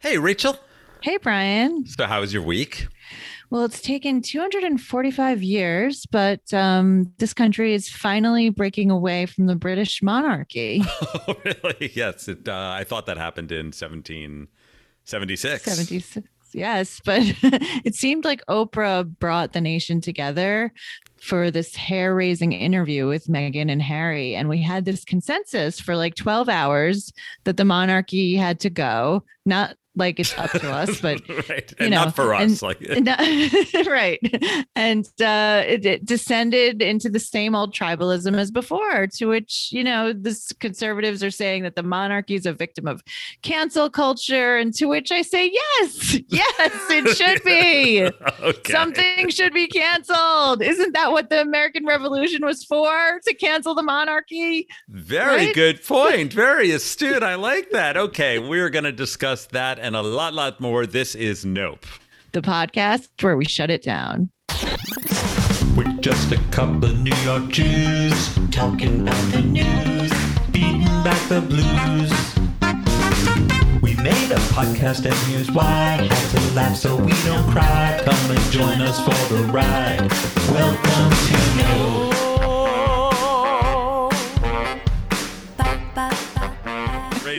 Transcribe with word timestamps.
Hey, 0.00 0.16
Rachel. 0.16 0.56
Hey, 1.02 1.16
Brian. 1.16 1.84
So, 1.86 2.06
how 2.06 2.20
was 2.20 2.32
your 2.32 2.42
week? 2.42 2.86
Well, 3.50 3.64
it's 3.64 3.80
taken 3.80 4.22
245 4.22 5.42
years, 5.42 6.06
but 6.06 6.54
um, 6.54 7.12
this 7.18 7.34
country 7.34 7.74
is 7.74 7.88
finally 7.88 8.50
breaking 8.50 8.92
away 8.92 9.26
from 9.26 9.46
the 9.46 9.56
British 9.56 10.00
monarchy. 10.02 10.82
oh, 11.02 11.34
really? 11.44 11.90
Yes. 11.94 12.28
It, 12.28 12.48
uh, 12.48 12.74
I 12.76 12.84
thought 12.84 13.06
that 13.06 13.16
happened 13.16 13.50
in 13.50 13.66
1776. 13.66 15.64
76. 15.64 16.28
Yes, 16.52 17.00
but 17.04 17.22
it 17.84 17.94
seemed 17.94 18.24
like 18.24 18.44
Oprah 18.46 19.04
brought 19.18 19.52
the 19.52 19.60
nation 19.60 20.00
together 20.00 20.72
for 21.20 21.50
this 21.50 21.74
hair 21.74 22.14
raising 22.14 22.52
interview 22.52 23.06
with 23.08 23.26
Meghan 23.26 23.70
and 23.70 23.82
Harry. 23.82 24.34
And 24.34 24.48
we 24.48 24.62
had 24.62 24.84
this 24.84 25.04
consensus 25.04 25.80
for 25.80 25.96
like 25.96 26.14
12 26.14 26.48
hours 26.48 27.12
that 27.44 27.56
the 27.56 27.64
monarchy 27.64 28.36
had 28.36 28.60
to 28.60 28.70
go, 28.70 29.24
not 29.44 29.76
like 29.98 30.20
it's 30.20 30.36
up 30.38 30.50
to 30.52 30.70
us, 30.70 31.00
but 31.02 31.20
right. 31.48 31.72
you 31.80 31.90
know, 31.90 32.04
not 32.04 32.16
for 32.16 32.34
us. 32.34 32.42
and- 32.42 32.62
like 32.62 32.80
and, 32.88 33.06
right. 33.86 34.20
And 34.74 35.06
uh, 35.20 35.64
it, 35.66 35.84
it 35.84 36.04
descended 36.06 36.80
into 36.80 37.08
the 37.08 37.20
same 37.20 37.54
old 37.54 37.74
tribalism 37.74 38.38
as 38.38 38.50
before, 38.50 39.06
to 39.08 39.26
which, 39.26 39.68
you 39.72 39.84
know, 39.84 40.12
the 40.12 40.38
conservatives 40.60 41.22
are 41.22 41.30
saying 41.30 41.64
that 41.64 41.76
the 41.76 41.82
monarchy 41.82 42.34
is 42.34 42.46
a 42.46 42.52
victim 42.52 42.86
of 42.86 43.02
cancel 43.42 43.90
culture. 43.90 44.56
And 44.56 44.72
to 44.74 44.86
which 44.86 45.10
I 45.12 45.22
say, 45.22 45.50
yes, 45.52 46.18
yes, 46.28 46.72
it 46.90 47.16
should 47.16 47.42
be. 47.44 48.04
okay. 48.40 48.72
Something 48.72 49.28
should 49.30 49.52
be 49.52 49.66
canceled. 49.66 50.62
Isn't 50.62 50.92
that 50.92 51.12
what 51.12 51.30
the 51.30 51.40
American 51.40 51.84
Revolution 51.84 52.44
was 52.44 52.64
for? 52.64 53.20
To 53.24 53.34
cancel 53.34 53.74
the 53.74 53.82
monarchy? 53.82 54.68
Very 54.88 55.46
right? 55.46 55.54
good 55.54 55.84
point. 55.84 56.32
Very 56.32 56.70
astute. 56.70 57.22
I 57.22 57.34
like 57.34 57.70
that. 57.70 57.96
Okay, 57.96 58.38
we're 58.38 58.70
going 58.70 58.84
to 58.84 58.92
discuss 58.92 59.46
that 59.46 59.78
and 59.88 59.96
a 59.96 60.02
lot, 60.02 60.34
lot 60.34 60.60
more. 60.60 60.84
This 60.84 61.14
is 61.14 61.46
Nope. 61.46 61.86
The 62.32 62.42
podcast 62.42 63.08
where 63.22 63.38
we 63.38 63.46
shut 63.46 63.70
it 63.70 63.82
down. 63.82 64.30
We're 65.74 65.96
just 66.00 66.30
a 66.30 66.38
couple 66.50 66.84
of 66.84 67.00
New 67.00 67.16
York 67.24 67.48
Jews 67.48 68.38
talking 68.50 69.00
about 69.00 69.32
the 69.32 69.40
news, 69.40 70.12
beating 70.52 70.84
back 71.02 71.18
the 71.30 71.40
blues. 71.40 72.12
We 73.80 73.94
made 73.96 74.30
a 74.30 74.40
podcast 74.52 75.06
and 75.06 75.14
here's 75.32 75.50
why. 75.50 76.06
Had 76.06 76.36
to 76.36 76.54
laugh 76.54 76.76
so 76.76 76.94
we 76.96 77.12
don't 77.24 77.50
cry. 77.50 77.98
Come 78.04 78.30
and 78.30 78.52
join 78.52 78.82
us 78.82 79.00
for 79.00 79.34
the 79.34 79.42
ride. 79.44 80.06
Welcome 80.52 81.10
to 81.28 81.56
know. 81.56 82.27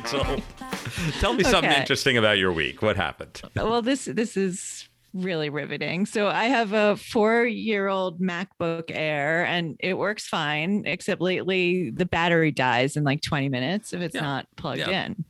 Rachel, 0.03 0.41
tell 1.19 1.33
me 1.33 1.43
something 1.43 1.71
interesting 1.71 2.17
about 2.17 2.37
your 2.37 2.51
week. 2.51 2.81
What 2.81 2.95
happened? 2.95 3.41
well 3.55 3.81
this 3.81 4.05
this 4.05 4.35
is 4.37 4.87
really 5.13 5.49
riveting 5.49 6.05
so 6.05 6.27
i 6.27 6.43
have 6.43 6.71
a 6.71 6.95
four 6.95 7.43
year 7.43 7.87
old 7.87 8.21
macbook 8.21 8.83
air 8.89 9.43
and 9.43 9.75
it 9.79 9.95
works 9.95 10.27
fine 10.27 10.83
except 10.85 11.19
lately 11.19 11.89
the 11.89 12.05
battery 12.05 12.51
dies 12.51 12.95
in 12.95 13.03
like 13.03 13.19
20 13.19 13.49
minutes 13.49 13.91
if 13.91 14.01
it's 14.01 14.13
Yeah. 14.13 14.21
not 14.21 14.47
plugged 14.55 14.77
Yeah. 14.81 15.05
in 15.07 15.25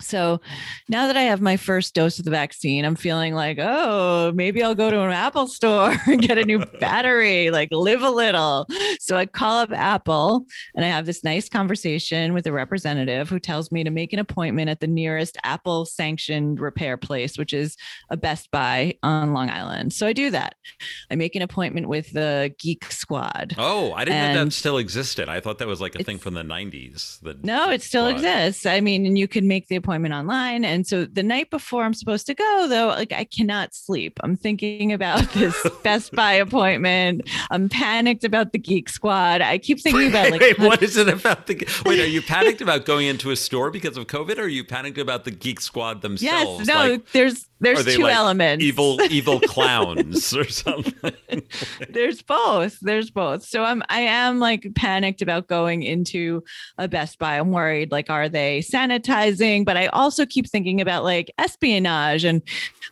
so 0.00 0.40
now 0.88 1.06
that 1.06 1.16
I 1.16 1.22
have 1.22 1.40
my 1.40 1.56
first 1.56 1.94
dose 1.94 2.18
of 2.18 2.24
the 2.24 2.30
vaccine, 2.30 2.84
I'm 2.84 2.96
feeling 2.96 3.34
like, 3.34 3.58
oh, 3.60 4.32
maybe 4.34 4.62
I'll 4.62 4.74
go 4.74 4.90
to 4.90 5.00
an 5.00 5.12
Apple 5.12 5.46
store 5.46 5.94
and 6.06 6.20
get 6.20 6.38
a 6.38 6.44
new 6.44 6.64
battery, 6.80 7.50
like 7.50 7.68
live 7.70 8.02
a 8.02 8.10
little. 8.10 8.66
So 8.98 9.16
I 9.16 9.26
call 9.26 9.58
up 9.58 9.72
Apple 9.72 10.46
and 10.74 10.84
I 10.84 10.88
have 10.88 11.06
this 11.06 11.22
nice 11.22 11.48
conversation 11.48 12.32
with 12.32 12.46
a 12.46 12.52
representative 12.52 13.28
who 13.28 13.38
tells 13.38 13.70
me 13.70 13.84
to 13.84 13.90
make 13.90 14.12
an 14.12 14.18
appointment 14.18 14.70
at 14.70 14.80
the 14.80 14.86
nearest 14.86 15.36
Apple 15.44 15.84
sanctioned 15.84 16.60
repair 16.60 16.96
place, 16.96 17.36
which 17.38 17.52
is 17.52 17.76
a 18.08 18.16
Best 18.16 18.50
Buy 18.50 18.94
on 19.02 19.32
Long 19.32 19.50
Island. 19.50 19.92
So 19.92 20.06
I 20.06 20.12
do 20.12 20.30
that. 20.30 20.54
I 21.10 21.16
make 21.16 21.36
an 21.36 21.42
appointment 21.42 21.88
with 21.88 22.12
the 22.12 22.54
Geek 22.58 22.90
Squad. 22.90 23.54
Oh, 23.58 23.92
I 23.92 24.04
didn't 24.04 24.34
know 24.34 24.44
that 24.44 24.52
still 24.52 24.78
existed. 24.78 25.28
I 25.28 25.40
thought 25.40 25.58
that 25.58 25.68
was 25.68 25.80
like 25.80 25.94
a 25.94 26.02
thing 26.04 26.18
from 26.18 26.34
the 26.34 26.42
90s. 26.42 27.20
The 27.20 27.38
No, 27.42 27.70
it 27.70 27.82
still 27.82 28.06
Squad. 28.06 28.16
exists. 28.16 28.66
I 28.66 28.80
mean, 28.80 29.06
and 29.06 29.18
you 29.18 29.28
can 29.28 29.46
make 29.46 29.68
the 29.68 29.76
appointment 29.76 29.89
online. 29.90 30.64
And 30.64 30.86
so 30.86 31.04
the 31.04 31.22
night 31.22 31.50
before 31.50 31.84
I'm 31.84 31.94
supposed 31.94 32.26
to 32.26 32.34
go, 32.34 32.66
though, 32.68 32.88
like 32.88 33.12
I 33.12 33.24
cannot 33.24 33.74
sleep. 33.74 34.18
I'm 34.22 34.36
thinking 34.36 34.92
about 34.92 35.28
this 35.32 35.56
Best 35.82 36.12
Buy 36.12 36.32
appointment. 36.32 37.28
I'm 37.50 37.68
panicked 37.68 38.24
about 38.24 38.52
the 38.52 38.58
Geek 38.58 38.88
Squad. 38.88 39.40
I 39.40 39.58
keep 39.58 39.80
thinking 39.80 40.08
about 40.08 40.30
like 40.30 40.40
wait, 40.40 40.58
what 40.58 40.82
is 40.82 40.96
it 40.96 41.08
about 41.08 41.46
the? 41.46 41.56
Wait, 41.84 42.00
are 42.00 42.06
you 42.06 42.22
panicked 42.22 42.60
about 42.62 42.84
going 42.84 43.06
into 43.06 43.30
a 43.30 43.36
store 43.36 43.70
because 43.70 43.96
of 43.96 44.06
COVID, 44.06 44.38
or 44.38 44.42
are 44.42 44.48
you 44.48 44.64
panicked 44.64 44.98
about 44.98 45.24
the 45.24 45.30
Geek 45.30 45.60
Squad 45.60 46.02
themselves? 46.02 46.60
yes, 46.60 46.66
no, 46.66 46.92
Like, 46.92 47.10
there's 47.12 47.46
there's 47.60 47.84
two 47.84 48.02
like 48.02 48.14
elements. 48.14 48.64
Evil, 48.64 49.00
evil 49.10 49.40
clowns 49.40 50.34
or 50.34 50.48
something. 50.48 51.42
there's 51.90 52.22
both. 52.22 52.78
There's 52.80 53.10
both. 53.10 53.44
So 53.44 53.64
i'm 53.64 53.82
i 53.88 54.00
am 54.00 54.38
like 54.38 54.74
panicked 54.74 55.22
about 55.22 55.46
going 55.46 55.82
into 55.82 56.42
a 56.78 56.88
best 56.88 57.18
buy. 57.18 57.36
I'm 57.38 57.52
worried 57.52 57.90
like 57.90 58.10
are 58.10 58.28
they 58.28 58.60
sanitizing? 58.60 59.64
But 59.64 59.76
i 59.76 59.86
also 59.88 60.26
keep 60.26 60.48
thinking 60.48 60.80
about 60.80 61.04
like 61.04 61.32
espionage 61.38 62.24
and 62.24 62.42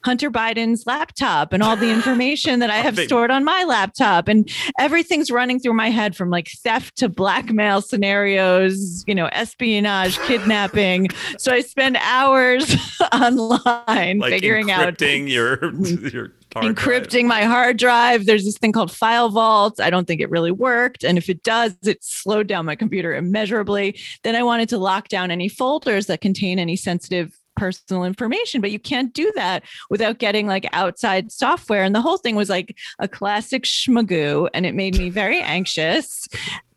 hunter 0.04 0.30
biden's 0.30 0.86
laptop 0.86 1.52
and 1.52 1.62
all 1.62 1.76
the 1.76 1.90
information 1.90 2.60
that 2.60 2.70
i 2.70 2.76
have 2.88 2.98
stored 2.98 3.30
on 3.30 3.44
my 3.44 3.64
laptop. 3.64 4.28
And 4.28 4.50
everything's 4.78 5.30
running 5.30 5.58
through 5.58 5.74
my 5.74 5.90
head 5.90 6.14
from 6.16 6.30
like 6.30 6.48
theft 6.62 6.96
to 6.96 7.08
blackmail 7.08 7.80
scenarios 7.80 9.04
you 9.06 9.14
know 9.14 9.26
espionage 9.32 10.18
kidnapping. 10.20 11.08
So 11.38 11.52
i 11.52 11.60
spend 11.60 11.96
hours 12.00 12.74
online 13.12 14.18
like 14.18 14.30
figuring 14.30 14.57
out 14.66 14.94
encrypting 14.94 15.28
your 15.30 15.72
your 16.08 16.32
hard 16.52 16.76
drive. 16.76 17.04
encrypting 17.04 17.26
my 17.26 17.44
hard 17.44 17.76
drive. 17.76 18.26
There's 18.26 18.44
this 18.44 18.58
thing 18.58 18.72
called 18.72 18.90
FileVault. 18.90 19.80
I 19.80 19.90
don't 19.90 20.06
think 20.06 20.20
it 20.20 20.30
really 20.30 20.50
worked. 20.50 21.04
And 21.04 21.18
if 21.18 21.28
it 21.28 21.42
does, 21.42 21.76
it 21.84 22.02
slowed 22.02 22.46
down 22.46 22.66
my 22.66 22.76
computer 22.76 23.14
immeasurably. 23.14 23.98
Then 24.24 24.34
I 24.36 24.42
wanted 24.42 24.68
to 24.70 24.78
lock 24.78 25.08
down 25.08 25.30
any 25.30 25.48
folders 25.48 26.06
that 26.06 26.20
contain 26.20 26.58
any 26.58 26.76
sensitive 26.76 27.37
personal 27.58 28.04
information, 28.04 28.60
but 28.60 28.70
you 28.70 28.78
can't 28.78 29.12
do 29.12 29.30
that 29.34 29.64
without 29.90 30.18
getting 30.18 30.46
like 30.46 30.66
outside 30.72 31.32
software. 31.32 31.82
And 31.82 31.94
the 31.94 32.00
whole 32.00 32.16
thing 32.16 32.36
was 32.36 32.48
like 32.48 32.76
a 32.98 33.08
classic 33.08 33.64
schmagoo, 33.64 34.48
and 34.54 34.64
it 34.64 34.74
made 34.74 34.96
me 34.96 35.10
very 35.10 35.40
anxious. 35.56 36.28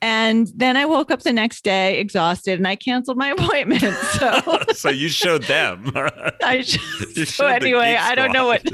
And 0.01 0.47
then 0.55 0.77
I 0.77 0.85
woke 0.85 1.11
up 1.11 1.21
the 1.21 1.31
next 1.31 1.63
day 1.63 1.99
exhausted 1.99 2.57
and 2.57 2.67
I 2.67 2.75
canceled 2.75 3.17
my 3.17 3.29
appointment. 3.37 3.95
So 4.19 4.59
so 4.73 4.89
you 4.89 5.09
showed 5.09 5.43
them. 5.43 5.91
I 5.95 6.63
You 7.15 7.25
so 7.25 7.47
the 7.47 7.53
anyway, 7.53 7.91
Geek 7.91 8.01
I 8.01 8.15
don't 8.15 8.33
know 8.33 8.47
what. 8.47 8.65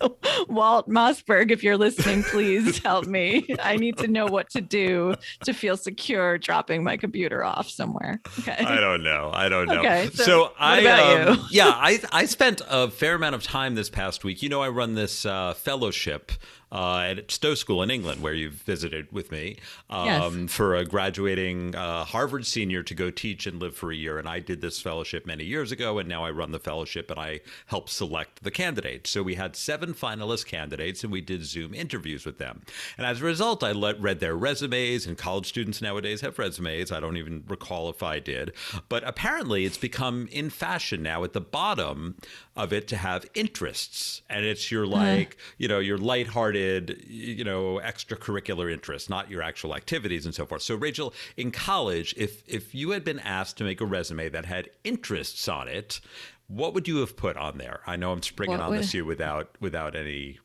Walt 0.48 0.88
Mossberg, 0.88 1.50
if 1.50 1.62
you're 1.62 1.76
listening, 1.76 2.22
please 2.22 2.78
help 2.78 3.06
me. 3.06 3.46
I 3.62 3.76
need 3.76 3.98
to 3.98 4.08
know 4.08 4.26
what 4.26 4.50
to 4.50 4.60
do 4.60 5.14
to 5.44 5.52
feel 5.52 5.76
secure 5.76 6.38
dropping 6.38 6.82
my 6.84 6.96
computer 6.96 7.44
off 7.44 7.68
somewhere. 7.68 8.20
Okay. 8.40 8.56
I 8.64 8.80
don't 8.80 9.02
know. 9.02 9.30
I 9.32 9.48
don't 9.48 9.66
know. 9.66 9.80
Okay, 9.80 10.10
so, 10.14 10.24
so 10.24 10.52
I, 10.58 10.80
about 10.80 11.28
um, 11.28 11.34
you? 11.36 11.44
yeah, 11.50 11.68
I 11.68 12.00
I 12.12 12.24
spent 12.24 12.62
a 12.68 12.90
fair 12.90 13.14
amount 13.14 13.34
of 13.34 13.42
time 13.42 13.74
this 13.74 13.90
past 13.90 14.24
week. 14.24 14.42
You 14.42 14.48
know, 14.48 14.62
I 14.62 14.68
run 14.68 14.94
this 14.94 15.26
uh, 15.26 15.54
fellowship. 15.54 16.32
Uh, 16.72 17.14
at 17.16 17.30
Stowe 17.30 17.54
School 17.56 17.82
in 17.82 17.90
England, 17.90 18.22
where 18.22 18.32
you've 18.32 18.54
visited 18.54 19.10
with 19.10 19.32
me, 19.32 19.56
um, 19.88 20.06
Yes. 20.06 20.52
for 20.52 20.76
a 20.76 20.84
graduating 20.84 21.74
uh, 21.74 22.04
Harvard 22.04 22.46
senior 22.46 22.82
to 22.84 22.94
go 22.94 23.10
teach 23.10 23.46
and 23.46 23.58
live 23.60 23.74
for 23.76 23.90
a 23.90 23.96
year. 23.96 24.18
And 24.18 24.28
I 24.28 24.38
did 24.38 24.60
this 24.60 24.80
fellowship 24.80 25.26
many 25.26 25.42
years 25.44 25.72
ago, 25.72 25.98
and 25.98 26.08
now 26.08 26.24
I 26.24 26.30
run 26.30 26.52
the 26.52 26.60
fellowship 26.60 27.10
and 27.10 27.18
I 27.18 27.40
help 27.66 27.88
select 27.88 28.44
the 28.44 28.52
candidates. 28.52 29.10
So 29.10 29.22
we 29.24 29.34
had 29.34 29.56
seven 29.56 29.94
finalist 29.94 30.46
candidates, 30.46 31.02
and 31.02 31.12
we 31.12 31.20
did 31.20 31.44
Zoom 31.44 31.74
interviews 31.74 32.24
with 32.24 32.38
them. 32.38 32.62
And 32.96 33.04
as 33.04 33.20
a 33.20 33.24
result, 33.24 33.64
I 33.64 33.72
let, 33.72 34.00
read 34.00 34.20
their 34.20 34.36
resumes, 34.36 35.06
and 35.06 35.18
college 35.18 35.46
students 35.48 35.82
nowadays 35.82 36.20
have 36.20 36.38
resumes. 36.38 36.92
I 36.92 37.00
don't 37.00 37.16
even 37.16 37.42
recall 37.48 37.88
if 37.90 38.02
I 38.02 38.20
did. 38.20 38.52
But 38.88 39.02
apparently, 39.04 39.64
it's 39.64 39.76
become 39.78 40.28
in 40.30 40.50
fashion 40.50 41.02
now 41.02 41.24
at 41.24 41.32
the 41.32 41.40
bottom 41.40 42.16
of 42.62 42.72
it 42.72 42.86
to 42.88 42.96
have 42.96 43.24
interests. 43.34 44.22
And 44.28 44.44
it's 44.44 44.70
your 44.70 44.86
like, 44.86 45.36
you 45.58 45.66
know, 45.68 45.78
your 45.78 45.98
lighthearted, 45.98 47.04
you 47.08 47.44
know, 47.44 47.80
extracurricular 47.82 48.72
interests, 48.72 49.08
not 49.08 49.30
your 49.30 49.42
actual 49.42 49.74
activities 49.74 50.24
and 50.26 50.34
so 50.34 50.46
forth. 50.46 50.62
So, 50.62 50.74
Rachel, 50.74 51.14
in 51.36 51.50
college, 51.50 52.14
if 52.16 52.42
if 52.46 52.74
you 52.74 52.90
had 52.90 53.04
been 53.04 53.18
asked 53.20 53.56
to 53.58 53.64
make 53.64 53.80
a 53.80 53.86
resume 53.86 54.28
that 54.28 54.44
had 54.44 54.68
interests 54.84 55.48
on 55.48 55.68
it, 55.68 56.00
what 56.48 56.74
would 56.74 56.86
you 56.86 56.98
have 56.98 57.16
put 57.16 57.36
on 57.36 57.58
there? 57.58 57.80
I 57.86 57.96
know 57.96 58.12
I'm 58.12 58.22
springing 58.22 58.58
What 58.58 58.64
on 58.64 58.70
would- 58.70 58.80
this 58.80 58.94
you 58.94 59.04
without 59.04 59.50
without 59.60 59.94
any 59.96 60.38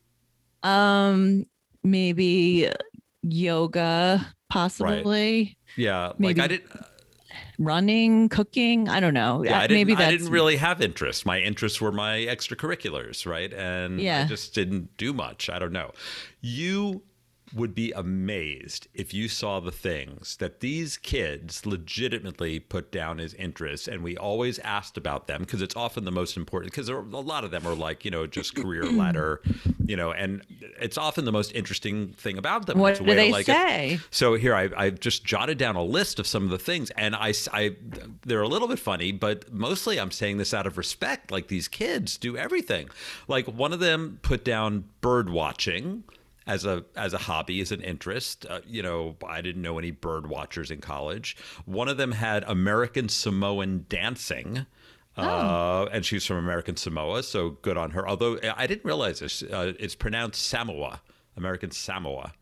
Um, 0.63 1.45
maybe 1.83 2.69
yoga, 3.21 4.25
possibly 4.49 5.57
yeah, 5.75 6.13
like 6.19 6.39
I 6.39 6.47
didn't 6.47 6.71
running, 7.57 8.29
cooking. 8.29 8.89
I 8.89 8.99
don't 8.99 9.13
know. 9.13 9.43
yeah, 9.43 9.59
I 9.59 9.67
didn't, 9.67 9.87
maybe 9.87 9.95
I 9.95 10.11
didn't 10.11 10.29
really 10.29 10.57
have 10.57 10.81
interests. 10.81 11.25
My 11.25 11.39
interests 11.39 11.79
were 11.81 11.91
my 11.91 12.17
extracurriculars, 12.19 13.25
right? 13.25 13.53
And 13.53 13.99
yeah. 13.99 14.23
I 14.23 14.25
just 14.25 14.53
didn't 14.53 14.97
do 14.97 15.13
much. 15.13 15.49
I 15.49 15.59
don't 15.59 15.73
know. 15.73 15.91
You 16.41 17.01
would 17.53 17.75
be 17.75 17.91
amazed 17.91 18.87
if 18.93 19.13
you 19.13 19.27
saw 19.27 19.59
the 19.59 19.71
things 19.71 20.37
that 20.37 20.59
these 20.61 20.97
kids 20.97 21.65
legitimately 21.65 22.59
put 22.59 22.91
down 22.91 23.19
as 23.19 23.33
interests 23.35 23.87
and 23.87 24.01
we 24.01 24.17
always 24.17 24.57
asked 24.59 24.97
about 24.97 25.27
them 25.27 25.41
because 25.41 25.61
it's 25.61 25.75
often 25.75 26.05
the 26.05 26.11
most 26.11 26.37
important 26.37 26.71
because 26.71 26.89
a 26.89 26.95
lot 26.95 27.43
of 27.43 27.51
them 27.51 27.65
are 27.67 27.75
like 27.75 28.03
you 28.03 28.11
know 28.11 28.25
just 28.25 28.55
career 28.55 28.83
ladder 28.91 29.41
you 29.85 29.95
know 29.95 30.11
and 30.11 30.41
it's 30.79 30.97
often 30.97 31.25
the 31.25 31.31
most 31.31 31.51
interesting 31.53 32.13
thing 32.13 32.37
about 32.37 32.65
them 32.65 32.79
What 32.79 32.97
do 32.97 33.05
they 33.05 33.31
like, 33.31 33.45
say? 33.45 33.99
so 34.11 34.35
here 34.35 34.55
I, 34.55 34.69
I've 34.75 34.99
just 34.99 35.23
jotted 35.23 35.57
down 35.57 35.75
a 35.75 35.83
list 35.83 36.19
of 36.19 36.27
some 36.27 36.43
of 36.43 36.49
the 36.49 36.57
things, 36.57 36.91
and 36.91 37.15
I, 37.15 37.33
I, 37.51 37.75
they're 38.25 38.41
a 38.41 38.47
little 38.47 38.67
bit 38.67 38.79
funny, 38.79 39.11
but 39.11 39.51
mostly 39.51 39.99
I'm 39.99 40.11
saying 40.11 40.37
this 40.37 40.53
out 40.53 40.67
of 40.67 40.77
respect. 40.77 41.31
Like 41.31 41.47
these 41.47 41.67
kids 41.67 42.17
do 42.17 42.37
everything. 42.37 42.89
Like 43.27 43.47
one 43.47 43.73
of 43.73 43.79
them 43.79 44.19
put 44.21 44.43
down 44.43 44.85
bird 45.01 45.29
watching 45.29 46.03
as 46.47 46.65
a 46.65 46.85
as 46.95 47.13
a 47.13 47.17
hobby, 47.17 47.61
as 47.61 47.71
an 47.71 47.81
interest. 47.81 48.45
Uh, 48.49 48.61
you 48.65 48.81
know, 48.83 49.15
I 49.27 49.41
didn't 49.41 49.61
know 49.61 49.77
any 49.79 49.91
bird 49.91 50.27
watchers 50.27 50.71
in 50.71 50.81
college. 50.81 51.35
One 51.65 51.87
of 51.87 51.97
them 51.97 52.11
had 52.11 52.43
American 52.47 53.09
Samoan 53.09 53.85
dancing. 53.89 54.65
Uh, 55.17 55.87
and 55.93 56.05
she's 56.05 56.25
from 56.25 56.35
American 56.35 56.75
Samoa, 56.75 57.23
so 57.23 57.51
good 57.61 57.77
on 57.77 57.91
her. 57.91 58.05
Although 58.05 58.37
I 58.57 58.67
didn't 58.67 58.83
realize 58.83 59.19
this, 59.19 59.43
uh, 59.43 59.71
it's 59.79 59.95
pronounced 59.95 60.45
Samoa, 60.45 61.01
American 61.37 61.71
Samoa. 61.71 62.33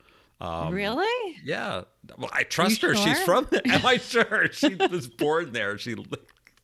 Um, 0.41 0.73
really? 0.73 1.37
yeah. 1.43 1.83
Well, 2.17 2.31
I 2.33 2.43
trust 2.43 2.81
her. 2.81 2.93
you 2.93 2.95
She's 2.95 3.19
from 3.21 3.47
there. 3.51 3.61
Am 3.65 3.85
I 3.85 3.97
sure? 3.97 4.49
She 4.51 4.73
was 4.73 5.07
born 5.07 5.53
there. 5.53 5.77
She 5.77 5.93
li- 5.93 6.05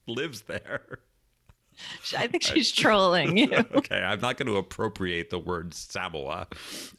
lives 0.07 0.41
there. 0.41 0.99
I 2.17 2.27
think 2.27 2.43
she's 2.43 2.71
trolling 2.73 3.37
you. 3.37 3.49
Okay, 3.79 3.97
I'm 3.97 4.19
not 4.19 4.37
going 4.37 4.47
to 4.47 4.57
appropriate 4.57 5.29
the 5.29 5.39
word 5.39 5.73
Samoa. 5.73 6.47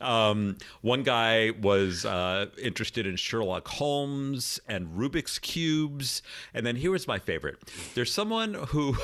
Um, 0.00 0.56
one 0.80 1.02
guy 1.02 1.50
was 1.60 2.04
uh, 2.04 2.46
interested 2.60 3.06
in 3.06 3.16
Sherlock 3.16 3.68
Holmes 3.68 4.60
and 4.66 4.88
Rubik's 4.88 5.38
cubes, 5.38 6.22
and 6.54 6.64
then 6.64 6.76
here 6.76 6.90
was 6.90 7.06
my 7.06 7.18
favorite. 7.18 7.58
There's 7.94 8.12
someone 8.12 8.54
who 8.54 8.96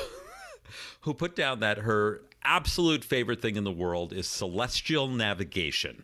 who 1.01 1.13
put 1.13 1.35
down 1.35 1.59
that 1.59 1.79
her 1.79 2.21
absolute 2.43 3.03
favorite 3.03 3.41
thing 3.41 3.55
in 3.55 3.63
the 3.63 3.71
world 3.71 4.11
is 4.11 4.27
celestial 4.27 5.07
navigation, 5.07 6.03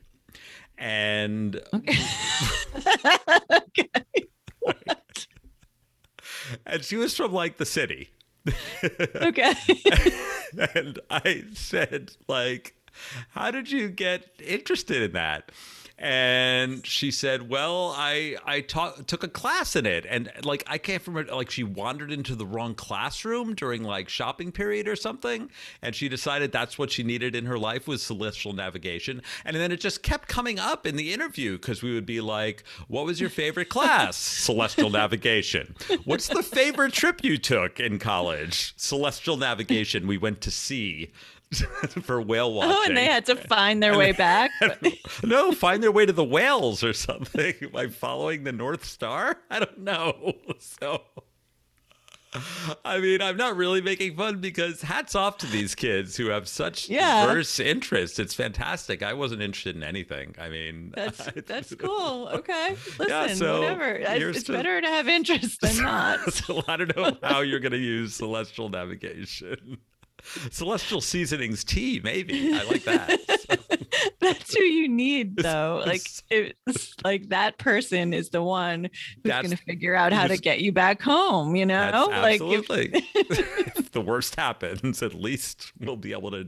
and 0.78 1.60
okay 1.74 1.98
and 6.66 6.84
she 6.84 6.96
was 6.96 7.16
from 7.16 7.32
like 7.32 7.58
the 7.58 7.66
city. 7.66 8.10
Okay. 9.16 9.54
and 10.76 11.00
I 11.10 11.46
said, 11.54 12.12
like, 12.28 12.76
how 13.30 13.52
did 13.52 13.72
you 13.72 13.90
get 13.90 14.30
interested 14.46 15.02
in 15.02 15.14
that? 15.14 15.52
And 15.98 16.86
she 16.86 17.12
said, 17.12 17.50
"Well, 17.50 17.94
I 17.96 18.36
I 18.46 18.62
taught, 18.62 19.08
took 19.08 19.24
a 19.24 19.28
class 19.28 19.76
in 19.76 19.86
it, 19.86 20.06
and 20.10 20.32
like 20.44 20.64
I 20.66 20.80
can't 20.80 21.06
remember, 21.06 21.34
like 21.34 21.52
she 21.52 21.64
wandered 21.64 22.12
into 22.12 22.36
the 22.36 22.48
wrong 22.48 22.74
classroom 22.74 23.54
during 23.54 23.84
like 23.84 24.10
shopping 24.10 24.52
period 24.52 24.88
or 24.88 24.96
something, 24.96 25.52
and 25.84 25.96
she 25.96 26.10
decided 26.10 26.52
that's 26.52 26.80
what 26.80 26.92
she 26.92 27.04
needed 27.04 27.36
in 27.36 27.46
her 27.46 27.60
life 27.60 27.88
was 27.88 28.02
celestial 28.02 28.54
navigation, 28.54 29.22
and 29.46 29.56
then 29.56 29.72
it 29.72 29.80
just 29.80 30.02
kept 30.02 30.28
coming 30.28 30.58
up 30.58 30.88
in 30.88 30.96
the 30.96 31.14
interview 31.14 31.54
because 31.54 31.84
we 31.84 31.94
would 31.94 32.08
be 32.08 32.22
like, 32.22 32.64
"What 32.88 33.06
was 33.06 33.22
your 33.22 33.30
favorite 33.30 33.70
class? 33.70 34.18
celestial 34.44 34.90
navigation. 34.90 35.76
What's 36.06 36.28
the 36.28 36.44
favorite 36.44 36.94
trip 36.94 37.24
you 37.24 37.38
took 37.38 37.80
in 37.80 38.00
college? 38.00 38.74
Celestial 38.78 39.38
navigation. 39.38 40.08
We 40.08 40.18
went 40.18 40.42
to 40.42 40.52
sea." 40.52 41.12
for 42.04 42.22
whale 42.22 42.54
watching. 42.54 42.72
Oh, 42.76 42.84
and 42.88 42.98
they 42.98 43.06
had 43.06 43.26
to 43.28 43.36
find 43.36 43.82
their 43.84 43.98
way 43.98 44.12
back. 44.12 44.52
no, 45.24 45.52
find 45.52 45.82
their 45.84 45.92
way 45.92 46.06
to 46.06 46.14
the 46.14 46.24
whales 46.24 46.84
or 46.84 46.94
something 46.94 47.54
by 47.72 47.88
following 47.88 48.44
the 48.44 48.52
North 48.52 48.86
Star. 48.86 49.38
I 49.50 49.60
don't 49.60 49.80
know. 49.80 50.34
So, 50.60 51.02
I 52.84 52.98
mean, 53.00 53.22
I'm 53.22 53.38
not 53.38 53.56
really 53.56 53.80
making 53.82 54.16
fun 54.16 54.40
because 54.42 54.82
hats 54.82 55.14
off 55.14 55.38
to 55.40 55.46
these 55.46 55.76
kids 55.76 56.18
who 56.18 56.28
have 56.30 56.48
such 56.48 56.90
Yeah. 56.90 57.28
diverse 57.28 57.60
interests. 57.60 58.18
It's 58.18 58.34
fantastic. 58.34 59.04
I 59.04 59.14
wasn't 59.14 59.44
interested 59.44 59.76
in 59.76 59.84
anything. 59.84 60.34
I 60.40 60.50
mean, 60.50 60.94
That's 60.96 61.30
that's 61.46 61.76
cool. 61.76 62.30
Okay, 62.30 62.70
listen, 62.98 63.08
Yeah, 63.08 63.28
so 63.36 63.60
whatever. 63.62 63.86
It's, 63.92 64.20
you're 64.20 64.30
it's 64.32 64.40
still- 64.40 64.56
better 64.56 64.82
to 64.82 64.88
have 64.88 65.08
interest 65.08 65.62
than 65.62 65.78
not. 65.84 66.34
so 66.34 66.64
I 66.68 66.78
don't 66.78 66.96
know 66.98 67.16
how 67.22 67.42
you're 67.42 67.60
going 67.60 67.72
to 67.74 67.78
use 67.78 68.16
celestial 68.16 68.68
navigation. 68.70 69.78
Celestial 70.52 71.02
seasonings 71.02 71.64
tea, 71.64 72.00
maybe. 72.04 72.54
I 72.54 72.64
like 72.64 72.84
that. 72.84 73.20
That's 74.20 74.56
who 74.56 74.64
you 74.64 74.88
need, 74.90 75.36
though. 75.38 75.84
Like, 75.86 76.02
it's 76.30 76.96
like 77.04 77.30
that 77.30 77.58
person 77.58 78.14
is 78.14 78.30
the 78.30 78.42
one 78.42 78.90
who's 79.24 79.32
going 79.34 79.50
to 79.50 79.58
figure 79.58 79.96
out 79.96 80.14
how 80.14 80.28
to 80.28 80.38
get 80.38 80.62
you 80.62 80.72
back 80.72 81.02
home. 81.02 81.56
You 81.56 81.66
know, 81.66 82.08
That's 82.10 82.22
like 82.22 82.42
if- 82.42 82.60
absolutely. 82.70 83.06
if 83.16 83.92
the 83.92 84.02
worst 84.02 84.36
happens, 84.36 85.04
at 85.04 85.14
least 85.14 85.74
we'll 85.80 85.98
be 85.98 86.14
able 86.14 86.32
to 86.32 86.48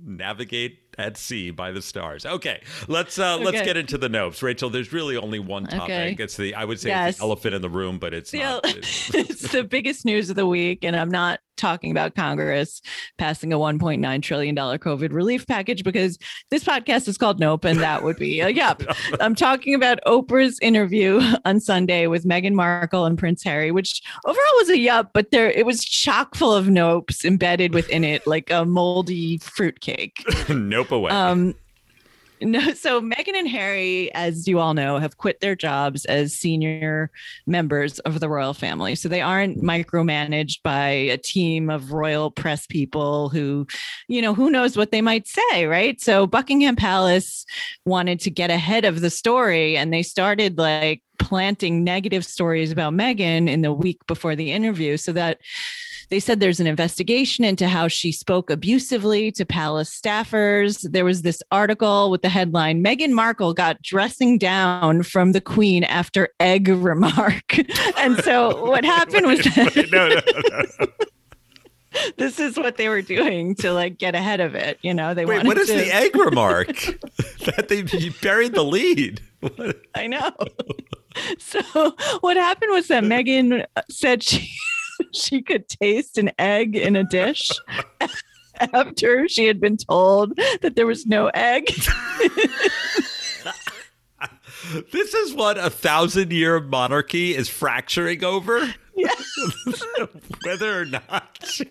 navigate 0.00 0.78
at 0.98 1.16
sea 1.16 1.50
by 1.50 1.70
the 1.70 1.80
stars. 1.82 2.26
Okay, 2.26 2.62
let's 2.88 3.18
uh, 3.18 3.38
let's 3.38 3.62
get 3.62 3.76
into 3.76 3.96
the 3.98 4.08
notes, 4.08 4.42
Rachel. 4.42 4.68
There's 4.70 4.92
really 4.92 5.16
only 5.16 5.38
one 5.38 5.64
topic. 5.66 5.82
Okay. 5.82 6.16
It's 6.18 6.36
the 6.36 6.54
I 6.54 6.64
would 6.64 6.80
say 6.80 6.88
Yes. 6.90 7.16
the 7.18 7.22
elephant 7.24 7.54
in 7.54 7.62
the 7.62 7.70
room, 7.70 7.98
but 7.98 8.12
it's 8.14 8.32
Yeah, 8.32 8.52
not. 8.54 8.66
It's- 8.66 9.14
it's 9.14 9.52
the 9.52 9.64
biggest 9.64 10.04
news 10.04 10.28
of 10.30 10.36
the 10.36 10.46
week, 10.46 10.84
and 10.84 10.94
I'm 10.96 11.10
not 11.10 11.40
talking 11.62 11.92
about 11.92 12.16
Congress 12.16 12.82
passing 13.18 13.52
a 13.52 13.56
1.9 13.56 14.22
trillion 14.22 14.54
dollar 14.54 14.78
COVID 14.78 15.12
relief 15.12 15.46
package 15.46 15.84
because 15.84 16.18
this 16.50 16.64
podcast 16.64 17.06
is 17.06 17.16
called 17.16 17.38
Nope, 17.38 17.64
and 17.64 17.78
that 17.78 18.02
would 18.02 18.16
be 18.16 18.40
a 18.40 18.48
yup. 18.62 18.82
I'm 19.20 19.36
talking 19.36 19.74
about 19.74 20.00
Oprah's 20.04 20.58
interview 20.60 21.20
on 21.44 21.60
Sunday 21.60 22.08
with 22.08 22.24
Meghan 22.24 22.54
Markle 22.54 23.06
and 23.06 23.16
Prince 23.16 23.44
Harry, 23.44 23.70
which 23.70 24.02
overall 24.26 24.56
was 24.56 24.70
a 24.70 24.78
yup, 24.78 25.10
but 25.14 25.30
there 25.30 25.50
it 25.50 25.64
was 25.64 25.84
chock 25.84 26.34
full 26.34 26.52
of 26.52 26.66
nopes 26.66 27.24
embedded 27.24 27.74
within 27.74 28.02
it, 28.02 28.26
like 28.26 28.50
a 28.50 28.64
moldy 28.64 29.38
fruitcake. 29.38 30.24
nope 30.48 30.90
away. 30.90 31.12
Um, 31.12 31.54
no, 32.42 32.72
so 32.74 33.00
Meghan 33.00 33.34
and 33.34 33.48
Harry, 33.48 34.12
as 34.14 34.46
you 34.46 34.58
all 34.58 34.74
know, 34.74 34.98
have 34.98 35.16
quit 35.16 35.40
their 35.40 35.54
jobs 35.54 36.04
as 36.06 36.34
senior 36.34 37.10
members 37.46 37.98
of 38.00 38.20
the 38.20 38.28
royal 38.28 38.54
family. 38.54 38.94
So 38.94 39.08
they 39.08 39.20
aren't 39.20 39.62
micromanaged 39.62 40.62
by 40.62 40.88
a 40.88 41.16
team 41.16 41.70
of 41.70 41.92
royal 41.92 42.30
press 42.30 42.66
people 42.66 43.28
who, 43.28 43.66
you 44.08 44.22
know, 44.22 44.34
who 44.34 44.50
knows 44.50 44.76
what 44.76 44.90
they 44.90 45.00
might 45.00 45.26
say, 45.26 45.66
right? 45.66 46.00
So 46.00 46.26
Buckingham 46.26 46.76
Palace 46.76 47.44
wanted 47.84 48.20
to 48.20 48.30
get 48.30 48.50
ahead 48.50 48.84
of 48.84 49.00
the 49.00 49.10
story 49.10 49.76
and 49.76 49.92
they 49.92 50.02
started 50.02 50.58
like 50.58 51.02
planting 51.18 51.84
negative 51.84 52.24
stories 52.24 52.72
about 52.72 52.92
Meghan 52.92 53.48
in 53.48 53.62
the 53.62 53.72
week 53.72 54.04
before 54.06 54.34
the 54.34 54.52
interview 54.52 54.96
so 54.96 55.12
that 55.12 55.38
they 56.10 56.20
said 56.20 56.40
there's 56.40 56.60
an 56.60 56.66
investigation 56.66 57.44
into 57.44 57.68
how 57.68 57.88
she 57.88 58.12
spoke 58.12 58.50
abusively 58.50 59.32
to 59.32 59.44
palace 59.44 59.98
staffers. 59.98 60.90
There 60.90 61.04
was 61.04 61.22
this 61.22 61.42
article 61.50 62.10
with 62.10 62.22
the 62.22 62.28
headline 62.28 62.82
Meghan 62.82 63.12
Markle 63.12 63.54
got 63.54 63.80
dressing 63.82 64.38
down 64.38 65.02
from 65.02 65.32
the 65.32 65.40
queen 65.40 65.84
after 65.84 66.28
egg 66.40 66.68
remark. 66.68 67.58
and 67.98 68.16
so 68.24 68.64
what 68.64 68.84
happened 68.84 69.26
was 69.26 69.40
that 69.44 69.88
no, 69.90 70.08
no, 70.08 70.20
no, 70.48 70.64
no. 70.80 71.06
this 72.16 72.38
is 72.38 72.56
what 72.56 72.76
they 72.76 72.88
were 72.88 73.02
doing 73.02 73.54
to 73.56 73.72
like 73.72 73.98
get 73.98 74.14
ahead 74.14 74.40
of 74.40 74.54
it. 74.54 74.78
You 74.82 74.94
know, 74.94 75.14
they 75.14 75.24
Wait, 75.24 75.44
what 75.44 75.58
is 75.58 75.68
to, 75.68 75.74
the 75.74 75.94
egg 75.94 76.16
remark? 76.16 76.68
that 77.44 77.66
they 77.68 77.82
buried 78.22 78.54
the 78.54 78.64
lead. 78.64 79.20
What? 79.40 79.80
I 79.94 80.06
know. 80.06 80.32
So 81.38 81.94
what 82.20 82.36
happened 82.36 82.72
was 82.72 82.88
that 82.88 83.04
Meghan 83.04 83.66
uh, 83.76 83.82
said 83.90 84.22
she 84.22 84.50
she 85.12 85.42
could 85.42 85.68
taste 85.68 86.18
an 86.18 86.30
egg 86.38 86.76
in 86.76 86.96
a 86.96 87.04
dish 87.04 87.50
after 88.72 89.28
she 89.28 89.46
had 89.46 89.60
been 89.60 89.76
told 89.76 90.36
that 90.60 90.74
there 90.76 90.86
was 90.86 91.06
no 91.06 91.28
egg. 91.34 91.72
This 94.92 95.12
is 95.12 95.34
what 95.34 95.58
a 95.58 95.68
thousand 95.68 96.32
year 96.32 96.60
monarchy 96.60 97.34
is 97.34 97.48
fracturing 97.48 98.22
over. 98.22 98.72
Yes. 98.94 99.42
Whether 100.44 100.80
or 100.80 100.84
not 100.84 101.38
she, 101.44 101.68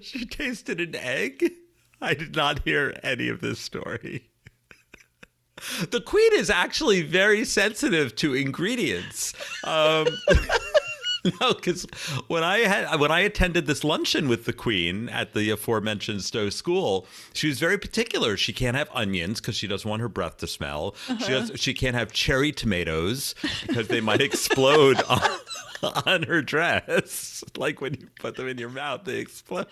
she 0.00 0.26
tasted 0.26 0.78
an 0.78 0.94
egg. 0.94 1.50
I 2.02 2.14
did 2.14 2.36
not 2.36 2.60
hear 2.64 2.94
any 3.02 3.28
of 3.28 3.40
this 3.40 3.58
story. 3.60 4.28
The 5.90 6.00
queen 6.00 6.30
is 6.34 6.50
actually 6.50 7.02
very 7.02 7.44
sensitive 7.44 8.14
to 8.16 8.34
ingredients. 8.34 9.32
Um, 9.64 10.06
no, 11.40 11.54
because 11.54 11.86
when 12.28 12.44
I 12.44 12.58
had 12.58 13.00
when 13.00 13.10
I 13.10 13.20
attended 13.20 13.66
this 13.66 13.84
luncheon 13.84 14.28
with 14.28 14.44
the 14.44 14.52
queen 14.52 15.08
at 15.08 15.34
the 15.34 15.50
aforementioned 15.50 16.22
Stowe 16.22 16.50
School, 16.50 17.06
she 17.32 17.48
was 17.48 17.58
very 17.58 17.78
particular. 17.78 18.36
She 18.36 18.52
can't 18.52 18.76
have 18.76 18.88
onions 18.94 19.40
because 19.40 19.56
she 19.56 19.66
doesn't 19.66 19.88
want 19.88 20.00
her 20.00 20.08
breath 20.08 20.36
to 20.38 20.46
smell. 20.46 20.94
She 21.06 21.12
uh-huh. 21.12 21.28
does, 21.28 21.52
she 21.56 21.74
can't 21.74 21.96
have 21.96 22.12
cherry 22.12 22.52
tomatoes 22.52 23.34
because 23.66 23.88
they 23.88 24.00
might 24.00 24.20
explode 24.20 25.02
on, 25.02 25.30
on 26.06 26.22
her 26.24 26.42
dress. 26.42 27.44
Like 27.56 27.80
when 27.80 27.94
you 27.94 28.08
put 28.20 28.36
them 28.36 28.46
in 28.46 28.58
your 28.58 28.68
mouth, 28.68 29.04
they 29.04 29.18
explode. 29.18 29.66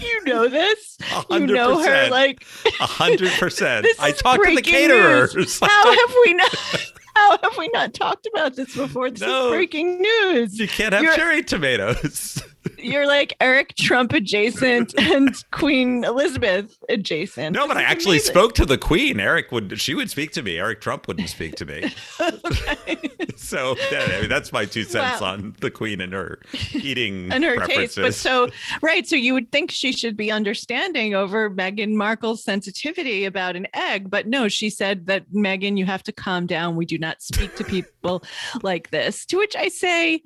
you 0.00 0.24
know 0.24 0.48
this. 0.48 0.98
A 1.28 1.38
You 1.38 1.46
know 1.46 1.82
her 1.82 2.08
like 2.10 2.44
A 2.80 2.86
hundred 2.86 3.32
percent. 3.32 3.86
I 3.98 4.12
talked 4.12 4.44
to 4.44 4.54
the 4.54 4.62
caterers. 4.62 5.60
How 5.60 5.92
have 5.92 6.16
we 6.24 6.34
not? 6.34 6.89
How 7.16 7.38
have 7.42 7.56
we 7.58 7.68
not 7.68 7.92
talked 7.94 8.26
about 8.32 8.56
this 8.56 8.74
before? 8.76 9.10
This 9.10 9.20
No. 9.20 9.46
is 9.46 9.50
breaking 9.50 10.00
news. 10.00 10.58
you 10.58 10.68
can't 10.68 10.92
have 10.92 11.02
You're- 11.02 11.16
cherry 11.16 11.42
tomatoes. 11.42 12.42
You're 12.78 13.06
like 13.06 13.34
Eric 13.40 13.74
Trump 13.76 14.12
adjacent 14.12 14.94
and 14.98 15.34
Queen 15.50 16.04
Elizabeth 16.04 16.76
adjacent. 16.88 17.54
No, 17.56 17.66
but 17.66 17.76
I 17.76 17.82
actually 17.82 18.16
amazing. 18.16 18.32
spoke 18.34 18.54
to 18.56 18.66
the 18.66 18.76
queen. 18.78 19.18
Eric 19.20 19.50
would 19.52 19.80
she 19.80 19.94
would 19.94 20.10
speak 20.10 20.32
to 20.32 20.42
me. 20.42 20.58
Eric 20.58 20.80
Trump 20.80 21.08
wouldn't 21.08 21.28
speak 21.28 21.56
to 21.56 21.66
me. 21.66 21.92
So 23.36 23.74
I 23.90 24.18
mean, 24.20 24.28
that's 24.28 24.52
my 24.52 24.64
two 24.64 24.84
cents 24.84 25.20
Wow. 25.20 25.32
on 25.32 25.56
the 25.60 25.70
queen 25.70 26.00
and 26.00 26.12
her 26.12 26.40
eating 26.72 27.32
and 27.32 27.42
her 27.42 27.56
preferences. 27.56 27.94
taste. 27.94 27.98
But 27.98 28.14
so 28.14 28.48
right, 28.82 29.06
so 29.08 29.16
you 29.16 29.32
would 29.34 29.50
think 29.50 29.70
she 29.70 29.92
should 29.92 30.16
be 30.16 30.30
understanding 30.30 31.14
over 31.14 31.50
Meghan 31.50 31.94
Markle's 31.94 32.44
sensitivity 32.44 33.24
about 33.24 33.56
an 33.56 33.66
egg, 33.74 34.10
but 34.10 34.26
no, 34.26 34.46
she 34.48 34.68
said 34.70 35.06
that 35.06 35.24
Meghan, 35.32 35.78
you 35.78 35.86
have 35.86 36.02
to 36.04 36.12
calm 36.12 36.46
down. 36.46 36.76
We 36.76 36.84
do 36.86 36.98
not 36.98 37.22
speak 37.22 37.56
to 37.56 37.64
people 37.64 38.22
like 38.62 38.90
this. 38.90 39.24
To 39.26 39.38
which 39.38 39.56
I 39.56 39.68
say, 39.68 40.22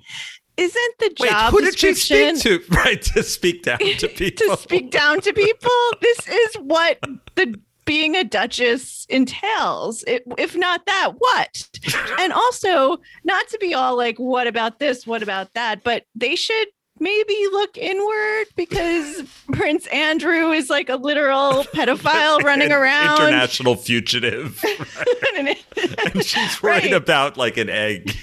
isn't 0.57 0.97
the 0.99 1.09
job 1.09 1.53
Wait, 1.53 1.59
who 1.59 1.61
did 1.61 1.77
she 1.77 1.93
speak 1.93 2.39
to? 2.41 2.61
Right, 2.69 3.01
to 3.01 3.23
speak 3.23 3.63
down 3.63 3.79
to 3.79 4.07
people. 4.07 4.47
to 4.55 4.61
speak 4.61 4.91
down 4.91 5.21
to 5.21 5.33
people? 5.33 5.71
This 6.01 6.27
is 6.27 6.55
what 6.55 6.99
the 7.35 7.59
being 7.85 8.15
a 8.15 8.23
duchess 8.23 9.05
entails. 9.09 10.03
It, 10.07 10.23
if 10.37 10.55
not 10.55 10.85
that, 10.87 11.13
what? 11.17 11.69
and 12.19 12.33
also, 12.33 12.97
not 13.23 13.47
to 13.49 13.57
be 13.59 13.73
all 13.73 13.95
like, 13.95 14.17
what 14.17 14.47
about 14.47 14.79
this? 14.79 15.05
What 15.05 15.23
about 15.23 15.53
that? 15.53 15.83
But 15.83 16.05
they 16.15 16.35
should 16.35 16.67
maybe 16.99 17.35
look 17.51 17.77
inward 17.77 18.45
because 18.55 19.23
Prince 19.53 19.87
Andrew 19.87 20.51
is 20.51 20.69
like 20.69 20.89
a 20.89 20.95
literal 20.95 21.63
pedophile 21.73 22.41
running 22.43 22.71
around. 22.71 23.19
International 23.19 23.75
fugitive. 23.75 24.63
and 25.37 25.55
she's 26.23 26.61
worried 26.63 26.75
Right. 26.83 26.93
about 26.93 27.37
like 27.37 27.57
an 27.57 27.69
egg. 27.69 28.15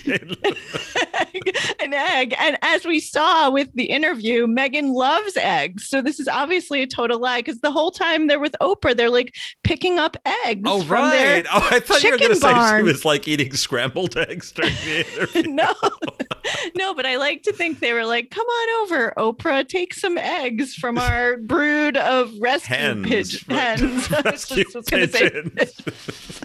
an 1.81 1.93
egg. 1.95 2.35
And 2.39 2.59
as 2.63 2.85
we 2.85 3.01
saw 3.01 3.51
with 3.51 3.69
the 3.75 3.85
interview, 3.85 4.47
Meghan 4.47 4.95
loves 4.95 5.37
eggs. 5.37 5.89
So 5.89 6.03
this 6.03 6.19
is 6.21 6.29
obviously 6.29 6.83
a 6.83 6.87
total 6.87 7.19
lie 7.21 7.41
because 7.41 7.61
the 7.61 7.71
whole 7.73 7.91
time 7.91 8.27
they're 8.27 8.41
with 8.41 8.55
Oprah, 8.61 8.97
they're 8.97 9.11
like 9.11 9.35
picking 9.65 9.99
up 9.99 10.17
eggs. 10.47 10.63
oh 10.67 10.83
right. 10.85 11.45
Oh, 11.53 11.69
I 11.71 11.81
thought 11.81 12.03
you 12.03 12.11
were 12.13 12.19
going 12.19 12.31
to 12.31 12.37
say 12.37 12.77
she 12.79 12.83
was 12.83 13.05
like 13.05 13.27
eating 13.29 13.53
scrambled 13.55 14.17
eggs 14.17 14.53
during 14.53 14.75
the 14.85 15.07
interview. 15.07 15.43
no, 15.53 15.73
no, 16.77 16.95
but 16.95 17.07
I 17.07 17.17
like 17.17 17.43
to 17.45 17.53
think 17.53 17.81
they 17.81 17.93
were 17.93 18.05
like, 18.05 18.31
"Come 18.31 18.47
on 18.47 18.69
over, 18.83 19.13
Oprah, 19.17 19.67
take 19.69 19.95
some 19.95 20.17
eggs 20.19 20.75
from 20.75 20.99
our 20.99 21.37
brood 21.37 21.97
of 21.97 22.33
rescue 22.41 22.77
Hens. 22.77 23.07
pigeons." 23.07 23.47
Hens. 23.49 24.11
Rescue 24.25 24.65
just 24.65 24.91
gonna 24.91 25.09
say- 25.09 25.31
pigeons. 25.31 26.43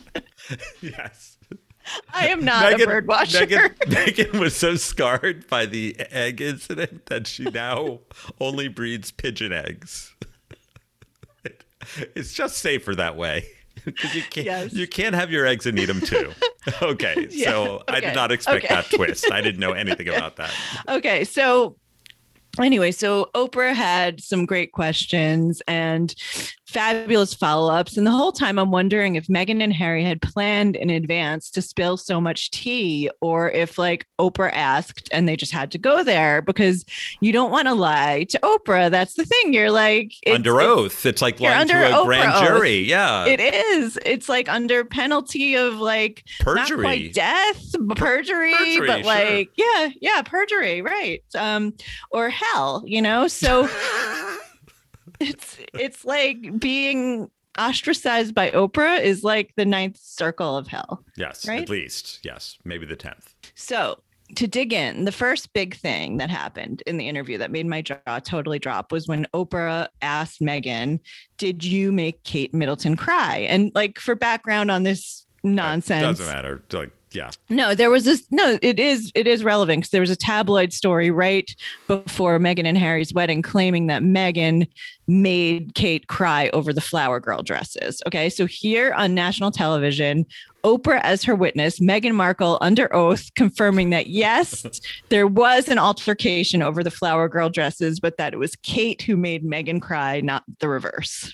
yes. 0.81 1.37
I 2.13 2.27
am 2.27 2.43
not 2.43 2.73
a 2.81 2.85
bird 2.85 3.07
watcher. 3.07 3.45
Meghan, 3.45 3.73
Meghan 3.85 4.39
was 4.39 4.55
so 4.55 4.75
scarred 4.75 5.47
by 5.47 5.65
the 5.65 5.95
egg 6.11 6.41
incident 6.41 7.05
that 7.05 7.27
she 7.27 7.43
now 7.45 7.99
only 8.41 8.67
breeds 8.67 9.11
pigeon 9.11 9.53
eggs. 9.53 10.13
It- 11.45 11.63
it's 12.15 12.33
just 12.33 12.57
safer 12.57 12.93
that 12.95 13.15
way. 13.15 13.47
'Cause 13.85 14.13
you 14.15 14.21
can't 14.23 14.45
Yes. 14.45 14.73
you 14.73 14.85
can't 14.85 15.15
have 15.15 15.31
your 15.31 15.45
eggs 15.45 15.65
and 15.65 15.79
eat 15.79 15.85
them 15.85 16.01
too. 16.01 16.33
Okay, 16.81 17.27
Yeah, 17.29 17.51
so 17.51 17.83
I 17.87 18.01
did 18.01 18.13
not 18.15 18.33
expect 18.33 18.65
okay. 18.65 18.73
that 18.75 18.89
twist. 18.89 19.31
I 19.31 19.39
didn't 19.39 19.61
know 19.61 19.71
anything 19.71 20.09
about 20.09 20.35
that. 20.37 20.51
okay, 20.89 21.23
so 21.23 21.77
anyway, 22.65 22.91
so 22.91 23.29
Oprah 23.35 23.73
had 23.73 24.21
some 24.21 24.45
great 24.45 24.71
questions 24.71 25.61
and 25.67 26.13
fabulous 26.65 27.33
follow 27.33 27.71
ups. 27.73 27.95
And 27.95 28.05
the 28.05 28.11
whole 28.11 28.33
time 28.33 28.59
I'm 28.59 28.71
wondering 28.71 29.15
if 29.15 29.27
Meghan 29.27 29.63
and 29.63 29.71
Harry 29.71 30.03
had 30.03 30.21
planned 30.21 30.75
in 30.75 30.89
advance 30.89 31.49
to 31.51 31.61
spill 31.61 31.95
so 31.95 32.19
much 32.19 32.51
tea 32.51 33.09
or 33.21 33.49
if 33.51 33.77
like 33.77 34.05
Oprah 34.19 34.51
asked 34.51 35.07
and 35.13 35.29
they 35.29 35.37
just 35.37 35.53
had 35.53 35.71
to 35.71 35.77
go 35.77 36.03
there 36.03 36.41
because 36.41 36.83
you 37.21 37.31
don't 37.31 37.51
want 37.51 37.69
to 37.69 37.73
lie 37.73 38.25
to 38.29 38.39
Oprah. 38.43 38.91
That's 38.91 39.13
the 39.13 39.23
thing. 39.25 39.53
You're 39.53 39.71
like, 39.71 40.11
under 40.29 40.59
oath, 40.59 41.05
it's 41.05 41.21
like 41.21 41.39
lying 41.39 41.67
to 41.67 41.73
under 41.75 41.83
a 42.01 42.03
grand 42.05 42.33
Oprah 42.33 42.41
oath. 42.41 42.47
jury. 42.47 42.77
Yeah, 42.79 43.25
It 43.25 43.39
is. 43.39 43.97
It's 44.05 44.27
like 44.27 44.49
under 44.49 44.83
penalty 44.83 45.55
of 45.55 45.75
like 45.75 46.23
not 46.45 46.55
perjury. 46.67 46.83
quite 46.83 47.13
death, 47.13 47.63
perjury, 47.95 48.53
Perjury, 48.53 48.87
but 48.87 48.97
sure. 48.97 49.05
like 49.05 49.51
yeah, 49.55 49.89
yeah, 50.01 50.21
perjury, 50.21 50.81
right? 50.81 51.23
Um, 51.33 51.73
or 52.11 52.29
hell, 52.51 52.83
you 52.85 53.01
know. 53.01 53.27
So 53.27 53.69
it's 55.19 55.57
it's 55.73 56.05
like 56.05 56.59
being 56.59 57.29
ostracized 57.57 58.35
by 58.35 58.51
Oprah 58.51 59.01
is 59.01 59.23
like 59.23 59.53
the 59.55 59.65
ninth 59.65 59.97
circle 59.97 60.57
of 60.57 60.67
hell. 60.67 61.03
Yes, 61.15 61.47
right? 61.47 61.63
at 61.63 61.69
least. 61.69 62.19
Yes, 62.23 62.57
maybe 62.63 62.85
the 62.85 62.95
tenth. 62.95 63.33
So 63.55 63.99
to 64.35 64.47
dig 64.47 64.73
in, 64.73 65.05
the 65.05 65.11
first 65.11 65.53
big 65.53 65.75
thing 65.75 66.17
that 66.17 66.29
happened 66.29 66.83
in 66.85 66.97
the 66.97 67.07
interview 67.07 67.37
that 67.37 67.51
made 67.51 67.65
my 67.65 67.81
jaw 67.81 68.19
totally 68.23 68.59
drop 68.59 68.91
was 68.91 69.07
when 69.07 69.25
Oprah 69.33 69.87
asked 70.01 70.41
Meghan, 70.41 70.99
"Did 71.37 71.63
you 71.63 71.91
make 71.91 72.23
Kate 72.23 72.53
Middleton 72.53 72.95
cry?" 72.95 73.47
And 73.49 73.71
like 73.73 73.99
for 73.99 74.15
background 74.15 74.69
on 74.69 74.83
this 74.83 75.25
nonsense, 75.43 76.19
it 76.19 76.23
Doesn't 76.23 76.35
matter. 76.35 76.63
Like, 76.71 76.91
yeah. 77.11 77.31
no, 77.49 77.73
there 77.73 77.89
was 77.89 78.05
this. 78.05 78.25
No, 78.31 78.57
it 78.61 78.79
is. 78.79 79.11
It 79.15 79.27
is 79.27 79.43
relevant 79.43 79.81
because 79.81 79.91
there 79.91 80.01
was 80.01 80.09
a 80.09 80.15
tabloid 80.15 80.73
story 80.73 81.11
right 81.11 81.49
before 81.87 82.39
Meghan 82.39 82.65
and 82.65 82.77
Harry's 82.77 83.13
wedding, 83.13 83.41
claiming 83.41 83.87
that 83.87 84.01
Meghan 84.01 84.67
made 85.07 85.73
Kate 85.73 86.07
cry 86.07 86.49
over 86.53 86.73
the 86.73 86.81
flower 86.81 87.19
girl 87.19 87.41
dresses. 87.41 88.01
Okay, 88.07 88.29
so 88.29 88.45
here 88.45 88.93
on 88.93 89.13
national 89.13 89.51
television, 89.51 90.25
Oprah 90.63 90.99
as 91.03 91.23
her 91.23 91.35
witness, 91.35 91.79
Meghan 91.79 92.13
Markle 92.13 92.57
under 92.61 92.93
oath 92.93 93.33
confirming 93.35 93.89
that 93.91 94.07
yes, 94.07 94.65
there 95.09 95.27
was 95.27 95.69
an 95.69 95.79
altercation 95.79 96.61
over 96.61 96.83
the 96.83 96.91
flower 96.91 97.29
girl 97.29 97.49
dresses, 97.49 97.99
but 97.99 98.17
that 98.17 98.33
it 98.33 98.37
was 98.37 98.55
Kate 98.57 99.01
who 99.01 99.15
made 99.15 99.45
Meghan 99.45 99.81
cry, 99.81 100.19
not 100.19 100.43
the 100.59 100.67
reverse. 100.67 101.33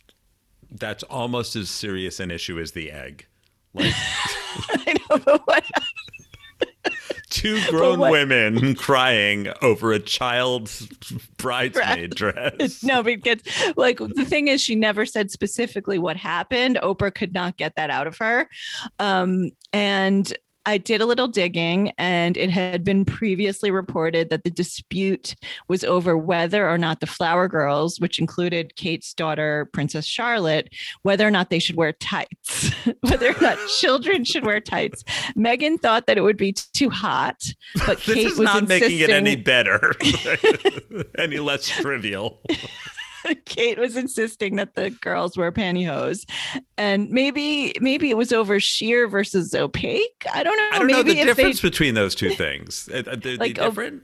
That's 0.69 1.03
almost 1.03 1.55
as 1.55 1.69
serious 1.69 2.19
an 2.19 2.31
issue 2.31 2.59
as 2.59 2.71
the 2.71 2.91
egg. 2.91 3.25
Like 3.73 3.93
know, 5.09 5.17
but 5.19 5.41
what? 5.45 5.63
two 7.29 7.59
grown 7.69 7.99
women 7.99 8.75
crying 8.75 9.47
over 9.61 9.91
a 9.91 9.99
child's 9.99 10.85
bridesmaid 11.37 12.13
dress. 12.15 12.83
no, 12.83 13.01
because 13.01 13.39
like 13.75 13.97
the 13.97 14.25
thing 14.25 14.47
is, 14.47 14.61
she 14.61 14.75
never 14.75 15.05
said 15.05 15.31
specifically 15.31 15.97
what 15.97 16.15
happened. 16.15 16.77
Oprah 16.83 17.13
could 17.13 17.33
not 17.33 17.57
get 17.57 17.75
that 17.75 17.89
out 17.89 18.07
of 18.07 18.17
her. 18.17 18.47
Um, 18.99 19.51
and 19.71 20.31
I 20.65 20.77
did 20.77 21.01
a 21.01 21.05
little 21.05 21.27
digging, 21.27 21.91
and 21.97 22.37
it 22.37 22.49
had 22.49 22.83
been 22.83 23.03
previously 23.03 23.69
reported 23.71 24.29
that 24.29 24.43
the 24.43 24.49
dispute 24.49 25.35
was 25.67 25.83
over 25.83 26.17
whether 26.17 26.69
or 26.69 26.77
not 26.77 26.99
the 26.99 27.07
Flower 27.07 27.47
Girls, 27.47 27.99
which 27.99 28.19
included 28.19 28.75
Kate's 28.75 29.13
daughter, 29.13 29.69
Princess 29.73 30.05
Charlotte, 30.05 30.69
whether 31.01 31.27
or 31.27 31.31
not 31.31 31.49
they 31.49 31.59
should 31.59 31.75
wear 31.75 31.91
tights, 31.93 32.71
whether 33.01 33.31
or 33.31 33.41
not 33.41 33.57
children 33.79 34.23
should 34.23 34.45
wear 34.45 34.61
tights. 34.61 35.03
Meghan 35.35 35.79
thought 35.81 36.07
that 36.07 36.17
it 36.17 36.21
would 36.21 36.37
be 36.37 36.53
too 36.53 36.89
hot, 36.89 37.43
but 37.85 37.97
This 38.05 38.15
Kate 38.15 38.27
is 38.27 38.39
was 38.39 38.45
not 38.45 38.67
making 38.67 38.99
it 38.99 39.09
any 39.09 39.35
better, 39.35 39.93
any 41.17 41.39
less 41.39 41.67
trivial. 41.67 42.41
Kate 43.45 43.77
was 43.77 43.95
insisting 43.97 44.55
that 44.57 44.75
the 44.75 44.89
girls 44.89 45.37
wear 45.37 45.51
pantyhose, 45.51 46.25
and 46.77 47.09
maybe 47.09 47.73
maybe 47.81 48.09
it 48.09 48.17
was 48.17 48.31
over 48.33 48.59
sheer 48.59 49.07
versus 49.07 49.53
opaque. 49.55 50.25
I 50.33 50.43
don't 50.43 50.57
know. 50.57 50.69
I 50.71 50.79
don't 50.79 50.87
know 50.87 50.97
maybe 50.97 51.13
the 51.13 51.19
if 51.21 51.25
difference 51.37 51.61
between 51.61 51.93
those 51.95 52.15
two 52.15 52.29
things. 52.31 52.89
Are 52.93 53.01
they 53.15 53.37
Like, 53.37 53.55
different? 53.55 54.03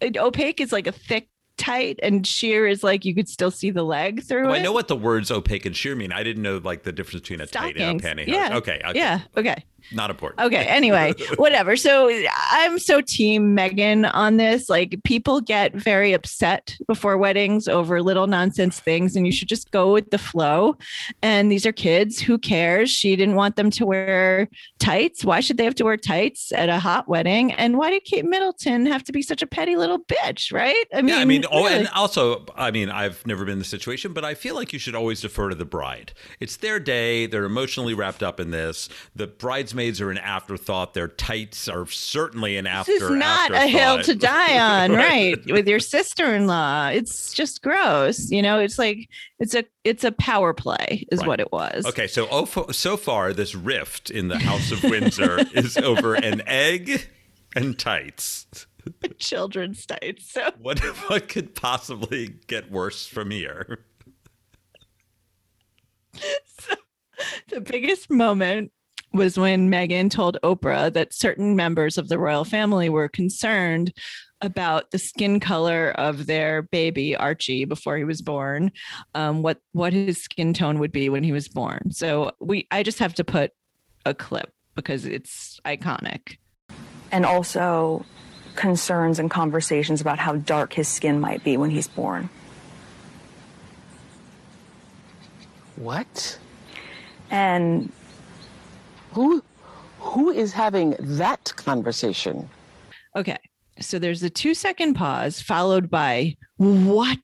they 0.00 0.12
opaque 0.16 0.60
is 0.60 0.72
like 0.72 0.86
a 0.86 0.92
thick 0.92 1.28
tight, 1.56 1.98
and 2.02 2.24
sheer 2.26 2.66
is 2.68 2.84
like 2.84 3.04
you 3.04 3.14
could 3.14 3.28
still 3.28 3.50
see 3.50 3.70
the 3.70 3.82
leg 3.82 4.22
through 4.22 4.46
Oh, 4.48 4.52
it. 4.52 4.58
I 4.58 4.62
know 4.62 4.72
what 4.72 4.86
the 4.88 4.94
words 4.96 5.30
opaque 5.30 5.66
and 5.66 5.76
sheer 5.76 5.96
mean. 5.96 6.12
I 6.12 6.22
didn't 6.22 6.42
know 6.42 6.58
like 6.58 6.84
the 6.84 6.92
difference 6.92 7.20
between 7.22 7.40
a 7.40 7.46
tight 7.46 7.76
and 7.76 7.96
a 7.96 7.98
Stockings. 8.00 8.26
pantyhose. 8.26 8.32
Yeah. 8.32 8.56
Okay, 8.58 8.80
okay. 8.84 8.98
Yeah. 8.98 9.20
Okay. 9.36 9.64
Not 9.92 10.10
important. 10.10 10.40
Okay. 10.40 10.64
Anyway, 10.64 11.14
whatever. 11.36 11.76
So 11.76 12.10
I'm 12.50 12.78
so 12.78 13.00
team 13.00 13.56
Meghan 13.56 14.10
on 14.12 14.36
this. 14.36 14.68
Like 14.68 15.00
people 15.04 15.40
get 15.40 15.74
very 15.74 16.12
upset 16.12 16.76
before 16.86 17.16
weddings 17.16 17.68
over 17.68 18.02
little 18.02 18.26
nonsense 18.26 18.80
things, 18.80 19.16
and 19.16 19.26
you 19.26 19.32
should 19.32 19.48
just 19.48 19.70
go 19.70 19.92
with 19.92 20.10
the 20.10 20.18
flow. 20.18 20.76
And 21.22 21.50
these 21.50 21.64
are 21.66 21.72
kids. 21.72 22.20
Who 22.20 22.38
cares? 22.38 22.90
She 22.90 23.16
didn't 23.16 23.36
want 23.36 23.56
them 23.56 23.70
to 23.70 23.86
wear 23.86 24.48
tights. 24.78 25.24
Why 25.24 25.40
should 25.40 25.56
they 25.56 25.64
have 25.64 25.74
to 25.76 25.84
wear 25.84 25.96
tights 25.96 26.52
at 26.52 26.68
a 26.68 26.78
hot 26.78 27.08
wedding? 27.08 27.52
And 27.52 27.78
why 27.78 27.90
did 27.90 28.04
Kate 28.04 28.24
Middleton 28.24 28.86
have 28.86 29.04
to 29.04 29.12
be 29.12 29.22
such 29.22 29.42
a 29.42 29.46
petty 29.46 29.76
little 29.76 30.00
bitch? 30.00 30.52
Right? 30.52 30.86
I 30.92 31.02
mean, 31.02 31.14
yeah, 31.14 31.20
I 31.20 31.24
mean, 31.24 31.44
oh, 31.50 31.64
really. 31.64 31.78
and 31.78 31.88
also, 31.88 32.44
I 32.56 32.70
mean, 32.70 32.90
I've 32.90 33.26
never 33.26 33.44
been 33.44 33.54
in 33.54 33.58
the 33.58 33.64
situation, 33.64 34.12
but 34.12 34.24
I 34.24 34.34
feel 34.34 34.54
like 34.54 34.72
you 34.72 34.78
should 34.78 34.94
always 34.94 35.20
defer 35.20 35.48
to 35.48 35.54
the 35.54 35.64
bride. 35.64 36.12
It's 36.40 36.56
their 36.56 36.78
day; 36.78 37.26
they're 37.26 37.44
emotionally 37.44 37.94
wrapped 37.94 38.22
up 38.22 38.38
in 38.40 38.50
this. 38.50 38.88
The 39.14 39.26
bride's 39.26 39.74
bridesmaids 39.78 40.00
are 40.00 40.10
an 40.10 40.18
afterthought. 40.18 40.94
Their 40.94 41.08
tights 41.08 41.68
are 41.68 41.86
certainly 41.86 42.56
an 42.56 42.66
after. 42.66 42.92
This 42.92 43.02
is 43.02 43.10
not 43.10 43.52
a 43.52 43.66
hill 43.68 44.02
to 44.02 44.14
die 44.16 44.58
on, 44.58 44.92
right? 44.92 45.36
With 45.46 45.68
your 45.68 45.78
sister-in-law. 45.78 46.88
It's 46.88 47.32
just 47.32 47.62
gross. 47.62 48.30
You 48.30 48.42
know, 48.42 48.58
it's 48.58 48.78
like 48.78 49.08
it's 49.38 49.54
a 49.54 49.64
it's 49.84 50.02
a 50.04 50.12
power 50.12 50.52
play, 50.52 51.06
is 51.12 51.20
Right. 51.20 51.28
what 51.28 51.40
it 51.40 51.52
was. 51.52 51.86
Okay, 51.86 52.06
so 52.08 52.26
oh, 52.30 52.44
so 52.72 52.96
far 52.96 53.32
this 53.32 53.54
rift 53.54 54.10
in 54.10 54.28
the 54.28 54.38
House 54.38 54.72
of 54.72 54.82
Windsor 54.82 55.38
is 55.54 55.76
over 55.76 56.14
an 56.14 56.42
egg 56.46 57.08
and 57.54 57.78
tights. 57.78 58.46
Children's 59.18 59.86
tights. 59.86 60.32
So 60.32 60.50
What 60.58 60.80
what 61.08 61.28
could 61.28 61.54
possibly 61.54 62.34
get 62.48 62.70
worse 62.70 63.06
from 63.06 63.30
here? 63.30 63.84
the 67.48 67.60
biggest 67.60 68.10
moment 68.10 68.72
was 69.12 69.38
when 69.38 69.70
Meghan 69.70 70.10
told 70.10 70.38
Oprah 70.42 70.92
that 70.92 71.14
certain 71.14 71.56
members 71.56 71.98
of 71.98 72.08
the 72.08 72.18
royal 72.18 72.44
family 72.44 72.88
were 72.88 73.08
concerned 73.08 73.92
about 74.40 74.90
the 74.92 74.98
skin 74.98 75.40
color 75.40 75.90
of 75.92 76.26
their 76.26 76.62
baby 76.62 77.16
Archie 77.16 77.64
before 77.64 77.96
he 77.96 78.04
was 78.04 78.22
born, 78.22 78.70
um, 79.14 79.42
what 79.42 79.58
what 79.72 79.92
his 79.92 80.22
skin 80.22 80.54
tone 80.54 80.78
would 80.78 80.92
be 80.92 81.08
when 81.08 81.24
he 81.24 81.32
was 81.32 81.48
born. 81.48 81.90
So 81.90 82.32
we, 82.38 82.68
I 82.70 82.82
just 82.82 83.00
have 83.00 83.14
to 83.14 83.24
put 83.24 83.52
a 84.06 84.14
clip 84.14 84.52
because 84.74 85.04
it's 85.04 85.58
iconic. 85.64 86.36
and 87.10 87.24
also 87.26 88.04
concerns 88.54 89.18
and 89.18 89.30
conversations 89.30 90.00
about 90.00 90.18
how 90.18 90.36
dark 90.36 90.72
his 90.72 90.88
skin 90.88 91.20
might 91.20 91.42
be 91.44 91.56
when 91.56 91.70
he's 91.70 91.88
born. 91.88 92.28
What? 95.76 96.38
And 97.30 97.92
Who 99.18 99.42
who 99.98 100.30
is 100.30 100.52
having 100.52 100.94
that 101.00 101.52
conversation? 101.56 102.48
Okay. 103.16 103.38
So 103.80 103.98
there's 103.98 104.22
a 104.22 104.30
two 104.30 104.54
second 104.54 104.94
pause 104.94 105.42
followed 105.42 105.90
by 105.90 106.36
what? 106.56 107.18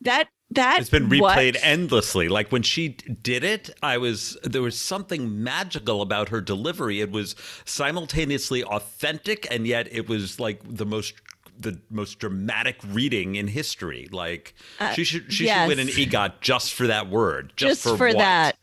That 0.00 0.28
that 0.52 0.80
It's 0.80 0.88
been 0.88 1.10
what? 1.18 1.36
replayed 1.36 1.58
endlessly. 1.60 2.28
Like 2.28 2.50
when 2.50 2.62
she 2.62 2.88
did 2.88 3.44
it, 3.44 3.68
I 3.82 3.98
was 3.98 4.38
there 4.44 4.62
was 4.62 4.80
something 4.80 5.42
magical 5.42 6.00
about 6.00 6.30
her 6.30 6.40
delivery. 6.40 7.02
It 7.02 7.10
was 7.10 7.36
simultaneously 7.66 8.64
authentic 8.64 9.46
and 9.50 9.66
yet 9.66 9.92
it 9.92 10.08
was 10.08 10.40
like 10.40 10.60
the 10.64 10.86
most 10.86 11.14
the 11.58 11.78
most 11.90 12.18
dramatic 12.18 12.76
reading 12.86 13.34
in 13.34 13.48
history. 13.48 14.08
Like 14.10 14.54
uh, 14.80 14.92
she 14.92 15.04
should 15.04 15.30
she 15.30 15.48
should 15.48 15.68
win 15.68 15.80
an. 15.80 15.88
EGOT 15.88 16.40
just 16.40 16.72
for 16.72 16.86
that 16.86 17.10
word. 17.10 17.52
Just, 17.56 17.68
just, 17.68 17.82
for, 17.82 17.98
for, 17.98 18.06
what? 18.06 18.18
that. 18.18 18.56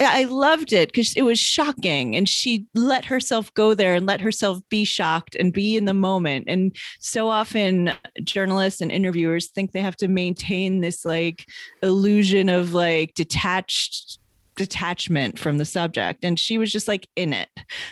I 0.00 0.24
loved 0.24 0.72
it 0.72 0.90
because 0.90 1.14
it 1.14 1.22
was 1.22 1.38
shocking 1.38 2.14
and 2.14 2.28
she 2.28 2.66
let 2.74 3.04
herself 3.04 3.52
go 3.54 3.74
there 3.74 3.94
and 3.94 4.06
let 4.06 4.20
herself 4.20 4.60
be 4.68 4.84
shocked 4.84 5.34
and 5.34 5.52
be 5.52 5.76
in 5.76 5.84
the 5.86 5.94
moment. 5.94 6.44
And 6.48 6.76
so 7.00 7.28
often 7.28 7.92
journalists 8.22 8.80
and 8.80 8.92
interviewers 8.92 9.48
think 9.48 9.72
they 9.72 9.80
have 9.80 9.96
to 9.96 10.08
maintain 10.08 10.80
this 10.80 11.04
like 11.04 11.46
illusion 11.82 12.48
of 12.48 12.74
like 12.74 13.14
detached 13.14 14.18
detachment 14.58 15.38
from 15.38 15.56
the 15.58 15.64
subject 15.64 16.24
and 16.24 16.38
she 16.38 16.58
was 16.58 16.70
just 16.70 16.88
like 16.88 17.08
in 17.16 17.32
it 17.32 17.48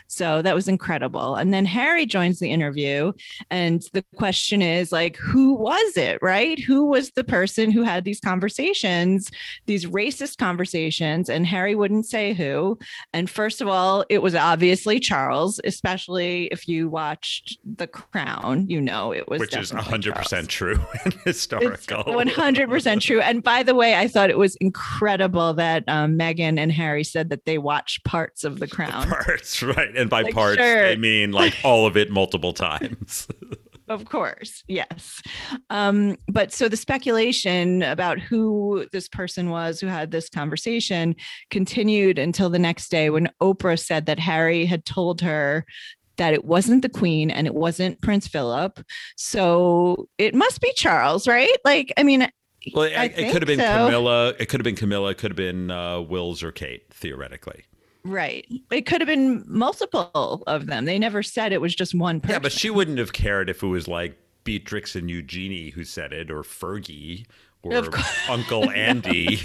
so 0.09 0.43
that 0.43 0.55
was 0.55 0.69
incredible 0.69 1.37
and 1.37 1.55
then 1.55 1.65
harry 1.65 2.05
joins 2.05 2.39
the 2.39 2.51
interview 2.51 3.13
and 3.51 3.85
the 3.93 4.05
question 4.17 4.61
is 4.61 4.93
like 4.93 5.17
who 5.17 5.55
was 5.55 5.97
it 5.97 6.19
right 6.21 6.59
who 6.59 6.85
was 6.87 7.11
the 7.13 7.25
person 7.25 7.71
who 7.71 7.83
had 7.83 8.05
these 8.05 8.21
conversations 8.21 9.31
these 9.67 9.87
racist 9.87 10.37
conversations 10.39 11.31
and 11.31 11.47
harry 11.47 11.75
wouldn't 11.75 12.05
say 12.07 12.35
who 12.35 12.79
and 13.13 13.31
first 13.31 13.61
of 13.63 13.69
all 13.69 14.05
it 14.11 14.21
was 14.21 14.35
obviously 14.35 14.99
charles 15.01 15.61
especially 15.65 16.47
if 16.47 16.69
you 16.69 16.89
watched 16.89 17.59
the 17.77 17.87
crown 17.87 18.67
you 18.69 18.81
know 18.81 19.13
it 19.13 19.29
was 19.29 19.41
Which 19.41 19.57
is 19.57 19.73
100% 19.73 20.03
Charles. 20.03 20.47
true 20.49 20.85
and 21.05 21.15
It's 21.25 21.47
historical. 21.47 22.05
100% 22.05 23.01
true. 23.01 23.21
And 23.21 23.43
by 23.43 23.63
the 23.63 23.75
way, 23.75 23.95
I 23.95 24.09
thought 24.09 24.31
it 24.31 24.39
was 24.39 24.57
incredible 24.57 25.55
that 25.55 25.85
um, 25.87 26.19
Meghan 26.19 26.56
and 26.59 26.73
Harry 26.73 27.05
said 27.05 27.31
that 27.31 27.45
they 27.45 27.59
watched 27.59 28.05
parts 28.05 28.45
of 28.45 28.59
The 28.59 28.67
Crown. 28.69 29.09
parts, 29.09 29.63
right? 29.63 29.95
And 29.97 30.11
by 30.11 30.23
Like, 30.23 30.35
parts, 30.35 30.59
sure. 30.59 30.83
they 30.89 30.97
mean 30.97 31.33
like 31.33 31.55
all 31.65 31.87
of 31.87 31.97
it 31.97 32.11
multiple 32.11 32.53
times. 32.53 33.29
Of 33.89 34.07
course, 34.07 34.65
yes. 34.67 35.23
Um, 35.71 36.17
but 36.27 36.53
so 36.53 36.69
the 36.69 36.77
speculation 36.77 37.85
about 37.85 38.19
who 38.19 38.85
this 38.91 39.09
person 39.09 39.49
was 39.49 39.79
who 39.79 39.87
had 39.87 40.11
this 40.11 40.29
conversation 40.29 41.15
continued 41.51 42.19
until 42.19 42.51
the 42.51 42.59
next 42.59 42.89
day 42.91 43.11
when 43.11 43.31
Oprah 43.41 43.79
said 43.79 44.07
that 44.07 44.19
Harry 44.19 44.65
had 44.67 44.85
told 44.85 45.21
her 45.21 45.65
that 46.17 46.35
it 46.35 46.45
wasn't 46.45 46.83
the 46.83 46.89
Queen 46.89 47.31
and 47.31 47.47
it 47.47 47.55
wasn't 47.55 48.01
Prince 48.01 48.27
Philip. 48.27 48.81
So 49.17 50.09
it 50.19 50.35
must 50.35 50.61
be 50.61 50.73
Charles, 50.75 51.29
right? 51.29 51.57
Like, 51.65 51.93
I 51.97 52.03
mean, 52.03 52.29
Well, 52.75 52.85
it, 52.85 53.19
it 53.19 53.33
could 53.33 53.43
have 53.43 53.47
been 53.47 53.59
so. 53.59 53.87
Camilla. 53.87 54.35
It 54.39 54.47
could 54.47 54.61
have 54.61 54.65
been 54.65 54.77
Camilla. 54.77 55.11
It 55.11 55.19
could 55.19 55.31
have 55.31 55.37
been 55.37 55.71
uh, 55.71 56.01
Wills 56.01 56.43
or 56.43 56.53
Kate, 56.53 56.85
theoretically. 56.91 57.65
Right. 58.05 58.47
It 58.71 58.87
could 58.87 59.01
have 59.01 59.09
been 59.09 59.45
multiple 59.47 60.43
of 60.47 60.67
them. 60.67 60.85
They 60.85 60.99
never 60.99 61.23
said 61.23 61.53
it 61.53 61.61
was 61.61 61.75
just 61.75 61.95
one 61.95 62.21
person. 62.21 62.35
Yeah, 62.35 62.39
but 62.39 62.53
she 62.53 62.71
wouldn't 62.71 62.99
have 62.99 63.13
cared 63.13 63.51
if 63.51 63.63
it 63.63 63.67
was 63.67 63.89
like 63.89 64.17
Beatrice 64.45 64.95
and 64.95 65.11
Eugenie 65.11 65.71
who 65.71 65.85
said 65.85 66.13
it, 66.13 66.31
or 66.31 66.43
Fergie, 66.43 67.27
or 67.63 67.91
Uncle 68.29 68.71
Andy. 68.75 69.41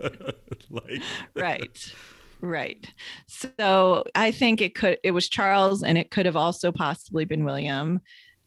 like, 0.70 1.02
right. 1.34 1.94
Right. 2.40 2.86
So 3.26 4.04
I 4.14 4.30
think 4.30 4.62
it 4.62 4.74
could 4.74 4.98
it 5.02 5.10
was 5.10 5.28
Charles 5.28 5.82
and 5.82 5.98
it 5.98 6.10
could 6.10 6.24
have 6.24 6.36
also 6.36 6.72
possibly 6.72 7.24
been 7.24 7.44
William. 7.44 8.00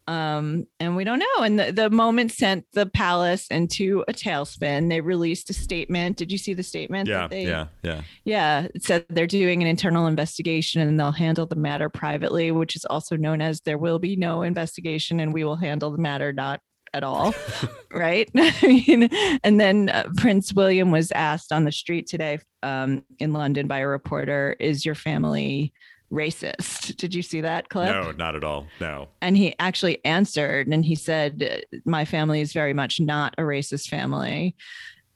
Um, 0.08 0.68
and 0.80 0.96
we 0.96 1.04
don't 1.04 1.20
know. 1.20 1.44
And 1.44 1.60
the, 1.60 1.72
the 1.72 1.90
moment 1.90 2.32
sent 2.32 2.66
the 2.74 2.86
palace 2.86 3.48
into 3.48 4.04
a 4.08 4.14
tailspin. 4.14 4.90
They 4.90 5.02
released 5.02 5.50
a 5.50 5.54
statement. 5.54 6.18
Did 6.18 6.32
you 6.32 6.38
see 6.38 6.54
the 6.54 6.64
statement? 6.64 7.08
yeah, 7.08 7.28
they, 7.28 7.46
yeah, 7.46 7.68
yeah. 7.84 8.02
Yeah, 8.26 8.68
it 8.74 8.84
said 8.84 9.06
they're 9.10 9.28
doing 9.28 9.62
an 9.62 9.68
internal 9.68 10.08
investigation 10.08 10.82
and 10.82 11.00
they'll 11.00 11.12
handle 11.12 11.46
the 11.46 11.56
matter 11.56 11.90
privately, 11.90 12.52
which 12.52 12.76
is 12.76 12.86
also 12.86 13.16
known 13.16 13.42
as 13.42 13.62
there 13.62 13.78
will 13.78 14.00
be 14.00 14.16
no 14.16 14.42
investigation 14.42 15.20
and 15.20 15.34
we 15.34 15.44
will 15.44 15.56
handle 15.56 15.92
the 15.92 15.98
matter 15.98 16.34
not 16.34 16.60
at 16.94 17.04
all. 17.04 17.34
right. 17.92 18.30
I 18.36 18.56
mean, 18.64 19.10
and 19.44 19.60
then 19.60 19.90
uh, 19.90 20.10
Prince 20.18 20.54
William 20.54 20.92
was 20.92 21.12
asked 21.12 21.52
on 21.52 21.64
the 21.64 21.72
street 21.72 22.08
today 22.08 22.40
um, 22.62 23.04
in 23.20 23.34
London 23.34 23.68
by 23.68 23.80
a 23.80 23.88
reporter, 23.88 24.56
Is 24.60 24.86
your 24.86 24.96
family 24.96 25.74
racist? 26.14 26.96
Did 26.98 27.14
you 27.16 27.22
see 27.22 27.42
that 27.42 27.70
clip? 27.70 27.90
No, 27.90 28.12
not 28.12 28.36
at 28.36 28.44
all. 28.44 28.68
No. 28.80 29.08
And 29.22 29.36
he 29.36 29.56
actually 29.60 30.04
answered 30.06 30.68
and 30.68 30.86
he 30.86 30.96
said, 30.96 31.64
My 31.86 32.06
family 32.06 32.40
is 32.42 32.54
very 32.54 32.74
much 32.74 33.00
not 33.00 33.34
a 33.38 33.42
racist 33.42 33.90
family. 33.90 34.56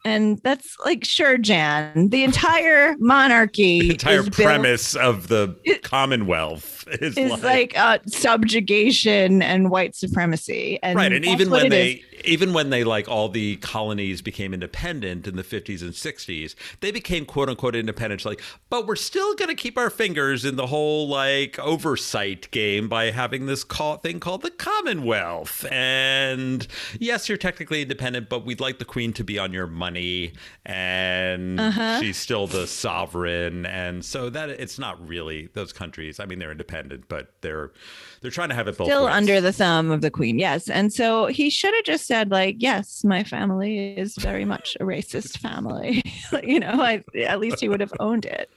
And 0.04 0.38
that's 0.44 0.76
like, 0.84 1.04
sure, 1.04 1.36
Jan, 1.38 2.08
the 2.10 2.22
entire 2.22 2.94
monarchy, 2.98 3.80
The 3.80 3.90
entire 3.90 4.20
is 4.20 4.28
built- 4.28 4.34
premise 4.36 4.94
of 4.94 5.26
the 5.28 5.58
It- 5.64 5.82
Commonwealth 5.82 6.86
is, 7.00 7.18
is 7.18 7.42
like 7.42 7.76
uh, 7.76 7.98
subjugation 8.06 9.42
and 9.42 9.70
white 9.70 9.94
supremacy. 9.96 10.78
And 10.82 10.96
right 10.96 11.12
and 11.12 11.24
even 11.24 11.50
when 11.50 11.68
they 11.70 11.90
is. 11.92 12.17
Even 12.28 12.52
when 12.52 12.70
they 12.70 12.84
like 12.84 13.08
all 13.08 13.28
the 13.28 13.56
colonies 13.56 14.22
became 14.22 14.52
independent 14.54 15.26
in 15.26 15.36
the 15.36 15.42
50s 15.42 15.82
and 15.82 15.92
60s 15.92 16.54
they 16.80 16.90
became 16.90 17.24
quote 17.24 17.48
unquote 17.48 17.74
independent. 17.74 18.24
Like 18.24 18.42
but 18.70 18.86
we're 18.86 18.96
still 18.96 19.34
going 19.34 19.48
to 19.48 19.54
keep 19.54 19.76
our 19.78 19.90
fingers 19.90 20.44
in 20.44 20.56
the 20.56 20.66
whole 20.66 21.08
like 21.08 21.58
oversight 21.58 22.50
game 22.50 22.88
by 22.88 23.10
having 23.10 23.46
this 23.46 23.64
call, 23.64 23.96
thing 23.96 24.20
called 24.20 24.42
the 24.42 24.50
commonwealth. 24.50 25.64
And 25.70 26.66
yes 27.00 27.28
you're 27.28 27.38
technically 27.38 27.82
independent 27.82 28.28
but 28.28 28.44
we'd 28.44 28.60
like 28.60 28.78
the 28.78 28.84
queen 28.84 29.12
to 29.14 29.24
be 29.24 29.38
on 29.38 29.52
your 29.52 29.66
money 29.66 30.32
and 30.64 31.58
Uh-huh. 31.58 32.00
she's 32.00 32.16
still 32.16 32.46
the 32.46 32.66
sovereign. 32.66 33.66
And 33.66 34.04
so 34.04 34.30
that 34.30 34.50
it's 34.50 34.78
not 34.78 35.06
really 35.06 35.48
those 35.54 35.72
countries. 35.72 36.20
I 36.20 36.26
mean 36.26 36.38
they're 36.38 36.52
independent 36.52 37.08
but 37.08 37.32
they're 37.40 37.72
they're 38.20 38.30
trying 38.30 38.48
to 38.48 38.54
have 38.54 38.68
it 38.68 38.76
both 38.76 38.88
still 38.88 39.06
ways. 39.06 39.14
under 39.14 39.40
the 39.40 39.52
thumb 39.52 39.90
of 39.90 40.00
the 40.00 40.10
queen 40.10 40.38
yes. 40.38 40.68
And 40.68 40.92
so 40.92 41.26
he 41.26 41.50
should 41.50 41.74
have 41.74 41.84
just 41.84 42.06
said 42.06 42.30
like 42.30 42.56
yes 42.58 43.04
my 43.04 43.24
family 43.24 43.96
is 43.96 44.16
very 44.16 44.44
much 44.44 44.76
a 44.80 44.84
racist 44.84 45.38
family. 45.46 46.02
You 46.42 46.60
know 46.60 46.82
I, 46.82 47.02
at 47.24 47.40
least 47.40 47.60
he 47.60 47.68
would 47.68 47.80
have 47.80 47.92
owned 48.00 48.26
it. 48.26 48.50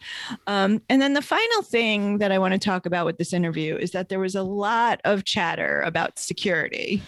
Um, 0.45 0.81
and 0.89 1.01
then 1.01 1.13
the 1.13 1.21
final 1.21 1.61
thing 1.61 2.17
that 2.17 2.31
i 2.31 2.37
want 2.37 2.53
to 2.53 2.59
talk 2.59 2.85
about 2.85 3.05
with 3.05 3.17
this 3.17 3.33
interview 3.33 3.75
is 3.75 3.91
that 3.91 4.09
there 4.09 4.19
was 4.19 4.35
a 4.35 4.43
lot 4.43 4.99
of 5.05 5.23
chatter 5.23 5.81
about 5.81 6.19
security 6.19 7.01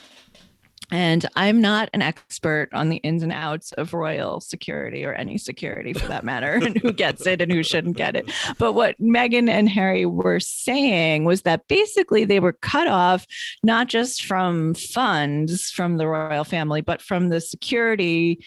and 0.91 1.25
I'm 1.35 1.61
not 1.61 1.89
an 1.93 2.01
expert 2.01 2.69
on 2.73 2.89
the 2.89 2.97
ins 2.97 3.23
and 3.23 3.31
outs 3.31 3.71
of 3.73 3.93
royal 3.93 4.39
security 4.41 5.05
or 5.05 5.13
any 5.13 5.37
security 5.37 5.93
for 5.93 6.07
that 6.07 6.23
matter, 6.23 6.53
and 6.63 6.77
who 6.77 6.91
gets 6.91 7.25
it 7.25 7.41
and 7.41 7.51
who 7.51 7.63
shouldn't 7.63 7.97
get 7.97 8.15
it. 8.15 8.31
But 8.57 8.73
what 8.73 8.99
Meghan 9.01 9.49
and 9.49 9.69
Harry 9.69 10.05
were 10.05 10.39
saying 10.39 11.25
was 11.25 11.43
that 11.43 11.67
basically 11.67 12.25
they 12.25 12.39
were 12.39 12.53
cut 12.53 12.87
off 12.87 13.25
not 13.63 13.87
just 13.87 14.25
from 14.25 14.73
funds 14.73 15.71
from 15.71 15.97
the 15.97 16.07
royal 16.07 16.43
family, 16.43 16.81
but 16.81 17.01
from 17.01 17.29
the 17.29 17.41
security 17.41 18.43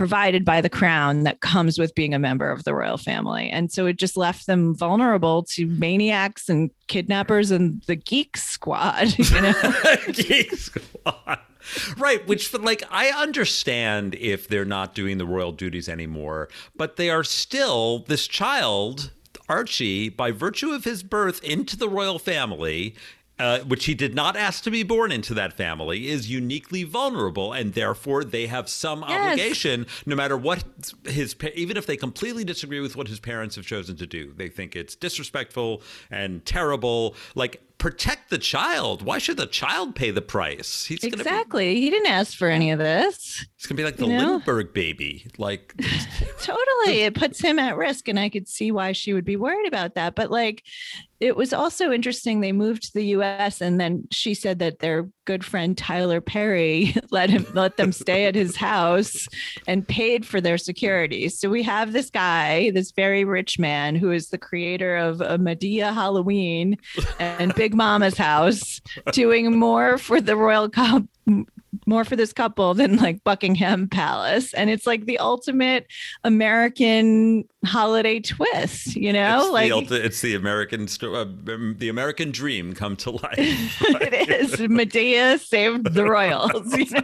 provided 0.00 0.46
by 0.46 0.62
the 0.62 0.70
crown 0.70 1.24
that 1.24 1.40
comes 1.40 1.78
with 1.78 1.94
being 1.94 2.14
a 2.14 2.18
member 2.18 2.50
of 2.50 2.64
the 2.64 2.74
royal 2.74 2.96
family. 2.96 3.50
And 3.50 3.70
so 3.70 3.84
it 3.84 3.98
just 3.98 4.16
left 4.16 4.46
them 4.46 4.74
vulnerable 4.74 5.42
to 5.50 5.66
maniacs 5.66 6.48
and 6.48 6.70
kidnappers 6.86 7.50
and 7.50 7.82
the 7.82 7.96
geek 7.96 8.38
squad, 8.38 9.18
you 9.18 9.40
know. 9.42 9.52
Geek 10.14 10.54
Squad. 10.54 11.40
Right, 11.98 12.26
which 12.26 12.54
like 12.54 12.82
I 12.90 13.08
understand 13.10 14.14
if 14.14 14.48
they're 14.48 14.64
not 14.64 14.94
doing 14.94 15.18
the 15.18 15.26
royal 15.26 15.52
duties 15.52 15.86
anymore, 15.86 16.48
but 16.74 16.96
they 16.96 17.10
are 17.10 17.22
still 17.22 17.98
this 18.08 18.26
child, 18.26 19.10
Archie, 19.50 20.08
by 20.08 20.30
virtue 20.30 20.70
of 20.70 20.84
his 20.84 21.02
birth 21.02 21.44
into 21.44 21.76
the 21.76 21.90
royal 21.90 22.18
family. 22.18 22.94
Uh, 23.40 23.60
which 23.60 23.86
he 23.86 23.94
did 23.94 24.14
not 24.14 24.36
ask 24.36 24.62
to 24.64 24.70
be 24.70 24.82
born 24.82 25.10
into 25.10 25.32
that 25.32 25.54
family 25.54 26.08
is 26.08 26.30
uniquely 26.30 26.84
vulnerable 26.84 27.54
and 27.54 27.72
therefore 27.72 28.22
they 28.22 28.46
have 28.46 28.68
some 28.68 29.02
Yes. 29.08 29.10
obligation 29.32 29.86
no 30.04 30.14
matter 30.14 30.36
what 30.36 30.62
his 31.06 31.34
even 31.54 31.78
if 31.78 31.86
they 31.86 31.96
completely 31.96 32.44
disagree 32.44 32.80
with 32.80 32.96
what 32.96 33.08
his 33.08 33.18
parents 33.18 33.56
have 33.56 33.64
chosen 33.64 33.96
to 33.96 34.06
do 34.06 34.34
they 34.36 34.48
think 34.50 34.76
it's 34.76 34.94
disrespectful 34.94 35.80
and 36.10 36.44
terrible 36.44 37.14
like 37.34 37.62
protect 37.80 38.30
the 38.30 38.38
child 38.38 39.02
why 39.02 39.18
should 39.18 39.38
the 39.38 39.46
child 39.46 39.94
pay 39.96 40.10
the 40.10 40.22
price 40.22 40.84
he's 40.84 41.00
gonna 41.00 41.16
be 41.16 41.20
exactly. 41.20 41.80
He 41.80 41.90
didn't 41.90 42.08
ask 42.08 42.36
for 42.36 42.48
any 42.48 42.70
of 42.70 42.78
this. 42.78 43.44
It's 43.56 43.66
gonna 43.66 43.76
be 43.76 43.84
like 43.84 43.96
the 43.96 44.06
You 44.06 44.18
know? 44.18 44.32
Lindbergh 44.32 44.72
baby. 44.72 45.26
Like, 45.38 45.74
totally 46.40 47.00
it 47.00 47.14
puts 47.14 47.40
him 47.40 47.58
at 47.58 47.76
risk 47.76 48.08
and 48.08 48.18
i 48.18 48.28
could 48.28 48.48
see 48.48 48.70
why 48.70 48.92
she 48.92 49.12
would 49.12 49.24
be 49.24 49.36
worried 49.36 49.66
about 49.66 49.94
that 49.94 50.14
but 50.14 50.30
like 50.30 50.62
it 51.18 51.36
was 51.36 51.52
also 51.52 51.92
interesting 51.92 52.40
they 52.40 52.52
moved 52.52 52.82
to 52.84 52.94
the 52.94 53.04
us 53.04 53.60
and 53.60 53.80
then 53.80 54.06
she 54.10 54.34
said 54.34 54.58
that 54.58 54.78
their 54.78 55.08
good 55.30 55.44
friend 55.44 55.78
tyler 55.78 56.20
perry 56.20 56.92
let 57.12 57.30
him 57.30 57.46
let 57.54 57.76
them 57.76 57.92
stay 57.92 58.26
at 58.26 58.34
his 58.34 58.56
house 58.56 59.28
and 59.68 59.86
paid 59.86 60.26
for 60.26 60.40
their 60.40 60.58
security. 60.58 61.28
So 61.28 61.48
we 61.48 61.62
have 61.62 61.92
this 61.92 62.10
guy 62.10 62.72
this 62.72 62.90
very 62.90 63.22
rich 63.24 63.56
man 63.56 63.94
who 63.94 64.10
is 64.10 64.30
the 64.30 64.38
creator 64.38 64.96
of 64.96 65.20
a 65.20 65.38
madea 65.38 65.94
halloween 65.94 66.78
and 67.20 67.54
big 67.54 67.74
momma's 67.74 68.18
house 68.18 68.80
doing 69.12 69.56
more 69.56 69.98
for 69.98 70.20
the 70.20 70.34
royal 70.34 70.68
cup 70.68 71.04
more 71.90 72.04
for 72.04 72.16
this 72.16 72.32
couple 72.32 72.72
than 72.72 72.96
like 72.96 73.22
Buckingham 73.24 73.88
Palace. 73.88 74.54
And 74.54 74.70
it's 74.70 74.86
like 74.86 75.04
the 75.04 75.18
ultimate 75.18 75.86
American 76.24 77.44
holiday 77.66 78.20
twist, 78.20 78.96
you 78.96 79.12
know? 79.12 79.42
it's, 79.42 79.50
like 79.50 79.68
the, 79.68 79.96
ulti- 79.96 80.04
it's 80.04 80.20
the 80.22 80.34
American 80.34 80.88
uh, 81.02 81.22
um, 81.22 81.74
the 81.78 81.88
American 81.90 82.30
dream 82.30 82.72
come 82.72 82.96
to 82.96 83.10
life. 83.10 83.36
it 84.00 84.30
is. 84.30 84.52
Madea 84.52 85.38
saved 85.38 85.92
the 85.92 86.04
royals, 86.04 86.74
you 86.74 86.90
know? 86.90 87.02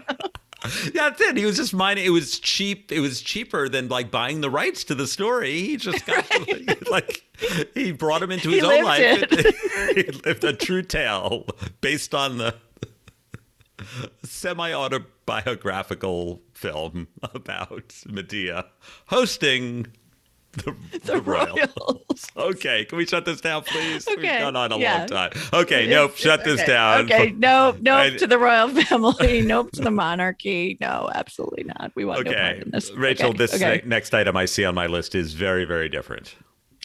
yeah, 0.95 1.11
that's 1.11 1.21
it. 1.21 1.37
He 1.37 1.45
was 1.45 1.57
just 1.57 1.75
mining. 1.75 2.05
It 2.05 2.11
was 2.11 2.39
cheap. 2.39 2.91
It 2.91 3.01
was 3.01 3.21
cheaper 3.21 3.69
than 3.69 3.89
like 3.89 4.11
buying 4.11 4.41
the 4.41 4.51
rights 4.51 4.85
to 4.85 4.95
the 4.95 5.07
story. 5.07 5.61
He 5.61 5.77
just 5.77 6.07
got 6.07 6.25
like 6.91 7.23
he 7.75 7.93
brought 7.93 8.23
him 8.23 8.31
into 8.31 8.49
He 8.51 8.57
his 8.57 8.65
own 8.65 8.71
lived 8.71 8.85
life. 8.85 9.01
it. 9.33 9.97
he 9.97 10.13
lived 10.25 10.45
a 10.45 10.53
true 10.55 10.83
tale 10.83 11.47
based 11.81 12.15
on 12.15 12.39
the 12.39 12.55
semi 14.25 14.73
autobiographical 14.73 16.43
film 16.55 17.09
about 17.23 17.89
Madea 18.09 18.65
hosting 19.07 19.87
the, 20.53 20.75
the, 21.05 21.21
royals. 21.21 21.59
royals. 21.59 22.03
Okay, 22.37 22.85
can 22.87 22.97
we 22.99 23.05
shut 23.07 23.25
this 23.27 23.41
down, 23.43 23.63
please? 23.63 24.07
We've 24.09 24.19
Okay, 24.19 24.39
gone 24.39 24.57
on 24.57 24.73
a 24.73 24.79
yeah. 24.79 24.99
long 24.99 25.07
time. 25.09 25.31
Okay, 25.53 25.87
nope, 25.87 26.17
shut 26.17 26.45
this 26.45 26.61
Okay, 26.63 26.67
down. 26.73 27.05
Okay, 27.05 27.31
nope, 27.37 27.77
nope 27.83 27.99
I- 27.99 28.17
to 28.17 28.27
the 28.27 28.39
royal 28.39 28.69
family, 28.71 29.43
nope 29.43 29.71
to 29.73 29.83
the 29.83 29.91
monarchy. 29.91 30.79
No, 30.81 31.11
absolutely 31.15 31.65
not. 31.65 31.93
We 31.95 32.05
want 32.07 32.25
no 32.25 32.33
part 32.33 32.37
Okay, 32.37 32.63
in 32.65 32.71
this. 32.71 32.91
Rachel, 32.93 33.29
Okay, 33.31 33.39
this 33.39 33.55
okay. 33.55 33.81
ne- 33.85 33.89
next 33.89 34.15
item 34.15 34.37
I 34.37 34.47
see 34.47 34.65
on 34.65 34.75
my 34.75 34.87
list 34.87 35.15
is 35.15 35.35
very, 35.35 35.65
very 35.67 35.89
different. 35.91 36.35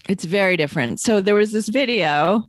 It's 0.09 0.25
very 0.25 0.57
different. 0.57 0.99
So 0.99 1.21
there 1.21 1.35
was 1.35 1.51
this 1.53 1.69
video 1.69 2.43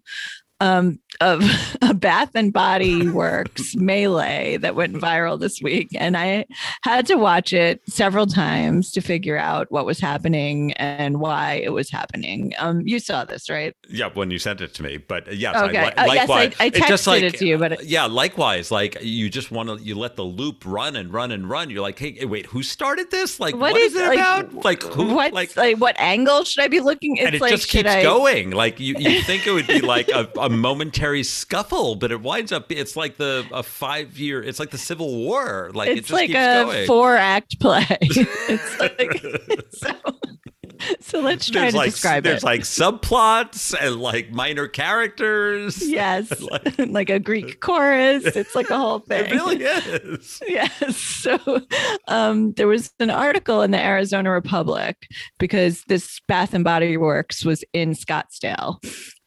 um, 0.61 0.99
of 1.21 1.43
a 1.83 1.95
Bath 1.95 2.31
and 2.35 2.53
Body 2.53 3.09
Works 3.09 3.75
melee 3.77 4.57
that 4.59 4.75
went 4.75 4.95
viral 4.95 5.39
this 5.39 5.61
week, 5.63 5.89
and 5.95 6.17
I 6.17 6.47
had 6.83 7.07
to 7.07 7.17
watch 7.17 7.53
it 7.53 7.81
several 7.89 8.27
times 8.27 8.91
to 8.93 9.01
figure 9.01 9.37
out 9.39 9.71
what 9.71 9.87
was 9.87 10.01
happening 10.01 10.73
and 10.75 11.21
why 11.21 11.55
it 11.65 11.71
was 11.73 11.91
happening. 11.91 12.53
Um, 12.59 12.81
you 12.87 12.99
saw 12.99 13.25
this, 13.25 13.49
right? 13.51 13.75
Yeah, 13.89 14.09
when 14.15 14.31
you 14.31 14.39
sent 14.39 14.61
it 14.61 14.75
to 14.75 14.83
me, 14.83 14.97
but 14.97 15.33
yes, 15.35 15.55
Okay. 15.57 15.79
I, 15.79 15.85
li- 15.87 15.93
Oh, 15.99 16.05
yes, 16.15 16.23
I- 16.23 16.33
likewise, 16.33 16.55
I 16.61 16.67
it's 16.67 16.79
just 16.89 17.05
texted 17.05 17.07
like, 17.09 17.23
it 17.23 17.35
to 17.39 17.47
you, 17.47 17.59
but 17.59 17.73
it- 17.73 17.85
yeah, 17.85 18.07
likewise, 18.07 18.71
like 18.71 18.97
you 19.03 19.29
just 19.29 19.51
want 19.51 19.69
to 19.69 19.85
you 19.85 19.95
let 19.95 20.17
the 20.17 20.25
loop 20.25 20.63
run 20.65 20.97
and 20.97 21.13
run 21.13 21.31
and 21.33 21.49
run. 21.49 21.71
You're 21.71 21.83
like, 21.83 21.99
hey, 21.99 22.25
wait, 22.25 22.47
who 22.47 22.63
started 22.63 23.11
this? 23.11 23.39
Like, 23.41 23.55
What 23.55 23.73
what 23.73 23.81
is, 23.81 23.95
is- 23.95 24.01
it 24.01 24.07
like, 24.09 24.19
about? 24.19 24.65
Like, 24.65 24.83
who? 24.83 25.15
what 25.15 25.33
Like, 25.33 25.57
like, 25.57 25.77
what 25.79 25.95
angle 25.99 26.45
should 26.45 26.63
I 26.65 26.69
be 26.69 26.81
looking? 26.81 27.19
At? 27.19 27.23
It's 27.23 27.27
and 27.27 27.35
it 27.37 27.41
like 27.41 27.51
just 27.51 27.69
keeps 27.69 27.89
I? 27.91 28.03
going. 28.03 28.51
Like 28.51 28.81
you, 28.81 28.95
you 28.99 29.23
think 29.23 29.47
it 29.47 29.53
would 29.53 29.67
be 29.67 29.81
like 29.95 30.09
a, 30.09 30.29
a 30.41 30.49
momentary 30.49 31.02
scuffle, 31.23 31.95
but 31.97 32.13
it 32.13 32.21
winds 32.21 32.53
up. 32.53 32.71
It's 32.73 32.97
like 32.97 33.17
the 33.17 33.47
a 33.53 33.63
five 33.63 34.19
year. 34.19 34.43
It's 34.43 34.59
like 34.61 34.71
the 34.71 34.79
Civil 34.79 35.15
War. 35.15 35.71
Like 35.75 35.89
it 35.91 35.99
It's 35.99 36.09
just 36.09 36.13
like 36.13 36.29
keeps 36.29 36.39
a 36.39 36.65
going. 36.65 36.87
four 36.87 37.17
act 37.17 37.59
play. 37.61 37.87
it's 38.01 38.79
like 38.81 39.65
so. 39.71 40.17
So 41.01 41.21
let's 41.21 41.49
try 41.49 41.61
there's 41.63 41.75
to 41.75 41.79
like 41.79 41.91
describe 41.93 42.25
there's 42.25 42.43
it. 42.43 42.45
There's 42.45 42.79
like 42.81 43.01
subplots 43.03 43.73
and 43.81 44.01
like 44.01 44.33
minor 44.33 44.67
characters. 44.67 45.81
Yes, 45.93 46.41
Like- 46.41 46.75
like, 46.79 47.11
a 47.11 47.21
Greek 47.21 47.61
chorus. 47.61 48.25
It's 48.25 48.55
like 48.57 48.69
a 48.71 48.77
whole 48.79 48.99
thing. 48.99 49.27
It 49.27 49.33
really 49.33 49.63
is. 49.63 50.41
Yes. 50.47 50.97
So 50.97 51.39
um, 52.09 52.53
there 52.55 52.67
was 52.67 52.91
an 52.99 53.11
article 53.11 53.63
in 53.63 53.71
the 53.71 53.79
Arizona 53.79 54.31
Republic 54.33 54.97
because 55.39 55.85
this 55.87 56.21
Bath 56.27 56.53
and 56.53 56.65
Body 56.65 56.97
Works 56.97 57.45
was 57.45 57.63
in 57.73 57.91
Scottsdale. 57.93 58.79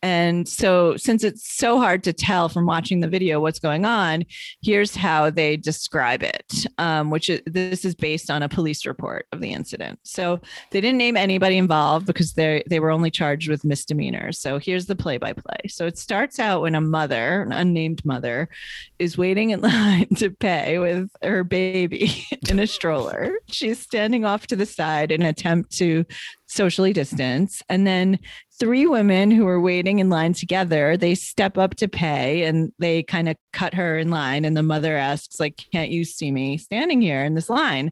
And 0.06 0.48
so, 0.48 0.98
since 0.98 1.24
it's 1.24 1.52
so 1.58 1.80
hard 1.80 2.04
to 2.04 2.14
tell 2.14 2.48
from 2.48 2.68
watching 2.68 3.00
the 3.00 3.08
video 3.08 3.40
what's 3.40 3.58
going 3.58 3.86
on, 3.86 4.24
here's 4.62 4.96
how 4.96 5.32
they 5.32 5.58
describe 5.58 6.22
it, 6.22 6.68
um, 6.78 7.10
which 7.10 7.28
is 7.28 7.42
this 7.48 7.84
is 7.84 7.96
based 7.96 8.30
on 8.30 8.44
a 8.44 8.48
police 8.48 8.86
report 8.86 9.26
of 9.32 9.42
the 9.42 9.52
incident. 9.52 9.98
So 10.04 10.40
they 10.70 10.80
didn't 10.80 11.00
name 11.00 11.18
anybody 11.18 11.58
involved 11.58 12.06
because 12.06 12.34
they 12.34 12.62
they 12.70 12.80
were 12.80 12.92
only 12.92 13.10
charged 13.10 13.50
with 13.50 13.66
misdemeanors. 13.66 14.38
So 14.38 14.60
here's 14.60 14.86
the 14.86 14.96
play 14.96 15.18
by 15.18 15.34
play. 15.34 15.70
So 15.70 15.88
it 15.88 15.98
starts 15.98 16.38
out 16.38 16.62
when 16.62 16.76
a 16.76 16.82
mother, 16.82 17.42
an 17.42 17.52
unnamed 17.52 18.06
mother, 18.06 18.48
is 19.00 19.18
waiting 19.18 19.50
in 19.50 19.62
line 19.62 20.10
to 20.18 20.30
pay 20.30 20.78
with 20.78 21.10
her 21.24 21.44
baby 21.44 22.28
in 22.48 22.60
a 22.60 22.68
stroller. 22.68 23.40
She's 23.48 23.80
standing 23.80 24.24
off 24.24 24.46
to 24.48 24.56
the 24.56 24.68
side 24.68 25.12
in 25.12 25.24
an 25.24 25.30
attempt 25.30 25.76
to 25.78 26.06
socially 26.56 26.94
distance. 26.94 27.62
And 27.70 27.86
then 27.86 28.18
three 28.58 28.88
women 28.88 29.32
who 29.32 29.46
are 29.48 29.60
waiting 29.60 30.00
in 30.00 30.10
line 30.10 30.32
together, 30.32 30.96
they 30.96 31.14
step 31.14 31.58
up 31.58 31.76
to 31.76 31.90
pay 31.90 32.44
and 32.46 32.72
they 32.80 33.04
kind 33.04 33.28
of 33.28 33.36
cut 33.52 33.74
her 33.74 33.98
in 33.98 34.10
line. 34.10 34.46
And 34.46 34.56
the 34.56 34.64
mother 34.64 34.96
asks, 34.96 35.40
like, 35.40 35.62
can't 35.74 35.92
you 35.92 36.06
see 36.06 36.32
me 36.32 36.58
standing 36.58 37.02
here 37.02 37.26
in 37.26 37.36
this 37.36 37.50
line? 37.50 37.92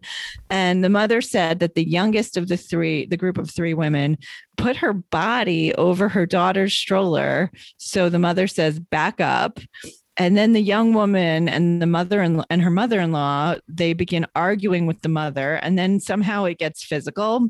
And 0.50 0.84
the 0.84 0.90
mother 0.90 1.20
said 1.22 1.60
that 1.60 1.76
the 1.76 1.88
youngest 1.88 2.38
of 2.38 2.48
the 2.48 2.56
three, 2.58 3.06
the 3.06 3.18
group 3.18 3.38
of 3.38 3.52
three 3.52 3.74
women, 3.74 4.18
put 4.56 4.78
her 4.78 4.94
body 4.94 5.76
over 5.76 6.08
her 6.08 6.26
daughter's 6.26 6.74
stroller. 6.74 7.52
So 7.78 8.08
the 8.08 8.20
mother 8.20 8.48
says, 8.48 8.80
back 8.80 9.20
up. 9.20 9.60
And 10.16 10.38
then 10.38 10.54
the 10.54 10.62
young 10.62 10.94
woman 10.94 11.50
and 11.50 11.82
the 11.82 11.88
mother 11.88 12.22
and 12.22 12.62
her 12.62 12.70
mother-in-law, 12.70 13.56
they 13.68 13.94
begin 13.94 14.28
arguing 14.36 14.86
with 14.86 15.02
the 15.02 15.10
mother, 15.10 15.56
and 15.56 15.78
then 15.78 16.00
somehow 16.00 16.46
it 16.46 16.60
gets 16.60 16.84
physical. 16.84 17.50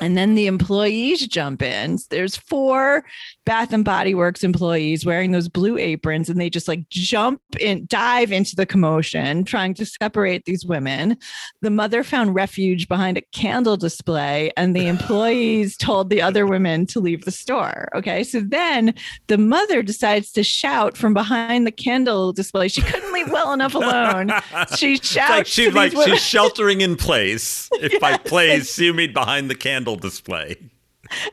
And 0.00 0.16
then 0.18 0.34
the 0.34 0.46
employees 0.46 1.26
jump 1.26 1.62
in. 1.62 1.98
There's 2.10 2.36
four 2.36 3.04
Bath 3.46 3.72
and 3.72 3.84
Body 3.84 4.14
Works 4.14 4.44
employees 4.44 5.06
wearing 5.06 5.30
those 5.32 5.48
blue 5.48 5.78
aprons, 5.78 6.28
and 6.28 6.40
they 6.40 6.50
just 6.50 6.68
like 6.68 6.88
jump 6.90 7.40
in, 7.58 7.86
dive 7.86 8.32
into 8.32 8.54
the 8.54 8.66
commotion, 8.66 9.44
trying 9.44 9.74
to 9.74 9.86
separate 9.86 10.44
these 10.44 10.66
women. 10.66 11.16
The 11.62 11.70
mother 11.70 12.04
found 12.04 12.34
refuge 12.34 12.86
behind 12.88 13.16
a 13.16 13.22
candle 13.32 13.76
display, 13.76 14.52
and 14.56 14.76
the 14.76 14.86
employees 14.88 15.76
told 15.76 16.10
the 16.10 16.20
other 16.22 16.46
women 16.46 16.86
to 16.86 17.00
leave 17.00 17.24
the 17.24 17.30
store. 17.30 17.88
Okay. 17.94 18.24
So 18.24 18.40
then 18.40 18.94
the 19.28 19.38
mother 19.38 19.82
decides 19.82 20.32
to 20.32 20.42
shout 20.44 20.96
from 20.96 21.14
behind 21.14 21.66
the 21.66 21.72
candle 21.72 22.32
display. 22.32 22.68
She 22.68 22.82
couldn't 22.82 23.12
leave 23.12 23.30
well 23.30 23.52
enough 23.52 23.74
alone. 23.74 24.30
She 24.76 24.94
It's 24.94 25.08
shouts. 25.08 25.30
like 25.30 25.46
she's 25.46 25.72
like 25.74 25.92
women. 25.92 26.10
she's 26.10 26.22
sheltering 26.22 26.80
in 26.82 26.96
place. 26.96 27.68
If 27.74 28.00
by 28.00 28.10
Yes. 28.22 28.28
place 28.28 28.78
you 28.78 28.92
mean 28.94 29.12
behind 29.12 29.48
the 29.50 29.54
candle 29.62 29.96
display. 29.96 30.56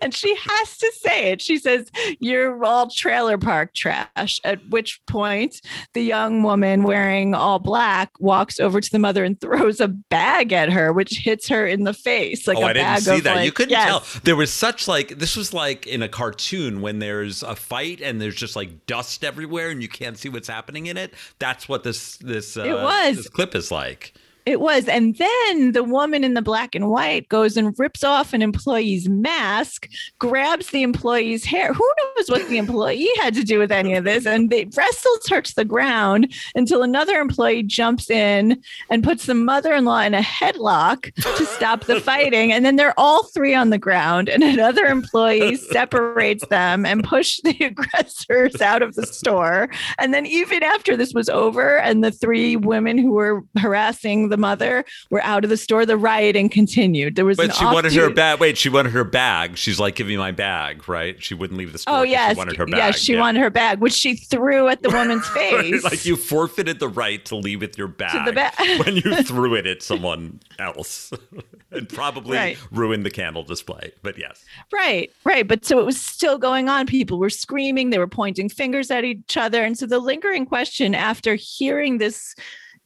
and 0.02 0.14
she 0.14 0.36
has 0.36 0.78
to 0.78 0.92
say 0.96 1.32
it. 1.32 1.42
She 1.42 1.58
says, 1.58 1.92
You're 2.20 2.64
all 2.64 2.90
trailer 2.90 3.38
park 3.38 3.74
trash. 3.74 4.40
At 4.44 4.68
which 4.70 5.00
point, 5.06 5.62
the 5.94 6.02
young 6.02 6.44
woman 6.44 6.84
wearing 6.84 7.34
all 7.34 7.60
black 7.60 8.12
walks 8.20 8.60
over 8.60 8.82
to 8.82 8.92
the 8.92 9.00
mother 9.00 9.24
and 9.24 9.40
throws 9.40 9.80
a 9.80 9.88
bag 9.88 10.54
at 10.54 10.72
her, 10.72 10.92
which 10.94 11.20
hits 11.20 11.48
her 11.50 11.66
in 11.66 11.84
the 11.84 11.94
face. 11.94 12.48
Like 12.48 12.58
oh, 12.58 12.62
a 12.62 12.66
I 12.66 12.74
didn't 12.74 12.86
bag 12.86 13.02
see 13.02 13.20
that. 13.22 13.46
you 13.46 13.52
couldn't 13.52 13.72
yes. 13.72 13.88
tell. 13.88 14.22
There 14.24 14.36
was 14.36 14.52
such 14.52 14.88
like 14.88 15.20
this 15.20 15.36
was 15.36 15.54
like 15.54 15.88
in 15.88 16.02
a 16.02 16.10
cartoon 16.10 16.82
when 16.82 17.00
there's 17.00 17.44
a 17.44 17.56
fight 17.56 18.02
and 18.02 18.22
there's 18.22 18.36
just 18.36 18.56
like 18.56 18.86
dust 18.86 19.24
everywhere 19.24 19.70
and 19.70 19.82
you 19.82 19.90
can't 19.90 20.18
see 20.18 20.30
what's 20.30 20.48
happening 20.48 20.88
in 20.88 20.98
it. 20.98 21.14
That's 21.40 21.70
what 21.70 21.84
this 21.84 22.18
this 22.18 22.58
uh, 22.58 22.64
It 22.64 22.74
was. 22.74 23.18
this 23.18 23.30
clip 23.30 23.56
is 23.56 23.72
like. 23.72 24.14
It 24.50 24.62
was. 24.62 24.88
And 24.88 25.16
then 25.18 25.74
the 25.74 25.84
woman 25.84 26.24
in 26.24 26.34
the 26.34 26.42
black 26.42 26.74
and 26.74 26.90
white 26.90 27.30
goes 27.30 27.56
and 27.56 27.78
rips 27.78 28.04
off 28.04 28.34
an 28.34 28.42
employee's 28.42 29.08
mask, 29.08 29.88
grabs 30.18 30.72
the 30.72 30.82
employee's 30.82 31.46
hair. 31.46 31.72
Who 31.72 31.88
knows 32.18 32.30
what 32.32 32.50
the 32.50 32.58
employee 32.58 33.12
had 33.22 33.36
to 33.36 33.44
do 33.44 33.60
with 33.60 33.72
any 33.72 33.94
of 33.94 34.06
this? 34.06 34.26
And 34.26 34.50
they 34.50 34.68
wrestles 34.76 35.28
her 35.28 35.44
to 35.44 35.56
the 35.56 35.66
ground 35.66 36.34
until 36.56 36.82
another 36.82 37.20
employee 37.20 37.62
jumps 37.62 38.10
in 38.10 38.60
and 38.90 39.04
puts 39.04 39.28
the 39.28 39.36
mother 39.36 39.72
in 39.72 39.86
law 39.86 40.02
in 40.02 40.16
a 40.16 40.22
headlock 40.22 41.14
to 41.14 41.46
stop 41.46 41.86
the 41.86 42.02
fighting. 42.02 42.52
And 42.52 42.66
then 42.66 42.76
they're 42.76 43.00
all 43.00 43.26
three 43.26 43.54
on 43.54 43.70
the 43.70 43.78
ground, 43.78 44.30
and 44.30 44.42
another 44.42 44.86
employee 44.86 45.56
separates 45.72 46.48
them 46.48 46.88
and 46.88 47.04
push 47.04 47.40
the 47.44 47.56
aggressors 47.66 48.60
out 48.62 48.82
of 48.82 48.96
the 48.96 49.06
store. 49.06 49.70
And 50.00 50.12
then, 50.12 50.26
even 50.26 50.64
after 50.64 50.98
this 50.98 51.14
was 51.14 51.30
over 51.30 51.78
and 51.78 52.04
the 52.04 52.12
three 52.12 52.56
women 52.56 52.98
who 52.98 53.12
were 53.12 53.44
harassing 53.60 54.30
the 54.30 54.39
mother 54.40 54.84
were 55.12 55.22
out 55.24 55.44
of 55.44 55.50
the 55.50 55.58
store. 55.58 55.86
The 55.86 55.98
rioting 55.98 56.50
continued. 56.50 57.16
There 57.16 57.26
was 57.26 57.38
But 57.38 57.54
she 57.54 57.66
wanted 57.66 57.94
her 57.94 58.10
bag. 58.10 58.40
Wait, 58.40 58.58
she 58.58 58.70
wanted 58.70 58.94
her 58.94 59.04
bag. 59.04 59.58
She's 59.58 59.80
like, 59.80 59.96
"Give 59.96 60.08
me 60.08 60.18
my 60.18 60.32
bag," 60.32 60.88
right? 60.90 61.22
She 61.22 61.34
wouldn't 61.36 61.58
leave 61.60 61.72
the 61.74 61.78
store. 61.80 61.98
Oh 61.98 62.02
yes, 62.04 62.32
she 62.34 62.38
wanted 62.38 62.56
her 62.58 62.66
bag. 62.66 62.76
yes, 62.78 63.00
she 63.00 63.16
wanted 63.18 63.42
her 63.42 63.50
bag, 63.50 63.80
which 63.80 63.94
she 63.94 64.16
threw 64.16 64.68
at 64.70 64.82
the 64.82 64.90
woman's 64.90 65.28
face. 65.30 65.84
like 65.84 66.06
you 66.06 66.16
forfeited 66.16 66.80
the 66.80 66.88
right 66.90 67.24
to 67.26 67.36
leave 67.36 67.62
with 67.62 67.78
your 67.78 67.88
bag, 67.88 68.34
ba- 68.34 68.52
when 68.84 68.96
you 68.96 69.16
threw 69.24 69.54
it 69.56 69.68
at 69.68 69.84
someone 69.84 70.40
else, 70.58 71.12
and 71.72 71.88
probably 71.90 72.38
Right. 72.38 72.58
ruined 72.72 73.06
the 73.06 73.12
candle 73.12 73.44
display. 73.44 73.92
But 74.02 74.18
yes, 74.18 74.44
Right, 74.72 75.12
right. 75.26 75.48
But 75.48 75.66
so 75.66 75.80
it 75.80 75.86
was 75.86 76.00
still 76.00 76.38
going 76.38 76.70
on. 76.70 76.86
People 76.86 77.20
were 77.20 77.30
screaming, 77.30 77.90
they 77.90 77.98
were 78.00 78.08
pointing 78.08 78.50
fingers 78.50 78.90
at 78.92 79.04
each 79.04 79.36
other. 79.38 79.64
And 79.64 79.78
so 79.78 79.86
the 79.86 80.00
lingering 80.00 80.46
question 80.46 80.96
after 80.96 81.36
hearing 81.36 81.98
this 81.98 82.36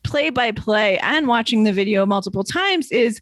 play 0.03 0.29
by 0.29 0.51
play 0.51 0.97
and 0.99 1.27
watching 1.27 1.63
the 1.63 1.73
video 1.73 2.05
multiple 2.05 2.43
times 2.43 2.91
is 2.91 3.19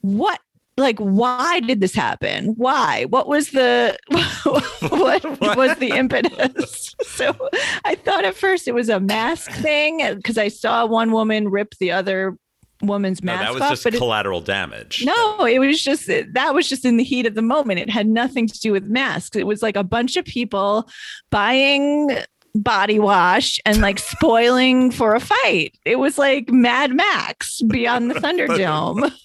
what 0.00 0.40
like 0.76 0.98
why 0.98 1.60
did 1.60 1.80
this 1.80 1.94
happen 1.94 2.54
why 2.56 3.04
what 3.06 3.28
was 3.28 3.50
the 3.50 3.96
what 4.88 5.56
was 5.56 5.76
the 5.78 5.90
impetus 5.90 6.94
so 7.02 7.34
i 7.84 7.94
thought 7.94 8.24
at 8.24 8.34
first 8.34 8.66
it 8.66 8.72
was 8.72 8.88
a 8.88 8.98
mask 8.98 9.50
thing 9.60 10.00
because 10.16 10.38
i 10.38 10.48
saw 10.48 10.86
one 10.86 11.12
woman 11.12 11.48
rip 11.48 11.74
the 11.78 11.92
other 11.92 12.36
woman's 12.82 13.22
no, 13.22 13.32
mask 13.32 13.44
that 13.44 13.54
was 13.54 13.62
off 13.62 13.70
just 13.70 13.84
but 13.84 13.94
it- 13.94 13.98
collateral 13.98 14.40
damage. 14.40 15.04
no, 15.04 15.44
it 15.44 15.58
was 15.58 15.82
just 15.82 16.06
that 16.06 16.54
was 16.54 16.68
just 16.68 16.84
in 16.84 16.96
the 16.96 17.04
heat 17.04 17.26
of 17.26 17.34
the 17.34 17.42
moment. 17.42 17.80
It 17.80 17.88
had 17.88 18.06
nothing 18.08 18.46
to 18.48 18.58
do 18.60 18.72
with 18.72 18.84
masks. 18.84 19.36
It 19.36 19.46
was 19.46 19.62
like 19.62 19.76
a 19.76 19.84
bunch 19.84 20.16
of 20.16 20.24
people 20.24 20.88
buying 21.30 22.18
body 22.54 22.98
wash 22.98 23.60
and 23.64 23.80
like 23.80 23.98
spoiling 23.98 24.90
for 24.90 25.14
a 25.14 25.20
fight. 25.20 25.76
It 25.84 25.96
was 25.98 26.18
like 26.18 26.50
Mad 26.50 26.92
Max 26.94 27.62
beyond 27.62 28.10
the 28.10 28.14
Thunderdome. 28.14 29.12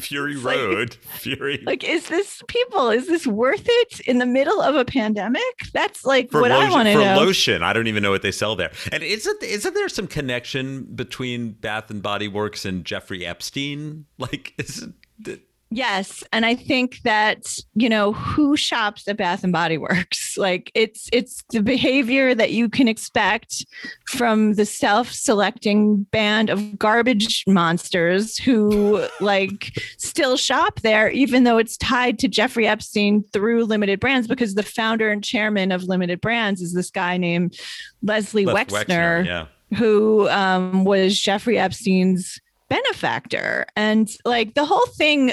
Fury 0.00 0.36
like- 0.36 0.56
Road, 0.56 0.94
Fury. 1.18 1.62
like, 1.66 1.84
is 1.84 2.08
this 2.08 2.42
people? 2.48 2.88
Is 2.90 3.08
this 3.08 3.26
worth 3.26 3.64
it 3.66 4.00
in 4.00 4.18
the 4.18 4.24
middle 4.26 4.60
of 4.60 4.74
a 4.74 4.84
pandemic? 4.86 5.42
That's 5.74 6.04
like 6.04 6.30
for 6.30 6.40
what 6.40 6.50
I 6.50 6.70
want 6.70 6.86
to 6.88 6.94
know. 6.94 7.14
for 7.18 7.24
lotion, 7.26 7.62
I 7.62 7.72
don't 7.74 7.86
even 7.86 8.02
know 8.02 8.10
what 8.10 8.22
they 8.22 8.32
sell 8.32 8.56
there. 8.56 8.72
And 8.90 9.02
isn't 9.02 9.42
isn't 9.42 9.74
there 9.74 9.88
some 9.90 10.06
connection 10.06 10.84
between 10.94 11.52
Bath 11.52 11.90
and 11.90 12.02
Body 12.02 12.26
Works 12.26 12.64
and 12.64 12.84
Jeffrey 12.86 13.26
Epstein? 13.26 14.06
Like, 14.18 14.54
isn't 14.58 14.94
it- 15.26 15.42
Yes, 15.70 16.22
and 16.32 16.46
I 16.46 16.54
think 16.54 17.00
that 17.02 17.58
you 17.74 17.88
know 17.88 18.12
who 18.12 18.56
shops 18.56 19.08
at 19.08 19.16
Bath 19.16 19.42
and 19.42 19.52
Body 19.52 19.78
Works. 19.78 20.24
Like 20.38 20.70
it's 20.74 21.08
it's 21.14 21.42
the 21.48 21.62
behavior 21.62 22.34
that 22.34 22.52
you 22.52 22.68
can 22.68 22.88
expect 22.88 23.64
from 24.06 24.52
the 24.52 24.66
self-selecting 24.66 26.02
band 26.10 26.50
of 26.50 26.78
garbage 26.78 27.42
monsters 27.46 28.36
who 28.36 29.06
like 29.18 29.72
still 29.96 30.36
shop 30.36 30.80
there, 30.80 31.08
even 31.10 31.44
though 31.44 31.56
it's 31.56 31.78
tied 31.78 32.18
to 32.18 32.28
Jeffrey 32.28 32.66
Epstein 32.66 33.24
through 33.32 33.64
Limited 33.64 33.98
Brands, 33.98 34.28
because 34.28 34.54
the 34.56 34.62
founder 34.62 35.10
and 35.10 35.24
chairman 35.24 35.72
of 35.72 35.84
Limited 35.84 36.20
Brands 36.20 36.60
is 36.60 36.74
this 36.74 36.90
guy 36.90 37.16
named 37.16 37.58
Leslie 38.02 38.44
Les 38.44 38.52
Wexner 38.52 39.24
Yeah. 39.24 39.46
who 39.78 40.28
um, 40.28 40.84
was 40.84 41.18
Jeffrey 41.18 41.58
Epstein's 41.58 42.38
benefactor. 42.68 43.66
And 43.76 44.08
like 44.24 44.54
the 44.54 44.64
whole 44.64 44.86
thing, 44.86 45.32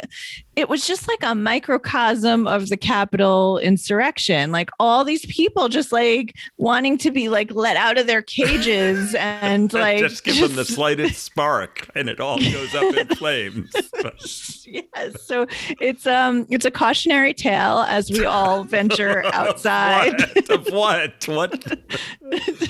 it 0.56 0.70
was 0.70 0.86
just 0.86 1.08
like 1.08 1.24
a 1.24 1.34
microcosm 1.34 2.48
of 2.48 2.70
the 2.70 2.78
Capitol 2.78 3.58
insurrection. 3.60 4.52
Like 4.52 4.70
all 4.80 5.04
these 5.04 5.26
people 5.26 5.68
just 5.70 5.92
like 5.92 6.36
wanting 6.58 6.98
to 7.00 7.12
be 7.12 7.28
like 7.30 7.52
let 7.54 7.76
out 7.76 7.98
of 7.98 8.06
their 8.08 8.22
cages 8.22 9.16
and 9.20 9.72
like 9.74 10.00
just 10.00 10.24
give 10.24 10.40
them 10.40 10.56
the 10.56 10.66
slightest 10.66 11.24
spark, 11.24 11.90
and 11.96 12.10
it 12.10 12.20
all 12.20 12.38
goes 12.40 12.76
up 12.76 12.96
in 12.96 13.08
flames. 13.16 13.72
yes. 14.66 15.22
So 15.24 15.48
it's 15.80 16.06
um 16.06 16.46
it's 16.50 16.66
a 16.66 16.72
cautionary 16.72 17.34
tale 17.34 17.80
as 17.88 18.12
we 18.12 18.26
all 18.26 18.64
venture 18.66 19.24
outside. 19.34 20.20
What? 20.20 20.50
Of 20.50 20.68
what? 20.74 21.28
What? 21.28 21.52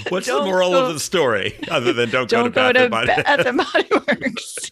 What's 0.09 0.27
the 0.27 0.33
Don't 0.33 0.45
moral 0.45 0.71
go- 0.71 0.85
of 0.87 0.93
the 0.93 0.99
story, 0.99 1.57
other 1.69 1.91
than 1.93 2.09
don't, 2.09 2.29
Don't 2.29 2.53
go 2.53 2.71
go 2.71 2.73
to 2.73 2.83
to 2.85 2.89
Bath? 2.89 3.07
Bath 3.25 3.45
and 3.45 3.57
Body 3.57 3.87
Works. 3.91 4.71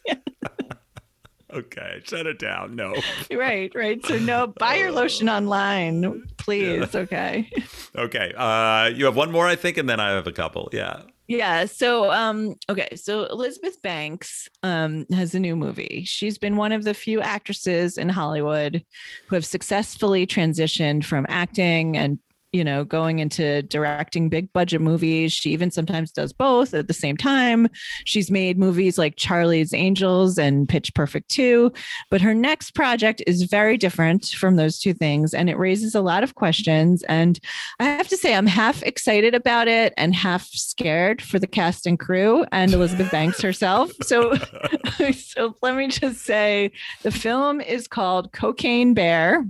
Okay, 1.52 2.00
shut 2.04 2.26
it 2.26 2.38
down. 2.38 2.74
No. 2.76 2.94
right, 3.32 3.72
right. 3.74 4.04
So 4.04 4.18
no, 4.18 4.46
buy 4.46 4.76
your 4.76 4.92
lotion 4.92 5.28
online, 5.28 6.24
please. 6.38 6.94
Okay. 6.94 7.50
Okay. 7.94 8.32
Uh, 8.38 8.86
you 8.86 9.04
have 9.04 9.16
one 9.16 9.30
more, 9.30 9.46
I 9.46 9.54
think, 9.54 9.76
and 9.76 9.86
then 9.86 10.00
I 10.00 10.12
have 10.12 10.26
a 10.26 10.32
couple. 10.32 10.70
Yeah. 10.72 11.02
Yeah. 11.28 11.66
So 11.66 12.10
um 12.10 12.54
okay, 12.70 12.96
so 12.96 13.24
Elizabeth 13.26 13.80
Banks 13.82 14.48
um 14.62 15.04
has 15.12 15.34
a 15.34 15.40
new 15.40 15.54
movie. 15.56 16.04
She's 16.06 16.38
been 16.38 16.56
one 16.56 16.72
of 16.72 16.84
the 16.84 16.94
few 16.94 17.20
actresses 17.20 17.98
in 17.98 18.08
Hollywood 18.08 18.82
who 19.28 19.34
have 19.34 19.44
successfully 19.44 20.26
transitioned 20.26 21.04
from 21.04 21.26
acting 21.28 21.98
and 21.98 22.18
you 22.52 22.62
know 22.62 22.84
going 22.84 23.18
into 23.18 23.62
directing 23.62 24.28
big 24.28 24.52
budget 24.52 24.80
movies. 24.80 25.32
She 25.32 25.50
even 25.50 25.70
sometimes 25.70 26.12
does 26.12 26.32
both 26.32 26.74
at 26.74 26.88
the 26.88 26.94
same 26.94 27.16
time. 27.16 27.68
She's 28.04 28.30
made 28.30 28.58
movies 28.58 28.98
like 28.98 29.16
Charlie's 29.16 29.72
Angels 29.72 30.38
and 30.38 30.68
Pitch 30.68 30.94
Perfect 30.94 31.30
2, 31.30 31.72
but 32.10 32.20
her 32.20 32.34
next 32.34 32.74
project 32.74 33.22
is 33.26 33.44
very 33.44 33.76
different 33.76 34.26
from 34.28 34.56
those 34.56 34.78
two 34.78 34.94
things 34.94 35.34
and 35.34 35.48
it 35.48 35.58
raises 35.58 35.94
a 35.94 36.00
lot 36.00 36.22
of 36.22 36.34
questions 36.34 37.02
and 37.04 37.40
I 37.80 37.84
have 37.84 38.08
to 38.08 38.16
say, 38.16 38.34
I'm 38.34 38.46
half 38.46 38.82
excited 38.82 39.34
about 39.34 39.68
it 39.68 39.94
and 39.96 40.14
half 40.14 40.46
scared 40.46 41.22
for 41.22 41.38
the 41.38 41.46
cast 41.46 41.86
and 41.86 41.98
crew 41.98 42.44
and 42.52 42.72
Elizabeth 42.72 43.10
Banks 43.12 43.40
herself. 43.40 43.90
So, 44.02 44.34
so 45.12 45.56
let 45.62 45.74
me 45.74 45.88
just 45.88 46.22
say, 46.22 46.72
the 47.02 47.10
film 47.10 47.60
is 47.60 47.88
called 47.88 48.32
Cocaine 48.32 48.94
Bear, 48.94 49.46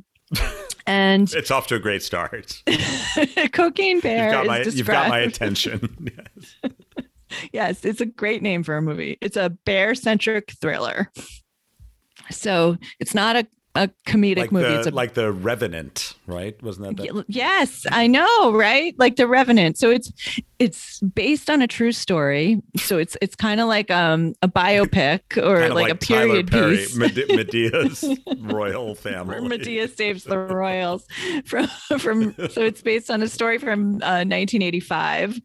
and 0.86 1.32
It's 1.32 1.50
off 1.50 1.66
to 1.68 1.74
a 1.76 1.78
great 1.78 2.02
start. 2.02 2.62
Cocaine 3.52 4.00
Bear 4.00 4.24
You've 4.24 4.32
got 4.32 4.46
my, 4.46 4.62
you've 4.62 4.86
got 4.86 5.08
my 5.08 5.18
attention. 5.20 6.10
Yes. 6.62 7.50
yes, 7.52 7.84
it's 7.84 8.00
a 8.02 8.06
great 8.06 8.42
name 8.42 8.62
for 8.62 8.76
a 8.76 8.82
movie. 8.82 9.16
It's 9.22 9.38
a 9.38 9.50
bear-centric 9.64 10.52
thriller. 10.60 11.10
So 12.30 12.76
it's 13.00 13.14
not 13.14 13.36
a, 13.36 13.46
a 13.74 13.88
comedic 14.06 14.36
like 14.36 14.52
movie. 14.52 14.68
The, 14.68 14.78
it's 14.78 14.86
a, 14.86 14.90
like 14.90 15.14
The 15.14 15.32
Revenant, 15.32 16.14
right? 16.26 16.60
Wasn't 16.62 16.96
that, 16.96 17.14
that? 17.14 17.24
Yes, 17.28 17.86
I 17.90 18.06
know, 18.06 18.52
right? 18.52 18.94
Like 18.98 19.16
The 19.16 19.26
Revenant. 19.26 19.78
So 19.78 19.90
it's 19.90 20.12
it's 20.58 21.00
based 21.00 21.48
on 21.48 21.62
a 21.62 21.66
true 21.66 21.92
story. 21.92 22.60
So 22.76 22.98
it's 22.98 23.16
it's 23.22 23.34
kind 23.34 23.60
of 23.60 23.68
like 23.68 23.90
um 23.90 24.34
a 24.42 24.48
biopic 24.48 25.20
or 25.42 25.68
like, 25.70 25.84
like, 25.84 25.92
a 25.92 25.94
period 25.94 26.50
piece. 26.50 26.96
Madea's 26.96 28.04
royal 28.38 28.94
family. 28.94 29.38
Or 29.38 29.40
Medea 29.42 29.88
saves 29.88 30.24
the 30.24 30.38
royals 30.38 31.06
from 31.46 31.68
from. 31.98 32.34
So 32.50 32.60
it's 32.60 32.82
based 32.82 33.10
on 33.10 33.22
a 33.22 33.28
story 33.28 33.58
from 33.58 33.94
uh, 34.02 34.24
1985, 34.28 35.40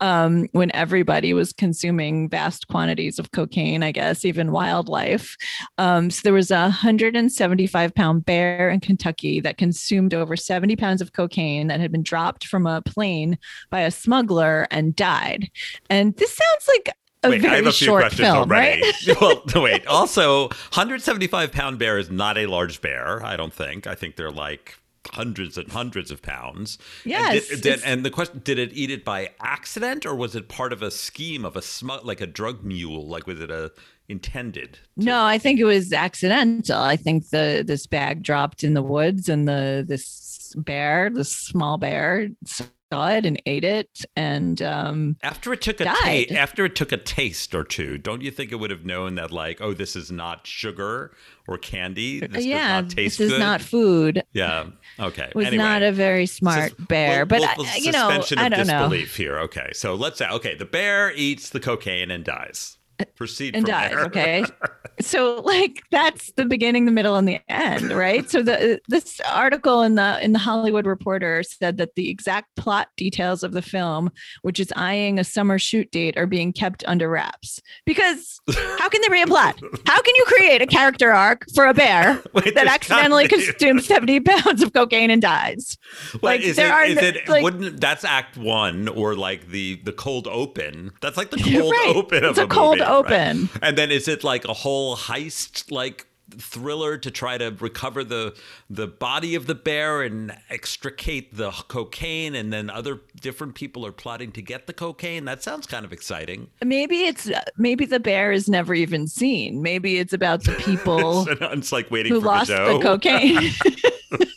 um, 0.00 0.46
when 0.52 0.70
everybody 0.72 1.34
was 1.34 1.52
consuming 1.52 2.28
vast 2.28 2.68
quantities 2.68 3.18
of 3.18 3.32
cocaine. 3.32 3.82
I 3.82 3.90
guess 3.90 4.24
even 4.24 4.52
wildlife. 4.52 5.36
Um, 5.78 6.10
so 6.10 6.20
there 6.22 6.32
was 6.32 6.52
a 6.52 6.60
175 6.60 7.71
Five 7.72 7.94
pound 7.94 8.26
bear 8.26 8.68
in 8.68 8.80
Kentucky 8.80 9.40
that 9.40 9.56
consumed 9.56 10.12
over 10.12 10.36
70 10.36 10.76
pounds 10.76 11.00
of 11.00 11.14
cocaine 11.14 11.68
that 11.68 11.80
had 11.80 11.90
been 11.90 12.02
dropped 12.02 12.46
from 12.46 12.66
a 12.66 12.82
plane 12.82 13.38
by 13.70 13.80
a 13.80 13.90
smuggler 13.90 14.66
and 14.70 14.94
died. 14.94 15.50
And 15.88 16.14
this 16.16 16.36
sounds 16.36 16.68
like 16.68 16.94
a 17.22 17.30
wait, 17.30 17.40
very 17.40 17.54
I 17.54 17.56
have 17.56 17.66
a 17.66 17.72
few 17.72 17.86
short 17.86 18.02
questions 18.02 18.28
film, 18.28 18.38
already. 18.38 18.82
Right? 18.82 19.16
well, 19.20 19.42
wait. 19.56 19.86
Also, 19.86 20.48
175 20.48 21.50
pound 21.50 21.78
bear 21.78 21.98
is 21.98 22.10
not 22.10 22.36
a 22.36 22.46
large 22.46 22.80
bear, 22.82 23.24
I 23.24 23.36
don't 23.36 23.54
think. 23.54 23.86
I 23.86 23.94
think 23.94 24.16
they're 24.16 24.30
like 24.30 24.78
hundreds 25.10 25.58
and 25.58 25.70
hundreds 25.70 26.10
of 26.10 26.22
pounds. 26.22 26.78
Yes. 27.04 27.50
And, 27.50 27.62
did, 27.62 27.80
did, 27.80 27.84
and, 27.84 28.04
the 28.04 28.10
question: 28.10 28.40
Did 28.44 28.58
it 28.58 28.72
eat 28.74 28.90
it 28.90 29.04
by 29.04 29.30
accident, 29.40 30.04
or 30.04 30.14
was 30.14 30.34
it 30.34 30.48
part 30.48 30.72
of 30.72 30.82
a 30.82 30.90
scheme 30.90 31.44
of 31.44 31.56
a 31.56 31.62
smug, 31.62 32.04
like 32.04 32.20
a 32.20 32.26
drug 32.26 32.64
mule? 32.64 33.06
Like 33.06 33.26
was 33.26 33.40
it 33.40 33.50
a 33.50 33.72
intended? 34.08 34.74
to- 34.98 35.04
No, 35.04 35.24
I 35.24 35.38
think 35.38 35.60
it 35.60 35.64
was 35.64 35.92
accidental. 35.92 36.78
I 36.80 36.96
think 36.96 37.30
the 37.30 37.62
this 37.66 37.86
bag 37.86 38.22
dropped 38.22 38.64
in 38.64 38.74
the 38.74 38.82
woods 38.82 39.28
and 39.28 39.46
the 39.48 39.84
this 39.86 40.54
bear, 40.56 41.10
this 41.10 41.32
small 41.34 41.78
bear, 41.78 42.28
saw 42.44 43.08
it 43.08 43.24
and 43.24 43.40
ate 43.46 43.64
it, 43.64 44.04
and 44.16 44.60
um, 44.60 45.16
After 45.22 45.50
it 45.54 45.62
took 45.62 45.80
a 45.80 45.84
ta- 45.86 46.24
after 46.36 46.66
it 46.66 46.74
took 46.74 46.92
a 46.92 46.98
taste 46.98 47.54
or 47.54 47.64
two, 47.64 47.96
don't 47.96 48.20
you 48.20 48.30
think 48.30 48.52
it 48.52 48.56
would 48.56 48.70
have 48.70 48.84
known 48.84 49.14
that 49.14 49.30
like, 49.30 49.62
oh, 49.62 49.72
this 49.72 49.96
is 49.96 50.10
not 50.12 50.46
sugar 50.46 51.14
or 51.48 51.56
candy? 51.56 52.20
This 52.20 52.28
does 52.30 52.44
yeah, 52.46 52.82
not 52.82 52.90
taste 52.90 53.16
this 53.16 53.26
is 53.28 53.32
good? 53.32 53.40
not 53.40 53.62
food. 53.62 54.22
Yeah. 54.34 54.66
Okay. 55.00 55.32
Was 55.34 55.46
anyway. 55.46 55.62
not 55.64 55.82
a 55.82 55.90
very 55.90 56.26
smart 56.26 56.76
Sus- 56.76 56.86
bear, 56.86 57.20
well, 57.20 57.26
but 57.26 57.40
well, 57.40 57.66
I- 57.66 57.76
you 57.78 57.92
know, 57.92 58.08
I 58.36 58.48
don't 58.50 58.66
know. 58.66 58.80
disbelief 58.80 59.16
here. 59.16 59.38
Okay, 59.38 59.70
so 59.72 59.94
let's 59.94 60.18
say 60.18 60.28
okay, 60.28 60.54
the 60.54 60.66
bear 60.66 61.12
eats 61.16 61.48
the 61.48 61.60
cocaine 61.60 62.10
and 62.10 62.24
dies. 62.24 62.76
Proceed 63.14 63.56
and 63.56 63.64
dies. 63.64 63.94
Okay, 63.94 64.44
so 65.00 65.40
like 65.44 65.82
that's 65.90 66.32
the 66.32 66.44
beginning, 66.44 66.84
the 66.84 66.92
middle, 66.92 67.16
and 67.16 67.26
the 67.26 67.40
end, 67.48 67.90
right? 67.90 68.28
So 68.30 68.42
the 68.42 68.80
this 68.88 69.20
article 69.28 69.82
in 69.82 69.94
the 69.96 70.22
in 70.24 70.32
the 70.32 70.38
Hollywood 70.38 70.86
Reporter 70.86 71.42
said 71.42 71.76
that 71.78 71.94
the 71.96 72.08
exact 72.10 72.54
plot 72.56 72.88
details 72.96 73.42
of 73.42 73.52
the 73.52 73.62
film, 73.62 74.10
which 74.42 74.60
is 74.60 74.72
eyeing 74.76 75.18
a 75.18 75.24
summer 75.24 75.58
shoot 75.58 75.90
date, 75.90 76.16
are 76.16 76.26
being 76.26 76.52
kept 76.52 76.84
under 76.86 77.08
wraps 77.08 77.60
because 77.86 78.40
how 78.78 78.88
can 78.88 79.00
there 79.00 79.10
be 79.10 79.22
a 79.22 79.26
plot? 79.26 79.58
How 79.86 80.00
can 80.02 80.14
you 80.14 80.24
create 80.26 80.62
a 80.62 80.66
character 80.66 81.12
arc 81.12 81.44
for 81.54 81.66
a 81.66 81.74
bear 81.74 82.22
Wait, 82.34 82.54
that 82.54 82.66
accidentally 82.66 83.28
consumes 83.28 83.86
seventy 83.86 84.20
pounds 84.20 84.62
of 84.62 84.72
cocaine 84.72 85.10
and 85.10 85.22
dies? 85.22 85.78
Wait, 86.14 86.22
Like, 86.22 86.40
is 86.42 86.56
there 86.56 86.66
it, 86.68 86.72
are 86.72 86.84
is 86.84 86.96
no- 86.96 87.02
it 87.02 87.28
like- 87.28 87.42
wouldn't 87.42 87.80
that's 87.80 88.04
act 88.04 88.36
one 88.36 88.88
or 88.88 89.14
like 89.14 89.48
the 89.48 89.80
the 89.84 89.92
cold 89.92 90.28
open? 90.28 90.92
That's 91.00 91.16
like 91.16 91.30
the 91.30 91.36
cold 91.58 91.72
right. 91.72 91.92
open 91.96 92.24
It's 92.24 92.38
of 92.38 92.44
a 92.44 92.48
cold 92.48 92.78
movie, 92.78 92.88
right? 92.90 92.96
open. 92.96 93.48
And 93.62 93.76
then 93.78 93.90
is 93.90 94.06
it 94.08 94.22
like 94.24 94.44
a 94.44 94.52
whole 94.52 94.91
heist 94.96 95.70
like 95.70 96.06
thriller 96.38 96.96
to 96.96 97.10
try 97.10 97.36
to 97.36 97.54
recover 97.60 98.02
the 98.02 98.34
the 98.70 98.86
body 98.86 99.34
of 99.34 99.46
the 99.46 99.54
bear 99.54 100.02
and 100.02 100.34
extricate 100.48 101.36
the 101.36 101.50
cocaine 101.68 102.34
and 102.34 102.52
then 102.52 102.70
other 102.70 103.00
different 103.20 103.54
people 103.54 103.84
are 103.84 103.92
plotting 103.92 104.32
to 104.32 104.42
get 104.42 104.66
the 104.66 104.72
cocaine? 104.72 105.24
That 105.24 105.42
sounds 105.42 105.66
kind 105.66 105.84
of 105.84 105.92
exciting. 105.92 106.48
Maybe 106.64 107.04
it's 107.04 107.28
uh, 107.28 107.42
maybe 107.56 107.84
the 107.84 108.00
bear 108.00 108.32
is 108.32 108.48
never 108.48 108.74
even 108.74 109.06
seen. 109.06 109.62
Maybe 109.62 109.98
it's 109.98 110.12
about 110.12 110.44
the 110.44 110.52
people. 110.54 111.26
it's 111.28 111.72
like 111.72 111.90
waiting 111.90 112.12
who 112.12 112.20
for 112.20 112.26
lost 112.26 112.50
Godot. 112.50 112.78
the 112.78 112.84
cocaine. 112.84 113.50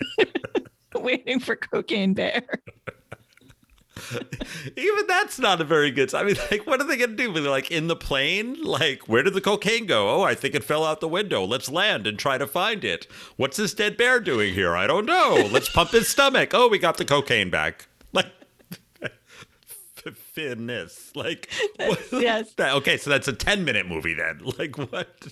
Waiting 0.95 1.39
for 1.39 1.55
cocaine 1.55 2.13
bear. 2.13 2.41
Even 4.77 5.07
that's 5.07 5.39
not 5.39 5.61
a 5.61 5.63
very 5.63 5.91
good. 5.91 6.13
I 6.13 6.23
mean, 6.23 6.35
like, 6.51 6.65
what 6.67 6.81
are 6.81 6.83
they 6.87 6.97
going 6.97 7.11
to 7.11 7.15
do? 7.15 7.33
They're 7.33 7.49
like 7.49 7.71
in 7.71 7.87
the 7.87 7.95
plane. 7.95 8.61
Like, 8.63 9.07
where 9.07 9.23
did 9.23 9.33
the 9.33 9.41
cocaine 9.41 9.85
go? 9.85 10.09
Oh, 10.09 10.21
I 10.23 10.35
think 10.35 10.55
it 10.55 10.63
fell 10.63 10.83
out 10.83 10.99
the 10.99 11.07
window. 11.07 11.43
Let's 11.43 11.69
land 11.69 12.07
and 12.07 12.17
try 12.19 12.37
to 12.37 12.47
find 12.47 12.83
it. 12.83 13.07
What's 13.37 13.57
this 13.57 13.73
dead 13.73 13.97
bear 13.97 14.19
doing 14.19 14.53
here? 14.53 14.75
I 14.75 14.87
don't 14.87 15.05
know. 15.05 15.47
Let's 15.51 15.69
pump 15.69 15.91
his 15.91 16.07
stomach. 16.07 16.51
Oh, 16.53 16.67
we 16.67 16.77
got 16.79 16.97
the 16.97 17.05
cocaine 17.05 17.49
back. 17.49 17.87
Like. 18.13 18.27
Finness, 20.35 21.15
like 21.15 21.49
yes. 22.11 22.53
that- 22.57 22.73
okay, 22.75 22.97
so 22.97 23.09
that's 23.09 23.27
a 23.27 23.33
ten-minute 23.33 23.87
movie 23.87 24.13
then. 24.13 24.39
Like 24.59 24.77
what? 24.77 25.27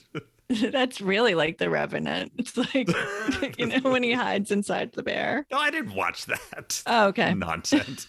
That's 0.71 1.01
really 1.01 1.35
like 1.35 1.57
the 1.57 1.69
Revenant. 1.69 2.31
It's 2.43 2.57
like 2.57 3.57
you 3.57 3.65
know 3.67 3.89
when 3.91 4.03
he 4.03 4.11
hides 4.13 4.51
inside 4.51 4.91
the 4.93 5.03
bear. 5.03 5.45
No, 5.51 5.57
I 5.57 5.69
didn't 5.69 5.95
watch 5.95 6.25
that. 6.25 6.81
Oh, 6.85 7.07
okay. 7.07 7.33
Nonsense. 7.33 8.07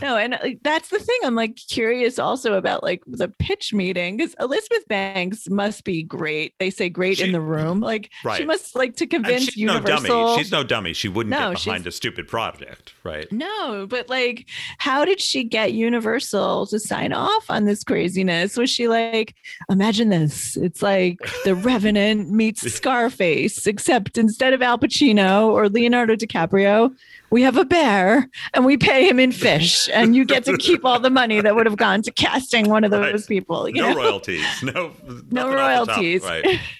No, 0.00 0.16
and 0.16 0.34
uh, 0.34 0.38
that's 0.62 0.88
the 0.90 0.98
thing. 0.98 1.18
I'm 1.24 1.34
like 1.34 1.56
curious 1.56 2.18
also 2.18 2.54
about 2.54 2.82
like 2.82 3.02
the 3.06 3.28
pitch 3.28 3.72
meeting 3.74 4.16
because 4.16 4.34
Elizabeth 4.40 4.86
Banks 4.88 5.48
must 5.48 5.84
be 5.84 6.02
great. 6.02 6.54
They 6.58 6.70
say 6.70 6.88
great 6.88 7.18
She- 7.18 7.24
in 7.24 7.32
the 7.32 7.40
room. 7.40 7.80
Like 7.80 8.10
she 8.36 8.44
must 8.44 8.76
like 8.76 8.96
to 8.96 9.06
convince 9.06 9.44
she's 9.44 9.64
no 9.64 9.74
Universal. 9.74 10.06
dummy. 10.08 10.38
She's 10.42 10.52
no 10.52 10.62
dummy. 10.64 10.92
She 10.92 11.08
wouldn't 11.08 11.30
No, 11.30 11.52
get 11.52 11.64
behind 11.64 11.82
she's- 11.84 11.94
a 11.94 11.96
stupid 11.96 12.28
project, 12.28 12.94
right? 13.04 13.30
No, 13.32 13.86
but 13.88 14.08
like, 14.08 14.46
how 14.78 15.04
did 15.04 15.20
she 15.20 15.44
get 15.44 15.72
Universal 15.72 16.66
to 16.68 16.78
sign 16.78 17.12
off 17.12 17.46
on 17.50 17.64
this 17.64 17.82
craziness? 17.84 18.56
Was 18.56 18.70
she 18.70 18.88
like, 18.88 19.34
imagine 19.70 20.08
this? 20.10 20.56
It's 20.56 20.82
like 20.82 21.18
the 21.44 21.54
Revenant 21.66 22.30
meets 22.30 22.62
Scarface, 22.72 23.66
except 23.66 24.16
instead 24.16 24.52
of 24.52 24.62
Al 24.62 24.78
Pacino 24.78 25.48
or 25.48 25.68
Leonardo 25.68 26.14
DiCaprio, 26.14 26.94
we 27.30 27.42
have 27.42 27.56
a 27.56 27.64
bear 27.64 28.28
and 28.54 28.64
we 28.64 28.76
pay 28.76 29.08
him 29.08 29.18
in 29.18 29.32
fish, 29.32 29.88
and 29.92 30.14
you 30.14 30.24
get 30.24 30.44
to 30.44 30.56
keep 30.56 30.84
all 30.84 31.00
the 31.00 31.10
money 31.10 31.40
that 31.40 31.56
would 31.56 31.66
have 31.66 31.76
gone 31.76 32.02
to 32.02 32.10
casting 32.12 32.68
one 32.70 32.84
of 32.84 32.90
those 32.90 33.12
Right. 33.22 33.26
people. 33.28 33.68
You 33.68 33.82
no 33.82 33.90
know? 33.90 33.96
royalties. 33.96 34.44
No, 34.62 34.72
No 34.72 34.92
nothing 35.30 35.38
off 35.38 35.40
the 35.40 35.46
top, 35.46 35.58
royalties. 35.58 36.22
Right. 36.22 36.60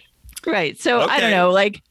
Right. 0.47 0.79
So 0.81 1.01
I 1.01 1.19
don't 1.19 1.33
know. 1.33 1.51
Like, 1.51 1.83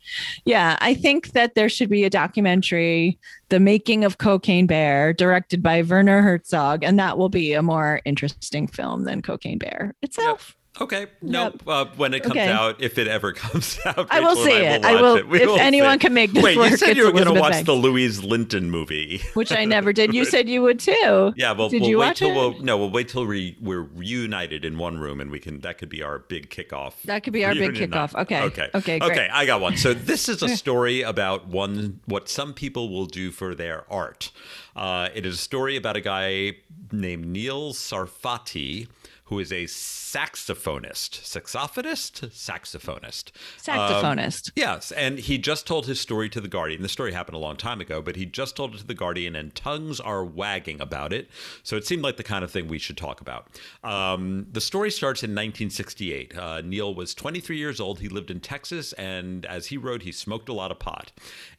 yeah, 0.46 0.78
I 0.80 0.94
think 0.94 1.34
that 1.34 1.56
there 1.56 1.68
should 1.68 1.90
be 1.90 2.06
a 2.06 2.10
documentary, 2.10 3.20
The 3.50 3.60
Making 3.60 4.06
of 4.06 4.18
Cocaine 4.18 4.66
Bear, 4.66 5.12
directed 5.12 5.62
by 5.62 5.82
Werner 5.82 6.22
Herzog, 6.22 6.82
and 6.82 6.98
that 6.98 7.18
will 7.18 7.28
be 7.28 7.52
a 7.52 7.62
more 7.62 8.00
interesting 8.06 8.68
film 8.68 9.04
than 9.04 9.22
Cocaine 9.22 9.58
Bear 9.58 9.94
itself. 10.02 10.56
Okay. 10.82 11.08
Nope. 11.22 11.64
Uh, 11.66 11.86
when 11.96 12.14
it 12.14 12.22
comes 12.24 12.36
Okay. 12.36 12.52
out, 12.52 12.82
if 12.82 12.98
it 12.98 13.08
ever 13.08 13.32
comes 13.44 13.80
out, 13.86 14.08
I 14.12 14.20
will 14.20 14.36
see 14.36 14.52
and 14.54 14.84
it. 14.84 14.86
I 14.86 15.02
will- 15.02 15.26
We 15.26 15.42
if 15.42 15.48
will 15.48 15.58
anyone 15.58 15.94
see. 15.94 16.00
can 16.00 16.14
make 16.14 16.34
this 16.34 16.44
Wait, 16.44 16.58
you 16.58 16.76
said 16.78 16.98
you 16.98 17.06
were 17.06 17.14
going 17.14 17.34
to 17.34 17.40
watch 17.40 17.54
Banks. 17.54 17.66
the 17.66 17.74
Louise 17.74 18.24
Linton 18.24 18.70
movie. 18.70 19.22
Which 19.36 19.52
I 19.54 19.64
never 19.64 19.94
did. 19.94 20.14
You 20.14 20.26
said 20.34 20.50
you 20.50 20.62
would 20.64 20.80
too. 20.80 21.34
Yeah, 21.38 21.54
well, 21.54 21.70
Did 21.70 21.82
we'll 21.82 21.90
you 21.92 22.00
wait 22.00 22.08
watch 22.08 22.20
till 22.20 22.32
it? 22.32 22.36
we'll 22.36 22.60
no, 22.62 22.78
we'll 22.78 22.92
wait 22.92 23.08
till 23.08 23.26
we 23.26 23.58
we're 23.62 23.84
reunited 23.84 24.66
in 24.66 24.78
one 24.78 24.98
room, 25.00 25.22
and 25.22 25.32
we 25.32 25.40
can 25.40 25.62
that 25.62 25.78
could 25.78 25.88
be 25.90 26.04
our 26.04 26.20
big 26.20 26.50
kickoff. 26.50 27.02
That 27.06 27.24
could 27.24 27.32
be 27.34 27.46
our 27.46 27.54
big 27.56 27.72
kickoff. 27.74 28.14
night. 28.14 28.22
Okay. 28.24 28.42
Okay. 28.42 28.70
Okay, 28.76 29.00
great. 29.00 29.12
Okay. 29.12 29.30
I 29.32 29.46
got 29.46 29.62
one. 29.62 29.78
So 29.78 29.94
this 29.94 30.28
is 30.28 30.44
a 30.44 30.50
story 30.58 31.02
about 31.04 31.48
one 31.48 32.02
what 32.06 32.28
some 32.28 32.54
people 32.54 32.90
will 32.90 33.06
do 33.06 33.32
for 33.32 33.56
their 33.56 33.86
art. 33.90 34.32
Uh, 34.76 35.08
it 35.16 35.26
is 35.26 35.36
a 35.36 35.38
story 35.38 35.78
about 35.78 35.96
a 35.96 36.02
guy 36.02 36.58
named 36.92 37.26
Neil 37.28 37.72
Sarfati. 37.74 38.88
Who 39.26 39.40
is 39.40 39.52
a 39.52 39.64
saxophonist? 39.64 41.22
Saxophonist? 41.24 42.30
Saxophonist. 42.30 43.32
Saxophonist. 43.58 44.52
Yes, 44.56 44.92
and 44.92 45.18
he 45.18 45.40
just 45.40 45.66
told 45.66 45.88
his 45.88 46.00
story 46.00 46.30
to 46.30 46.40
the 46.40 46.48
Guardian. 46.48 46.84
The 46.84 46.90
story 46.90 47.12
happened 47.12 47.36
a 47.36 47.40
long 47.40 47.58
time 47.58 47.82
ago, 47.82 48.04
but 48.04 48.16
he 48.16 48.28
just 48.28 48.56
told 48.56 48.76
it 48.76 48.78
to 48.80 48.88
the 48.88 48.94
Guardian, 48.94 49.36
and 49.36 49.56
tongues 49.56 50.00
are 50.00 50.24
wagging 50.24 50.80
about 50.80 51.12
it. 51.12 51.28
So 51.64 51.76
it 51.76 51.88
seemed 51.88 52.04
like 52.04 52.18
the 52.18 52.24
kind 52.24 52.44
of 52.44 52.52
thing 52.52 52.68
we 52.68 52.78
should 52.78 52.98
talk 52.98 53.20
about. 53.20 53.48
Um, 53.84 54.46
the 54.52 54.62
story 54.62 54.92
starts 54.92 55.24
in 55.24 55.32
1968. 55.32 56.38
Uh, 56.38 56.62
Neil 56.62 56.94
was 56.94 57.16
23 57.16 57.58
years 57.58 57.80
old. 57.80 58.02
He 58.02 58.10
lived 58.10 58.30
in 58.30 58.40
Texas, 58.40 58.94
and 58.94 59.46
as 59.48 59.68
he 59.68 59.78
wrote, 59.78 60.04
he 60.04 60.12
smoked 60.12 60.50
a 60.50 60.54
lot 60.54 60.70
of 60.72 60.78
pot. 60.78 61.12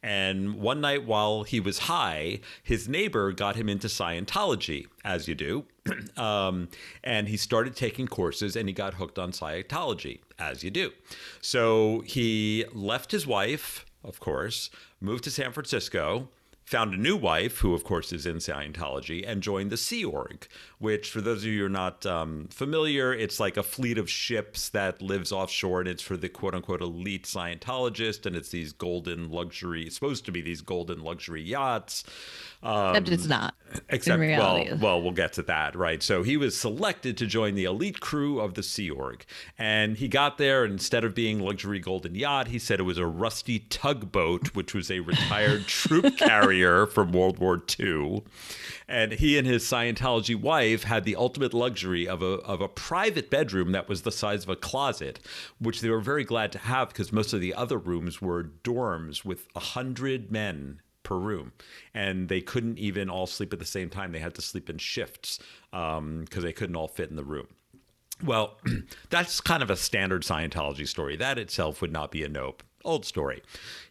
And 0.04 0.54
one 0.54 0.80
night 0.80 1.04
while 1.04 1.42
he 1.42 1.58
was 1.58 1.80
high, 1.80 2.40
his 2.62 2.88
neighbor 2.88 3.32
got 3.32 3.56
him 3.56 3.68
into 3.68 3.88
Scientology, 3.88 4.86
as 5.06 5.28
you 5.28 5.34
do. 5.34 5.64
um, 6.18 6.68
and 7.02 7.28
he 7.28 7.36
started 7.36 7.76
taking 7.76 8.08
courses 8.08 8.56
and 8.56 8.68
he 8.68 8.74
got 8.74 8.94
hooked 8.94 9.18
on 9.18 9.30
Scientology, 9.30 10.20
as 10.38 10.62
you 10.62 10.70
do. 10.70 10.90
So 11.40 12.00
he 12.00 12.66
left 12.74 13.12
his 13.12 13.26
wife, 13.26 13.86
of 14.04 14.20
course, 14.20 14.68
moved 15.00 15.24
to 15.24 15.30
San 15.30 15.52
Francisco, 15.52 16.28
found 16.66 16.92
a 16.92 16.96
new 16.96 17.16
wife, 17.16 17.58
who, 17.58 17.72
of 17.74 17.84
course, 17.84 18.12
is 18.12 18.26
in 18.26 18.38
Scientology, 18.38 19.24
and 19.24 19.40
joined 19.40 19.70
the 19.70 19.76
Sea 19.76 20.04
Org, 20.04 20.48
which, 20.80 21.10
for 21.10 21.20
those 21.20 21.44
of 21.44 21.44
you 21.44 21.60
who 21.60 21.66
are 21.66 21.68
not 21.68 22.04
um, 22.04 22.48
familiar, 22.50 23.14
it's 23.14 23.38
like 23.38 23.56
a 23.56 23.62
fleet 23.62 23.98
of 23.98 24.10
ships 24.10 24.68
that 24.70 25.00
lives 25.00 25.30
offshore, 25.30 25.80
and 25.80 25.88
it's 25.88 26.02
for 26.02 26.16
the 26.16 26.28
quote 26.28 26.56
unquote 26.56 26.82
elite 26.82 27.24
Scientologist, 27.24 28.26
and 28.26 28.34
it's 28.34 28.48
these 28.48 28.72
golden 28.72 29.30
luxury, 29.30 29.88
supposed 29.90 30.24
to 30.26 30.32
be 30.32 30.42
these 30.42 30.60
golden 30.60 31.04
luxury 31.04 31.42
yachts. 31.42 32.02
Um, 32.62 32.90
Except 32.90 33.08
it's 33.08 33.26
not. 33.26 33.54
Except, 33.90 34.14
in 34.14 34.20
reality. 34.20 34.70
well, 34.70 34.78
well, 34.80 35.02
we'll 35.02 35.12
get 35.12 35.34
to 35.34 35.42
that, 35.42 35.76
right? 35.76 36.02
So 36.02 36.22
he 36.22 36.36
was 36.36 36.56
selected 36.56 37.16
to 37.18 37.26
join 37.26 37.54
the 37.54 37.64
elite 37.64 38.00
crew 38.00 38.40
of 38.40 38.54
the 38.54 38.62
Sea 38.62 38.90
Org, 38.90 39.24
and 39.58 39.96
he 39.96 40.08
got 40.08 40.38
there. 40.38 40.64
And 40.64 40.72
instead 40.72 41.04
of 41.04 41.14
being 41.14 41.40
luxury 41.40 41.78
golden 41.78 42.14
yacht, 42.14 42.48
he 42.48 42.58
said 42.58 42.80
it 42.80 42.84
was 42.84 42.98
a 42.98 43.06
rusty 43.06 43.60
tugboat, 43.60 44.54
which 44.54 44.74
was 44.74 44.90
a 44.90 45.00
retired 45.00 45.66
troop 45.66 46.16
carrier 46.16 46.86
from 46.86 47.12
World 47.12 47.38
War 47.38 47.62
II. 47.78 48.22
And 48.88 49.12
he 49.12 49.36
and 49.36 49.46
his 49.46 49.64
Scientology 49.64 50.36
wife 50.36 50.84
had 50.84 51.04
the 51.04 51.16
ultimate 51.16 51.52
luxury 51.52 52.08
of 52.08 52.22
a 52.22 52.36
of 52.46 52.60
a 52.60 52.68
private 52.68 53.30
bedroom 53.30 53.72
that 53.72 53.88
was 53.88 54.02
the 54.02 54.12
size 54.12 54.44
of 54.44 54.48
a 54.48 54.56
closet, 54.56 55.20
which 55.58 55.80
they 55.80 55.90
were 55.90 56.00
very 56.00 56.24
glad 56.24 56.52
to 56.52 56.58
have 56.58 56.88
because 56.88 57.12
most 57.12 57.32
of 57.32 57.40
the 57.40 57.52
other 57.54 57.78
rooms 57.78 58.22
were 58.22 58.44
dorms 58.44 59.24
with 59.24 59.48
a 59.54 59.60
hundred 59.60 60.30
men 60.30 60.80
per 61.06 61.16
room, 61.16 61.52
and 61.94 62.28
they 62.28 62.40
couldn't 62.40 62.78
even 62.78 63.08
all 63.08 63.28
sleep 63.28 63.52
at 63.52 63.60
the 63.60 63.64
same 63.64 63.88
time. 63.88 64.10
They 64.10 64.18
had 64.18 64.34
to 64.34 64.42
sleep 64.42 64.68
in 64.68 64.78
shifts 64.78 65.38
um, 65.72 66.22
because 66.24 66.42
they 66.42 66.52
couldn't 66.52 66.74
all 66.74 66.88
fit 66.88 67.08
in 67.10 67.16
the 67.16 67.24
room. 67.24 67.46
Well, 68.24 68.58
that's 69.10 69.40
kind 69.40 69.62
of 69.62 69.70
a 69.70 69.76
standard 69.76 70.22
Scientology 70.22 70.86
story. 70.88 71.16
That 71.16 71.38
itself 71.38 71.80
would 71.80 71.92
not 71.92 72.10
be 72.10 72.24
a 72.24 72.28
nope. 72.28 72.64
Old 72.84 73.04
story. 73.04 73.40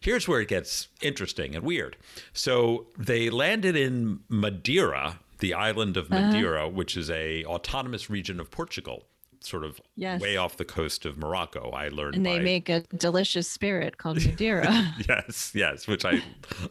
Here's 0.00 0.28
where 0.28 0.40
it 0.42 0.48
gets 0.48 0.88
interesting 1.00 1.54
and 1.56 1.64
weird. 1.64 1.96
So 2.34 2.86
they 2.98 3.30
landed 3.30 3.76
in 3.76 4.20
Madeira, 4.28 5.20
the 5.38 5.54
island 5.54 5.96
of 5.96 6.12
uh-huh. 6.12 6.20
Madeira, 6.20 6.68
which 6.68 6.98
is 6.98 7.10
a 7.10 7.44
autonomous 7.46 8.10
region 8.10 8.38
of 8.40 8.50
Portugal. 8.50 9.04
Sort 9.46 9.64
of 9.64 9.80
Yes. 9.96 10.20
way 10.20 10.36
off 10.36 10.56
the 10.58 10.64
coast 10.64 11.06
of 11.06 11.16
Morocco. 11.16 11.70
I 11.70 11.88
learned 11.88 12.16
And 12.16 12.26
they 12.26 12.38
by- 12.38 12.44
make 12.44 12.68
a 12.68 12.80
delicious 12.96 13.48
spirit 13.48 13.96
called 13.96 14.16
Madeira. 14.26 14.94
yes, 15.08 15.52
yes, 15.54 15.86
which 15.86 16.04
I 16.04 16.22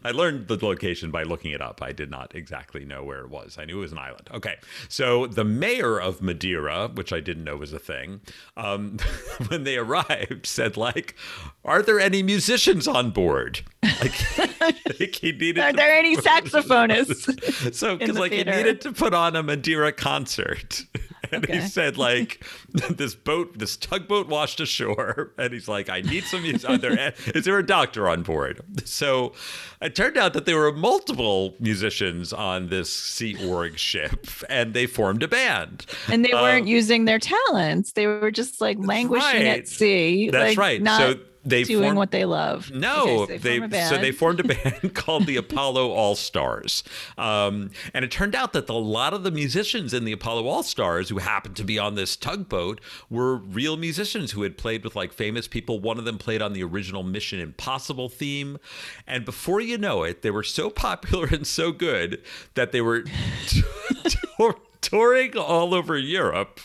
I 0.03 0.11
learned 0.11 0.47
the 0.47 0.57
location 0.63 1.09
by 1.11 1.23
looking 1.23 1.51
it 1.51 1.61
up. 1.61 1.81
I 1.81 1.91
did 1.91 2.11
not 2.11 2.35
exactly 2.35 2.85
know 2.85 3.03
where 3.03 3.21
it 3.21 3.29
was. 3.29 3.57
I 3.57 3.65
knew 3.65 3.77
it 3.77 3.81
was 3.81 3.91
an 3.91 3.97
island. 3.99 4.29
Okay, 4.33 4.55
so 4.89 5.25
the 5.27 5.43
mayor 5.45 5.99
of 5.99 6.21
Madeira, 6.21 6.89
which 6.93 7.11
I 7.13 7.19
didn't 7.19 7.43
know 7.45 7.57
was 7.57 7.73
a 7.73 7.79
thing, 7.79 8.21
um, 8.57 8.97
when 9.47 9.63
they 9.63 9.77
arrived, 9.77 10.45
said 10.45 10.77
like, 10.77 11.15
"Are 11.63 11.81
there 11.81 11.99
any 11.99 12.21
musicians 12.23 12.87
on 12.87 13.11
board?" 13.11 13.61
Like, 14.01 14.37
like 14.99 15.15
he 15.15 15.31
needed. 15.31 15.59
Are 15.59 15.73
there 15.73 15.93
any 15.95 16.15
saxophonists? 16.17 17.73
so 17.73 17.97
because 17.97 18.17
like 18.17 18.31
theater? 18.31 18.51
he 18.51 18.57
needed 18.57 18.81
to 18.81 18.91
put 18.91 19.13
on 19.13 19.35
a 19.35 19.43
Madeira 19.43 19.91
concert. 19.91 20.83
And 21.31 21.45
he 21.47 21.61
said 21.61 21.97
like 22.09 22.43
this 22.89 23.15
boat, 23.15 23.57
this 23.57 23.77
tugboat 23.77 24.27
washed 24.27 24.59
ashore, 24.59 25.31
and 25.37 25.53
he's 25.53 25.67
like, 25.67 25.89
I 25.89 26.01
need 26.01 26.23
some. 26.25 26.45
Are 26.67 26.77
there, 26.77 27.13
is 27.33 27.45
there 27.45 27.57
a 27.57 27.65
doctor 27.65 28.07
on 28.07 28.23
board? 28.23 28.61
So 28.85 29.33
it 29.81 29.95
turned 29.95 30.17
out 30.17 30.33
that 30.33 30.45
there 30.45 30.57
were 30.57 30.71
multiple 30.71 31.55
musicians 31.59 32.33
on 32.33 32.69
this 32.69 32.89
Sea 32.93 33.35
Org 33.47 33.77
ship, 33.77 34.27
and 34.49 34.73
they 34.73 34.85
formed 34.85 35.23
a 35.23 35.27
band. 35.27 35.85
and 36.07 36.23
they 36.23 36.33
weren't 36.33 36.63
Um, 36.63 36.67
using 36.67 37.05
their 37.05 37.19
talents. 37.19 37.93
They 37.93 38.07
were 38.07 38.31
just 38.31 38.61
like 38.61 38.77
languishing 38.79 39.23
right. 39.45 39.45
at 39.59 39.67
sea. 39.67 40.29
That's 40.29 40.49
like, 40.51 40.57
right. 40.57 40.81
Not 40.81 40.99
So 40.99 41.19
they 41.45 41.63
doing 41.63 41.83
formed- 41.83 41.97
what 41.97 42.11
they 42.11 42.25
love. 42.25 42.71
No, 42.71 43.21
Okay, 43.23 43.37
so 43.37 43.43
they, 43.43 43.57
a 43.59 43.87
so 43.89 43.97
they 43.97 44.11
formed 44.11 44.39
a 44.39 44.43
band 44.55 44.95
called 44.95 45.27
the 45.27 45.37
Apollo 45.37 45.91
All 45.91 46.15
Stars, 46.15 46.83
um, 47.17 47.71
and 47.93 48.03
it 48.03 48.11
turned 48.11 48.35
out 48.35 48.53
that 48.53 48.67
a 48.67 48.73
lot 48.73 49.13
of 49.13 49.23
the 49.23 49.31
musicians 49.31 49.93
in 49.93 50.05
the 50.05 50.11
Apollo 50.11 50.47
All 50.47 50.63
Stars 50.63 51.09
who 51.09 51.19
happened 51.19 51.55
to 51.57 51.63
be 51.63 51.77
on 51.77 51.95
this 51.95 52.15
tugboat 52.15 52.81
were 53.09 53.35
real 53.35 53.77
musicians 53.77 54.31
who 54.31 54.41
had 54.41 54.57
played 54.57 54.83
with 54.83 54.95
like 54.95 55.13
famous 55.13 55.47
people. 55.47 55.79
One 55.79 55.99
of 55.99 56.05
them 56.05 56.17
played 56.17 56.41
on 56.41 56.53
the 56.53 56.63
original 56.63 57.03
Mission 57.03 57.39
Impossible 57.39 58.09
theme, 58.09 58.57
and 59.05 59.23
before 59.23 59.61
you 59.61 59.77
know 59.77 60.03
it, 60.03 60.21
they 60.23 60.31
were 60.31 60.43
so 60.43 60.69
popular 60.69 61.27
and 61.31 61.45
so 61.45 61.71
good 61.71 62.21
that 62.55 62.71
they 62.71 62.81
were. 62.81 63.05
tour- 64.81 65.05
Touring 65.05 65.37
all 65.37 65.73
over 65.73 65.97
Europe, 65.97 66.59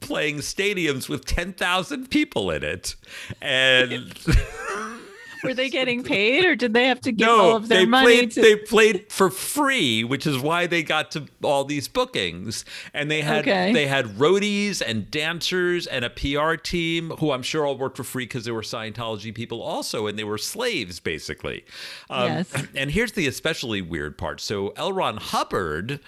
playing 0.00 0.38
stadiums 0.38 1.08
with 1.08 1.24
10,000 1.24 2.08
people 2.10 2.50
in 2.50 2.62
it. 2.62 2.94
And 3.42 4.14
Were 5.42 5.54
they 5.54 5.70
getting 5.70 6.04
paid 6.04 6.44
or 6.44 6.54
did 6.54 6.74
they 6.74 6.86
have 6.88 7.00
to 7.00 7.12
give 7.12 7.26
no, 7.26 7.40
all 7.40 7.56
of 7.56 7.68
their 7.68 7.78
they 7.78 7.86
money 7.86 8.04
played. 8.18 8.30
to 8.32 8.40
They 8.42 8.56
played 8.56 9.10
for 9.10 9.30
free, 9.30 10.04
which 10.04 10.26
is 10.26 10.38
why 10.38 10.66
they 10.66 10.82
got 10.82 11.10
to 11.12 11.26
all 11.42 11.64
these 11.64 11.88
bookings. 11.88 12.66
And 12.92 13.10
they 13.10 13.22
had 13.22 13.40
Okay. 13.48 13.72
they 13.72 13.86
had 13.86 14.18
roadies 14.18 14.82
and 14.86 15.10
dancers 15.10 15.86
and 15.86 16.04
a 16.04 16.10
PR 16.10 16.56
team 16.56 17.10
who 17.18 17.32
I'm 17.32 17.42
sure 17.42 17.64
all 17.66 17.78
worked 17.78 17.96
for 17.96 18.04
free 18.04 18.24
because 18.26 18.44
they 18.44 18.50
were 18.52 18.60
Scientology 18.60 19.34
people 19.34 19.62
also, 19.62 20.06
and 20.06 20.18
they 20.18 20.24
were 20.24 20.36
slaves 20.38 21.00
basically. 21.00 21.64
Um, 22.10 22.26
Yes. 22.32 22.52
And 22.74 22.90
here's 22.90 23.12
the 23.12 23.26
especially 23.26 23.80
weird 23.80 24.18
part. 24.18 24.40
So 24.42 24.74
L. 24.76 24.92
Ron 24.92 25.16
Hubbard. 25.16 26.00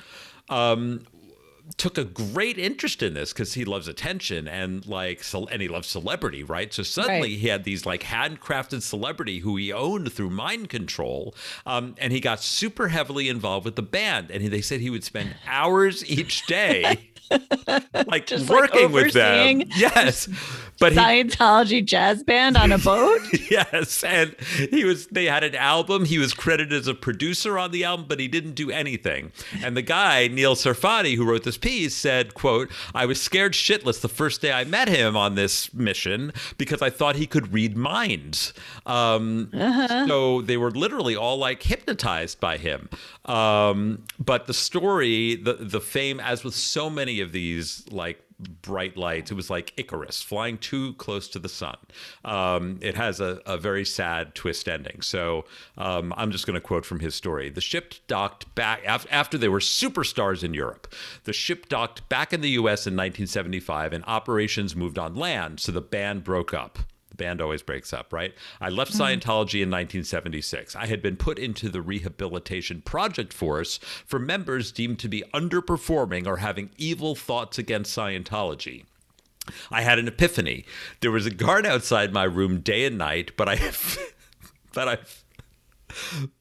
Um, 0.50 1.06
took 1.76 1.96
a 1.98 2.04
great 2.04 2.58
interest 2.58 3.02
in 3.02 3.14
this 3.14 3.32
because 3.32 3.54
he 3.54 3.64
loves 3.64 3.88
attention 3.88 4.46
and 4.48 4.86
like 4.86 5.22
ce- 5.22 5.34
and 5.50 5.62
he 5.62 5.68
loves 5.68 5.88
celebrity 5.88 6.42
right 6.42 6.72
so 6.72 6.82
suddenly 6.82 7.20
Right. 7.30 7.38
he 7.38 7.48
had 7.48 7.64
these 7.64 7.86
like 7.86 8.02
handcrafted 8.02 8.82
celebrity 8.82 9.38
who 9.40 9.56
he 9.56 9.72
owned 9.72 10.12
through 10.12 10.30
mind 10.30 10.68
control 10.68 11.34
um, 11.66 11.94
and 11.98 12.12
he 12.12 12.20
got 12.20 12.42
super 12.42 12.88
heavily 12.88 13.28
involved 13.28 13.64
with 13.64 13.76
the 13.76 13.82
band 13.82 14.30
and 14.30 14.42
he, 14.42 14.48
they 14.48 14.60
said 14.60 14.80
he 14.80 14.90
would 14.90 15.04
spend 15.04 15.34
hours 15.46 16.04
each 16.10 16.46
day 16.46 17.10
like 18.06 18.26
Just, 18.26 18.48
like, 18.48 18.60
working 18.60 18.92
with 18.92 19.12
them. 19.12 19.62
yes. 19.76 20.28
But 20.78 20.92
he 20.92 20.98
Scientology 20.98 21.84
jazz 21.84 22.22
band 22.24 22.56
on 22.56 22.72
a 22.72 22.78
boat? 22.78 23.20
yes 23.50 24.02
and 24.02 24.34
he 24.70 24.84
was 24.84 25.06
they 25.08 25.26
had 25.26 25.44
an 25.44 25.54
album. 25.54 26.04
He 26.04 26.18
was 26.18 26.34
credited 26.34 26.72
as 26.72 26.88
a 26.88 26.94
producer 26.94 27.58
on 27.58 27.70
the 27.70 27.84
album 27.84 28.06
but 28.08 28.18
he 28.18 28.26
didn't 28.26 28.54
do 28.54 28.70
anything. 28.70 29.32
And 29.62 29.76
the 29.76 29.82
guy 29.82 30.26
neil 30.28 30.54
Sarfati, 30.56 31.14
who 31.16 31.24
wrote 31.24 31.44
this 31.44 31.58
piece 31.58 31.94
said 31.94 32.34
quote 32.34 32.70
i 32.94 33.06
was 33.06 33.20
scared 33.20 33.52
shitless 33.52 34.00
the 34.00 34.08
first 34.08 34.40
day 34.40 34.50
i 34.52 34.64
met 34.64 34.88
him 34.88 35.16
on 35.16 35.34
this 35.34 35.72
mission 35.72 36.32
because 36.58 36.82
i 36.82 36.90
thought 36.90 37.16
he 37.16 37.26
could 37.26 37.52
read 37.52 37.76
minds. 37.76 38.52
Um, 38.86 39.50
so 39.52 40.42
they 40.42 40.56
were 40.56 40.70
literally 40.70 41.14
all 41.14 41.36
like 41.36 41.62
hypnotized 41.62 42.40
by 42.40 42.56
him. 42.56 42.88
Um, 43.26 44.02
but 44.18 44.46
the 44.46 44.54
story 44.54 45.36
the 45.36 45.54
the 45.54 45.80
fame 45.80 46.18
as 46.18 46.42
with 46.42 46.54
so 46.54 46.90
many 46.90 47.11
of 47.20 47.32
these 47.32 47.84
like 47.90 48.22
bright 48.62 48.96
lights. 48.96 49.30
It 49.30 49.34
was 49.34 49.50
like 49.50 49.72
Icarus 49.76 50.22
flying 50.22 50.58
too 50.58 50.94
close 50.94 51.28
to 51.28 51.38
the 51.38 51.48
sun. 51.48 51.76
Um, 52.24 52.78
it 52.80 52.96
has 52.96 53.20
a, 53.20 53.40
a 53.46 53.56
very 53.56 53.84
sad 53.84 54.34
twist 54.34 54.68
ending. 54.68 55.00
So 55.02 55.44
um, 55.78 56.12
I'm 56.16 56.30
just 56.30 56.46
going 56.46 56.54
to 56.54 56.60
quote 56.60 56.84
from 56.84 57.00
his 57.00 57.14
story. 57.14 57.50
The 57.50 57.60
ship 57.60 57.94
docked 58.06 58.52
back 58.54 58.82
af- 58.86 59.06
after 59.10 59.38
they 59.38 59.48
were 59.48 59.60
superstars 59.60 60.42
in 60.42 60.54
Europe. 60.54 60.92
The 61.24 61.32
ship 61.32 61.68
docked 61.68 62.08
back 62.08 62.32
in 62.32 62.40
the 62.40 62.50
U.S. 62.50 62.86
in 62.86 62.94
1975, 62.94 63.92
and 63.92 64.04
operations 64.06 64.74
moved 64.76 64.98
on 64.98 65.14
land. 65.14 65.60
So 65.60 65.72
the 65.72 65.80
band 65.80 66.24
broke 66.24 66.52
up. 66.54 66.78
Band 67.22 67.40
always 67.40 67.62
breaks 67.62 67.92
up, 67.92 68.12
right? 68.12 68.34
I 68.60 68.68
left 68.68 68.92
mm-hmm. 68.92 69.02
Scientology 69.02 69.62
in 69.62 69.70
1976. 69.70 70.74
I 70.74 70.86
had 70.86 71.00
been 71.00 71.16
put 71.16 71.38
into 71.38 71.68
the 71.68 71.80
rehabilitation 71.80 72.82
project 72.82 73.32
force 73.32 73.78
for 73.78 74.18
members 74.18 74.72
deemed 74.72 74.98
to 74.98 75.08
be 75.08 75.22
underperforming 75.32 76.26
or 76.26 76.38
having 76.38 76.70
evil 76.78 77.14
thoughts 77.14 77.58
against 77.58 77.96
Scientology. 77.96 78.86
I 79.70 79.82
had 79.82 80.00
an 80.00 80.08
epiphany. 80.08 80.64
There 81.00 81.12
was 81.12 81.24
a 81.24 81.30
guard 81.30 81.64
outside 81.64 82.12
my 82.12 82.24
room 82.24 82.58
day 82.58 82.86
and 82.86 82.98
night, 82.98 83.36
but 83.36 83.48
I 83.48 83.56
but 84.72 84.88
I 84.88 84.98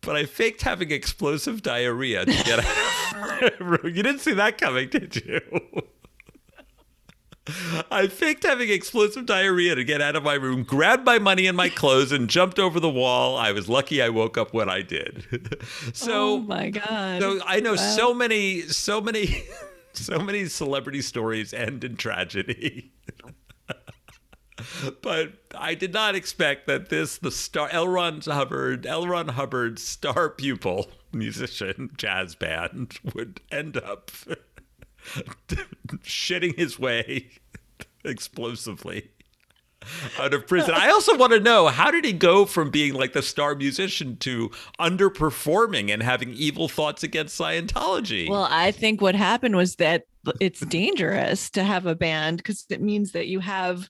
but 0.01 0.15
I 0.15 0.25
faked 0.25 0.63
having 0.63 0.89
explosive 0.89 1.61
diarrhea 1.61 2.25
to 2.25 2.43
get 2.43 2.59
out 2.59 2.65
of 2.65 3.59
my 3.59 3.65
room. 3.65 3.95
You 3.95 4.01
didn't 4.01 4.21
see 4.21 4.33
that 4.33 4.57
coming, 4.57 4.89
did 4.89 5.15
you? 5.15 5.41
I 7.91 8.07
faked 8.07 8.43
having 8.43 8.69
explosive 8.69 9.25
diarrhea 9.25 9.75
to 9.75 9.83
get 9.83 10.01
out 10.01 10.15
of 10.15 10.23
my 10.23 10.33
room, 10.35 10.63
grabbed 10.63 11.05
my 11.05 11.19
money 11.19 11.47
and 11.47 11.55
my 11.57 11.69
clothes, 11.69 12.11
and 12.11 12.29
jumped 12.29 12.59
over 12.59 12.79
the 12.79 12.89
wall. 12.89 13.37
I 13.37 13.51
was 13.51 13.67
lucky 13.69 14.01
I 14.01 14.09
woke 14.09 14.37
up 14.37 14.53
when 14.53 14.69
I 14.69 14.81
did. 14.81 15.57
so, 15.93 16.33
oh 16.33 16.37
my 16.39 16.69
God. 16.69 17.21
so 17.21 17.39
I 17.45 17.59
know 17.59 17.71
Wow. 17.71 17.95
so 17.95 18.13
many, 18.13 18.61
so 18.61 19.01
many, 19.01 19.43
so 19.93 20.19
many 20.19 20.45
celebrity 20.45 21.01
stories 21.01 21.53
end 21.53 21.83
in 21.83 21.95
tragedy. 21.97 22.91
but 25.01 25.33
I 25.55 25.73
did 25.75 25.93
not 25.93 26.15
expect 26.15 26.67
that 26.67 26.89
this, 26.89 27.17
the 27.17 27.31
star, 27.31 27.69
L. 27.71 27.87
Ron 27.87 28.21
Hubbard, 28.21 28.85
L. 28.85 29.07
Ron 29.07 29.29
Hubbard's 29.29 29.83
star 29.83 30.29
pupil 30.29 30.91
musician 31.13 31.91
jazz 31.97 32.35
band 32.35 32.97
would 33.13 33.41
end 33.51 33.75
up 33.77 34.11
shitting 36.03 36.55
his 36.57 36.79
way 36.79 37.29
explosively 38.03 39.11
out 40.19 40.33
of 40.33 40.45
prison. 40.47 40.73
I 40.75 40.89
also 40.89 41.17
want 41.17 41.33
to 41.33 41.39
know 41.39 41.67
how 41.67 41.91
did 41.91 42.05
he 42.05 42.13
go 42.13 42.45
from 42.45 42.69
being 42.69 42.93
like 42.93 43.13
the 43.13 43.21
star 43.21 43.55
musician 43.55 44.17
to 44.17 44.49
underperforming 44.79 45.91
and 45.91 46.03
having 46.03 46.33
evil 46.33 46.67
thoughts 46.67 47.03
against 47.03 47.39
Scientology? 47.39 48.29
Well, 48.29 48.47
I 48.49 48.71
think 48.71 49.01
what 49.01 49.15
happened 49.15 49.55
was 49.55 49.75
that 49.77 50.03
it's 50.39 50.59
dangerous 50.59 51.49
to 51.51 51.63
have 51.63 51.87
a 51.87 51.95
band 51.95 52.37
because 52.37 52.65
it 52.69 52.81
means 52.81 53.11
that 53.13 53.27
you 53.27 53.39
have 53.39 53.89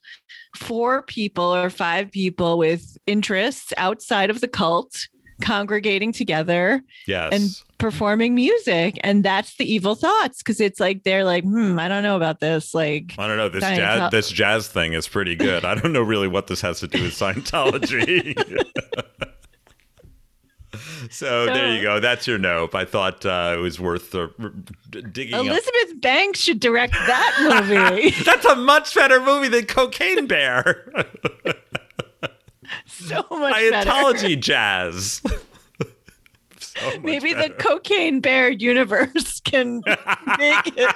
four 0.56 1.02
people 1.02 1.54
or 1.54 1.68
five 1.68 2.10
people 2.10 2.56
with 2.56 2.96
interests 3.06 3.72
outside 3.76 4.30
of 4.30 4.40
the 4.40 4.48
cult 4.48 5.08
congregating 5.42 6.12
together 6.12 6.82
yes. 7.06 7.32
and 7.32 7.78
performing 7.78 8.34
music. 8.34 8.98
And 9.02 9.24
that's 9.24 9.56
the 9.56 9.70
evil 9.70 9.94
thoughts 9.94 10.38
because 10.38 10.60
it's 10.60 10.80
like 10.80 11.02
they're 11.02 11.24
like, 11.24 11.44
hmm, 11.44 11.78
I 11.78 11.88
don't 11.88 12.02
know 12.02 12.16
about 12.16 12.40
this. 12.40 12.74
Like, 12.74 13.14
I 13.18 13.26
don't 13.26 13.36
know. 13.36 13.48
This 13.48 13.62
jazz, 13.62 14.10
this 14.10 14.30
jazz 14.30 14.68
thing 14.68 14.94
is 14.94 15.08
pretty 15.08 15.34
good. 15.34 15.64
I 15.64 15.74
don't 15.74 15.92
know 15.92 16.02
really 16.02 16.28
what 16.28 16.46
this 16.46 16.60
has 16.60 16.80
to 16.80 16.86
do 16.86 17.02
with 17.02 17.12
Scientology. 17.12 18.38
so, 21.10 21.46
there 21.46 21.74
you 21.74 21.82
go. 21.82 22.00
That's 22.00 22.26
your 22.26 22.38
nope. 22.38 22.74
I 22.74 22.84
thought 22.84 23.26
uh, 23.26 23.54
it 23.56 23.60
was 23.60 23.78
worth 23.78 24.14
uh, 24.14 24.28
digging 24.90 25.34
up. 25.34 25.46
Elizabeth 25.46 26.00
Banks 26.00 26.40
should 26.40 26.60
direct 26.60 26.94
that 26.94 27.64
movie. 27.68 28.10
That's 28.24 28.46
a 28.46 28.56
much 28.56 28.94
better 28.94 29.20
movie 29.20 29.48
than 29.48 29.66
Cocaine 29.66 30.26
Bear. 30.26 30.90
so 32.86 33.24
much 33.30 33.52
better. 33.70 34.36
Jazz. 34.40 35.22
So 36.58 37.00
Maybe 37.00 37.34
better. 37.34 37.48
the 37.48 37.54
cocaine 37.62 38.20
bear 38.20 38.50
universe 38.50 39.40
can 39.40 39.82
make 39.84 40.66
it. 40.68 40.94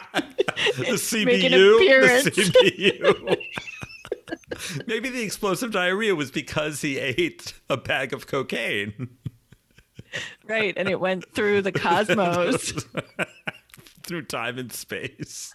the 0.77 1.23
make 1.27 1.45
an 1.45 1.53
appearance. 1.53 2.25
The 2.25 2.31
CBU. 2.31 3.37
Maybe 4.87 5.11
the 5.11 5.21
explosive 5.23 5.73
diarrhea 5.73 6.15
was 6.15 6.31
because 6.31 6.81
he 6.81 6.99
ate 6.99 7.53
a 7.69 7.77
bag 7.77 8.15
of 8.15 8.27
cocaine 8.27 9.09
Right. 10.49 10.73
And 10.77 10.89
it 10.89 11.01
went 11.01 11.25
through 11.35 11.63
the 11.63 11.73
cosmos. 11.73 12.73
through 14.05 14.23
time 14.23 14.57
and 14.59 14.73
space. 14.73 15.55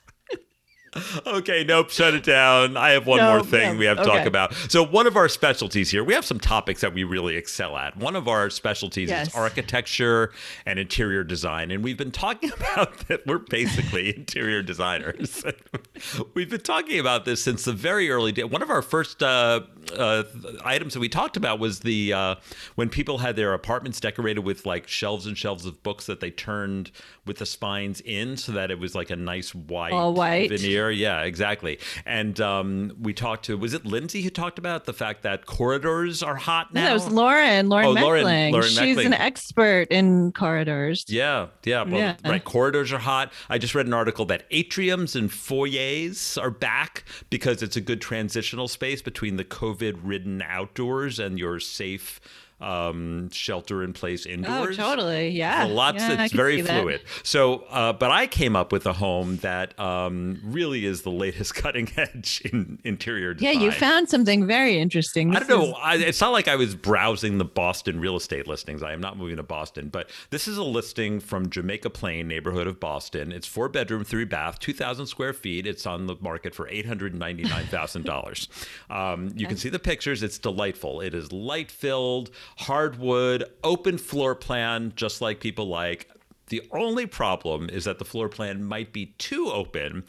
okay, 1.26 1.64
nope, 1.64 1.90
shut 1.90 2.14
it 2.14 2.24
down. 2.24 2.76
I 2.76 2.92
have 2.92 3.08
one 3.08 3.24
more 3.24 3.44
thing 3.44 3.74
no, 3.74 3.80
we 3.80 3.86
have 3.86 3.98
to 3.98 4.04
talk 4.04 4.26
about. 4.26 4.54
So, 4.70 4.84
one 4.84 5.08
of 5.08 5.16
our 5.16 5.30
specialties 5.30 5.90
here, 5.90 6.04
we 6.04 6.14
have 6.14 6.26
some 6.26 6.40
topics 6.40 6.82
that 6.82 6.94
we 6.94 7.04
really 7.06 7.38
excel 7.38 7.78
at. 7.78 7.96
One 7.96 8.16
of 8.18 8.28
our 8.28 8.50
specialties 8.50 9.10
Yes. 9.10 9.30
is 9.30 9.36
architecture 9.36 10.32
and 10.66 10.80
interior 10.80 11.24
design. 11.24 11.72
And 11.72 11.82
we've 11.84 11.98
been 11.98 12.12
talking 12.12 12.52
about 12.58 13.08
that 13.08 13.26
we're 13.26 13.38
basically 13.38 14.16
interior 14.16 14.62
designers. 14.62 15.44
we've 16.34 16.50
been 16.50 16.60
talking 16.62 17.00
about 17.00 17.24
this 17.24 17.42
since 17.42 17.64
the 17.64 17.74
very 17.74 18.10
early 18.10 18.34
day. 18.34 18.44
One 18.44 18.62
of 18.62 18.70
our 18.70 18.82
first 18.82 19.24
uh, 19.24 19.62
uh, 19.98 20.24
items 20.66 20.94
that 20.94 21.00
we 21.00 21.08
talked 21.10 21.38
about 21.38 21.60
was 21.60 21.80
the 21.80 22.12
uh, 22.12 22.36
when 22.76 22.90
people 22.90 23.20
had 23.20 23.38
their 23.38 23.54
apartments 23.54 24.00
decorated 24.02 24.42
with 24.42 24.66
like 24.66 24.88
shelves 24.90 25.26
and 25.26 25.38
shelves 25.38 25.66
of 25.66 25.82
books 25.84 26.06
that 26.08 26.20
they 26.20 26.32
turned 26.32 26.92
with 27.26 27.38
the 27.38 27.46
spines 27.46 28.02
in 28.02 28.36
so 28.36 28.52
that 28.52 28.72
it 28.72 28.80
was 28.80 28.94
like 28.94 29.10
a 29.10 29.16
nice 29.16 29.56
white 29.56 29.94
All 29.94 30.14
white. 30.14 30.50
veneer. 30.50 30.81
Yeah, 30.90 31.22
exactly. 31.24 31.80
And 32.06 32.40
um, 32.40 32.94
we 33.00 33.14
talked 33.14 33.46
to 33.46 33.58
was 33.58 33.74
it 33.74 33.86
Lindsay 33.86 34.22
who 34.22 34.30
talked 34.30 34.58
about 34.58 34.86
the 34.86 34.94
fact 34.94 35.24
that 35.24 35.46
corridors 35.46 36.24
are 36.24 36.36
hot 36.36 36.74
now? 36.74 36.82
No, 36.82 36.88
that 36.88 36.94
was 36.94 37.12
Lauren, 37.12 37.70
Lauren 37.70 37.88
Oh, 37.88 37.92
Lauren- 37.92 38.26
Meckling. 38.26 38.52
Lauren 38.54 38.68
She's 38.70 38.98
an 38.98 39.14
expert 39.14 39.88
in 39.92 40.32
corridors. 40.32 41.06
Yeah, 41.08 41.48
yeah, 41.64 41.84
well, 41.84 42.00
Yeah. 42.00 42.16
right. 42.26 42.44
Corridors 42.44 42.92
are 42.94 43.00
hot. 43.00 43.32
I 43.50 43.58
just 43.58 43.76
read 43.76 43.86
an 43.88 43.94
article 43.94 44.26
that 44.26 44.50
atriums 44.50 45.16
and 45.16 45.30
foyers 45.32 46.38
are 46.38 46.50
back 46.52 47.04
because 47.30 47.62
it's 47.62 47.76
a 47.76 47.82
good 47.82 48.02
transitional 48.02 48.68
space 48.68 49.02
between 49.02 49.36
the 49.38 49.44
COVID-ridden 49.46 50.42
outdoors 50.42 51.20
and 51.20 51.38
your 51.38 51.60
safe 51.60 52.20
um, 52.62 53.30
shelter-in-place 53.32 54.26
indoors. 54.26 54.52
Oh, 54.52 54.60
indoors. 54.60 54.78
totally. 54.78 55.30
Yeah. 55.30 55.66
Lots. 55.66 56.00
Yeah, 56.00 56.28
very 56.34 56.58
see 56.58 56.62
that. 56.64 56.82
fluid. 56.82 57.02
So, 57.24 57.66
uh, 57.70 57.94
but 57.94 58.12
I 58.12 58.28
came 58.28 58.56
up 58.56 58.72
with 58.72 58.86
a 58.86 58.94
home 58.94 59.38
that 59.38 59.78
um, 59.80 60.40
really 60.44 60.86
is 60.86 61.02
the 61.02 61.12
latest 61.12 61.56
cutting 61.62 61.90
edge 61.98 62.42
in 62.46 62.80
interior 62.84 63.34
design. 63.34 63.54
Yeah, 63.54 63.60
you 63.62 63.72
found 63.72 64.10
something 64.10 64.46
very 64.46 64.78
interesting. 64.78 65.36
I 65.36 65.40
don't 65.40 65.50
know. 65.50 65.74
I, 65.74 65.98
it's 65.98 66.22
not 66.22 66.32
like 66.32 66.48
I 66.48 66.56
was 66.56 66.76
browsing 66.76 67.38
the 67.38 67.46
Boston 67.46 68.00
real 68.00 68.16
estate 68.16 68.48
listings. 68.48 68.84
I 68.84 68.94
am 68.94 69.02
not 69.02 69.18
moving 69.18 69.38
to 69.38 69.44
Boston, 69.44 69.90
but 69.90 70.10
this 70.30 70.48
is 70.48 70.58
a 70.58 70.64
listing 70.64 71.20
from 71.20 71.50
Jamaica 71.50 71.90
Plain 71.90 72.28
neighborhood 72.28 72.68
of 72.68 72.80
Boston. 72.80 73.32
It's 73.32 73.48
four 73.48 73.70
bedroom, 73.70 74.04
three 74.04 74.26
bath, 74.26 74.60
two 74.60 74.74
thousand 74.74 75.08
square 75.08 75.34
feet. 75.34 75.66
It's 75.68 75.86
on 75.86 76.08
the 76.08 76.16
market 76.22 76.56
for 76.56 76.68
eight 76.70 76.86
hundred 76.86 77.14
ninety 77.16 77.44
nine 77.44 77.66
thousand 77.66 78.06
dollars. 78.06 78.48
Um, 78.90 79.32
you 79.36 79.48
can 79.48 79.58
see 79.58 79.70
the 79.70 79.80
pictures. 79.80 80.22
It's 80.22 80.38
delightful. 80.38 81.02
It 81.02 81.14
is 81.14 81.32
light 81.32 81.72
filled, 81.72 82.30
hardwood, 82.58 83.46
open 83.64 83.98
floor 83.98 84.36
plan, 84.36 84.94
just 84.96 85.22
like 85.22 85.40
people 85.40 85.68
like. 85.68 86.10
The 86.48 86.62
only 86.72 87.06
problem 87.06 87.70
is 87.70 87.86
that 87.86 87.98
the 87.98 88.06
floor 88.06 88.28
plan 88.28 88.64
might 88.64 88.92
be 88.92 89.14
too 89.18 89.50
open 89.50 90.04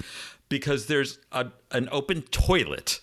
because 0.48 0.86
there's 0.86 1.18
a, 1.30 1.52
an 1.70 1.88
open 1.92 2.22
toilet. 2.22 3.00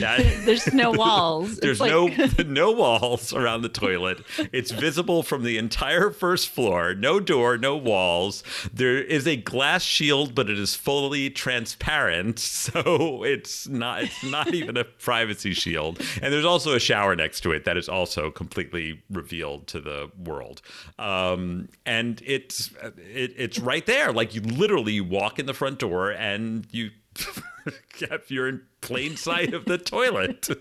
That, 0.00 0.18
There's 0.44 0.72
no 0.72 0.90
walls. 0.92 1.56
There's 1.58 1.80
like- 1.80 1.90
no 1.90 2.08
no 2.46 2.72
walls 2.72 3.32
around 3.32 3.62
the 3.62 3.68
toilet. 3.68 4.18
It's 4.52 4.70
visible 4.70 5.22
from 5.22 5.42
the 5.44 5.58
entire 5.58 6.10
first 6.10 6.48
floor. 6.48 6.94
No 6.94 7.20
door, 7.20 7.56
no 7.58 7.76
walls. 7.76 8.42
There 8.72 8.98
is 9.02 9.26
a 9.26 9.36
glass 9.36 9.82
shield, 9.82 10.34
but 10.34 10.48
it 10.50 10.58
is 10.58 10.74
fully 10.74 11.30
transparent, 11.30 12.38
so 12.38 13.22
it's 13.22 13.68
not 13.68 14.02
it's 14.04 14.24
not 14.24 14.54
even 14.54 14.76
a 14.76 14.84
privacy 14.84 15.52
shield. 15.54 16.00
And 16.22 16.32
there's 16.32 16.44
also 16.44 16.74
a 16.74 16.80
shower 16.80 17.14
next 17.16 17.40
to 17.42 17.52
it 17.52 17.64
that 17.64 17.76
is 17.76 17.88
also 17.88 18.30
completely 18.30 19.02
revealed 19.10 19.66
to 19.68 19.80
the 19.80 20.10
world. 20.24 20.62
Um, 20.98 21.68
and 21.86 22.22
it's 22.24 22.70
it, 23.12 23.34
it's 23.36 23.58
right 23.58 23.84
there. 23.86 24.12
Like 24.12 24.34
you 24.34 24.40
literally 24.40 25.00
walk 25.00 25.38
in 25.38 25.46
the 25.46 25.54
front 25.54 25.78
door 25.78 26.10
and 26.10 26.66
you. 26.70 26.90
You're 28.28 28.48
in 28.48 28.62
plain 28.80 29.16
sight 29.16 29.54
of 29.54 29.64
the 29.64 29.78
toilet. 29.78 30.48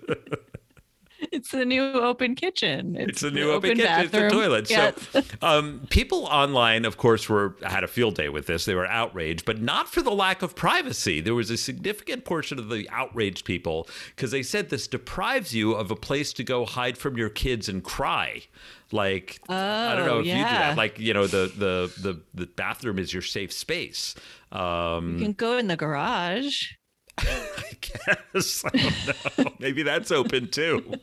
It's 1.20 1.50
the 1.50 1.66
new 1.66 1.82
open 1.82 2.36
kitchen. 2.36 2.96
It's 2.96 3.24
a 3.24 3.30
the 3.30 3.32
new 3.32 3.52
open, 3.52 3.78
kitchen. 3.78 4.06
It's 4.06 4.14
a 4.14 4.30
toilet. 4.30 4.70
Yes. 4.70 4.96
So, 5.12 5.24
um, 5.42 5.82
people 5.90 6.26
online, 6.26 6.86
of 6.86 6.98
course, 6.98 7.28
were 7.28 7.56
had 7.64 7.84
a 7.84 7.88
field 7.88 8.16
day 8.16 8.30
with 8.30 8.46
this. 8.46 8.66
They 8.66 8.76
were 8.76 8.86
outraged, 8.86 9.46
but 9.46 9.60
not 9.60 9.90
for 9.90 10.02
the 10.02 10.12
lack 10.12 10.42
of 10.42 10.56
privacy. 10.56 11.20
There 11.20 11.34
was 11.34 11.50
a 11.50 11.58
significant 11.58 12.24
portion 12.24 12.60
of 12.60 12.70
the 12.70 12.88
outraged 12.92 13.46
people 13.46 13.88
because 14.16 14.32
they 14.32 14.44
said 14.44 14.70
this 14.70 14.88
deprives 14.88 15.56
you 15.56 15.74
of 15.74 15.90
a 15.90 15.96
place 15.96 16.34
to 16.34 16.44
go 16.44 16.66
hide 16.66 16.98
from 16.98 17.18
your 17.18 17.30
kids 17.30 17.68
and 17.68 17.84
cry. 17.84 18.44
Like 18.92 19.42
I 19.50 19.96
don't 19.96 20.06
know 20.06 20.16
Oh, 20.16 20.20
if 20.20 20.26
you 20.28 20.34
do 20.34 20.40
that. 20.40 20.78
Like 20.78 21.00
you 21.00 21.14
know, 21.14 21.28
the 21.28 21.52
the 21.58 21.92
the 22.02 22.22
the 22.34 22.46
bathroom 22.48 23.00
is 23.00 23.14
your 23.14 23.22
safe 23.22 23.52
space. 23.52 24.16
Um, 24.52 25.18
you 25.18 25.24
can 25.26 25.34
go 25.34 25.58
in 25.58 25.68
the 25.68 25.76
garage. 25.76 26.72
I 27.18 27.72
guess. 27.82 28.64
I 28.66 28.70
don't 28.70 29.46
know. 29.46 29.54
Maybe 29.60 29.84
that's 29.84 30.12
open 30.12 30.50
too. 30.50 30.94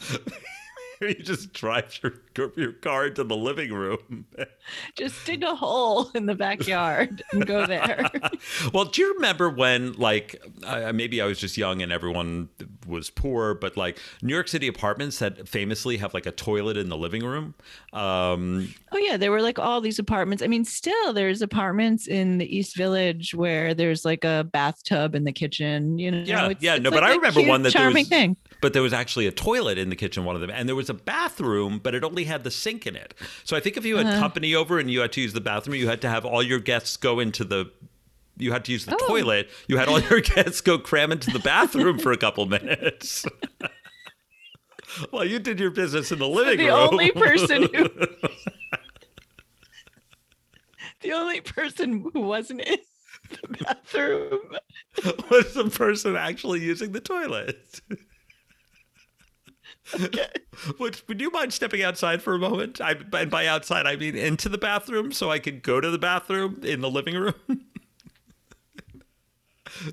you 1.08 1.14
just 1.22 1.52
drive 1.52 1.98
your 2.02 2.52
your 2.56 2.72
car 2.72 3.06
into 3.06 3.24
the 3.24 3.36
living 3.36 3.72
room. 3.72 4.26
Just 4.96 5.26
dig 5.26 5.42
a 5.42 5.54
hole 5.56 6.08
in 6.14 6.26
the 6.26 6.36
backyard 6.36 7.22
and 7.32 7.44
go 7.44 7.66
there. 7.66 8.08
well, 8.72 8.84
do 8.84 9.02
you 9.02 9.12
remember 9.14 9.50
when, 9.50 9.92
like, 9.94 10.40
uh, 10.64 10.92
maybe 10.94 11.20
I 11.20 11.26
was 11.26 11.40
just 11.40 11.56
young 11.58 11.82
and 11.82 11.90
everyone 11.90 12.48
was 12.86 13.10
poor, 13.10 13.54
but 13.54 13.76
like 13.76 13.98
New 14.22 14.32
York 14.32 14.46
City 14.46 14.68
apartments 14.68 15.18
that 15.18 15.48
famously 15.48 15.96
have 15.96 16.14
like 16.14 16.26
a 16.26 16.30
toilet 16.30 16.76
in 16.76 16.88
the 16.90 16.96
living 16.96 17.24
room. 17.24 17.54
Um, 17.92 18.72
Oh 18.92 18.98
yeah, 18.98 19.16
there 19.16 19.32
were 19.32 19.42
like 19.42 19.58
all 19.58 19.80
these 19.80 19.98
apartments. 19.98 20.42
I 20.42 20.46
mean, 20.46 20.64
still 20.64 21.12
there's 21.12 21.42
apartments 21.42 22.06
in 22.06 22.38
the 22.38 22.56
East 22.56 22.76
Village 22.76 23.34
where 23.34 23.74
there's 23.74 24.04
like 24.04 24.22
a 24.24 24.48
bathtub 24.52 25.14
in 25.16 25.24
the 25.24 25.32
kitchen. 25.32 25.98
You 25.98 26.12
know, 26.12 26.22
Yeah, 26.24 26.48
it's, 26.50 26.62
yeah, 26.62 26.74
it's 26.76 26.84
no, 26.84 26.90
like 26.90 27.00
but 27.00 27.04
I 27.04 27.14
remember 27.16 27.40
cute, 27.40 27.48
one 27.48 27.62
that 27.62 27.72
charming 27.72 28.02
was- 28.02 28.08
thing. 28.08 28.36
But 28.62 28.72
there 28.72 28.80
was 28.82 28.94
actually 28.94 29.26
a 29.26 29.32
toilet 29.32 29.76
in 29.76 29.90
the 29.90 29.96
kitchen, 29.96 30.24
one 30.24 30.34
of 30.34 30.40
them, 30.40 30.48
and 30.50 30.66
there 30.68 30.74
was 30.76 30.88
a 30.88 30.94
bathroom, 30.94 31.78
but 31.82 31.94
it 31.94 32.02
only 32.02 32.24
had 32.24 32.44
the 32.44 32.50
sink 32.50 32.86
in 32.86 32.96
it. 32.96 33.12
So 33.44 33.54
I 33.56 33.60
think 33.60 33.76
if 33.76 33.84
you 33.84 33.98
Uh-huh. 33.98 34.08
had 34.10 34.18
company 34.20 34.54
over 34.54 34.78
and 34.78 34.90
you 34.90 35.00
had 35.00 35.12
to 35.12 35.20
use 35.20 35.34
the 35.34 35.40
bathroom, 35.42 35.74
you 35.76 35.88
had 35.88 36.00
to 36.02 36.08
have 36.08 36.24
all 36.24 36.42
your 36.42 36.58
guests 36.60 36.96
go 36.96 37.20
into 37.20 37.44
the. 37.44 37.70
You 38.38 38.50
had 38.52 38.64
to 38.64 38.72
use 38.72 38.86
the 38.86 38.94
Oh. 38.98 39.06
toilet. 39.06 39.50
You 39.68 39.76
had 39.76 39.88
all 39.88 40.00
your 40.00 40.20
guests 40.34 40.62
go 40.62 40.78
cram 40.78 41.12
into 41.12 41.30
the 41.30 41.38
bathroom 41.38 41.98
for 41.98 42.12
a 42.12 42.16
couple 42.16 42.46
minutes. 42.46 43.26
well, 45.12 45.24
you 45.24 45.38
did 45.38 45.60
your 45.60 45.70
business 45.70 46.10
in 46.12 46.18
the 46.18 46.26
living 46.28 46.58
the 46.58 46.66
room. 46.72 46.88
only 46.92 47.10
person 47.12 47.62
who 47.74 47.88
the 51.02 51.12
only 51.12 51.40
person 51.40 52.08
who 52.12 52.20
wasn't 52.20 52.60
in 52.62 52.78
the 53.30 53.64
bathroom 53.64 54.40
was 55.30 55.54
the 55.54 55.68
person 55.70 56.16
actually 56.16 56.60
using 56.60 56.92
the 56.92 57.00
toilet. 57.00 57.80
Would, 60.78 61.00
would 61.08 61.20
you 61.20 61.30
mind 61.30 61.52
stepping 61.52 61.82
outside 61.82 62.22
for 62.22 62.34
a 62.34 62.38
moment? 62.38 62.80
I, 62.80 62.94
and 63.14 63.30
by 63.30 63.46
outside, 63.46 63.86
I 63.86 63.96
mean 63.96 64.16
into 64.16 64.48
the 64.48 64.58
bathroom 64.58 65.12
so 65.12 65.30
I 65.30 65.38
could 65.38 65.62
go 65.62 65.80
to 65.80 65.90
the 65.90 65.98
bathroom 65.98 66.60
in 66.62 66.80
the 66.80 66.90
living 66.90 67.16
room. 67.16 67.34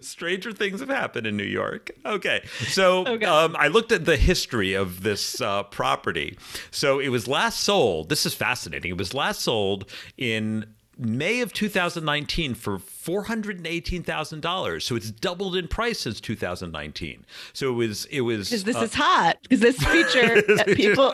Stranger 0.02 0.52
things 0.52 0.82
have 0.82 0.90
happened 0.90 1.26
in 1.26 1.38
New 1.38 1.44
York. 1.44 1.92
Okay. 2.06 2.44
So 2.68 3.08
Okay. 3.08 3.26
Um, 3.26 3.56
I 3.58 3.70
looked 3.70 3.92
at 3.92 4.06
the 4.06 4.18
history 4.18 4.74
of 4.74 5.04
this 5.04 5.40
uh, 5.42 5.64
property. 5.64 6.38
So 6.70 7.00
it 7.00 7.10
was 7.10 7.28
last 7.28 7.62
sold. 7.62 8.10
This 8.10 8.26
is 8.26 8.34
fascinating. 8.34 8.92
It 8.92 8.98
was 8.98 9.14
last 9.14 9.42
sold 9.42 9.90
in 10.18 10.66
May 10.98 11.40
of 11.40 11.54
2019 11.54 12.56
for 12.56 12.78
$418,000. 13.04 14.82
So 14.82 14.96
it's 14.96 15.12
doubled 15.12 15.56
in 15.56 15.68
price 15.68 16.00
since 16.00 16.20
2019. 16.22 17.26
So 17.54 17.70
it 17.70 17.74
was, 17.74 18.06
it 18.06 18.22
was, 18.22 18.50
because 18.50 18.64
this 18.64 18.76
uh, 18.76 18.82
is 18.82 18.94
hot 18.94 19.38
because 19.44 19.60
this 19.60 19.78
feature 19.78 20.42
that 20.56 20.74
people 20.76 21.14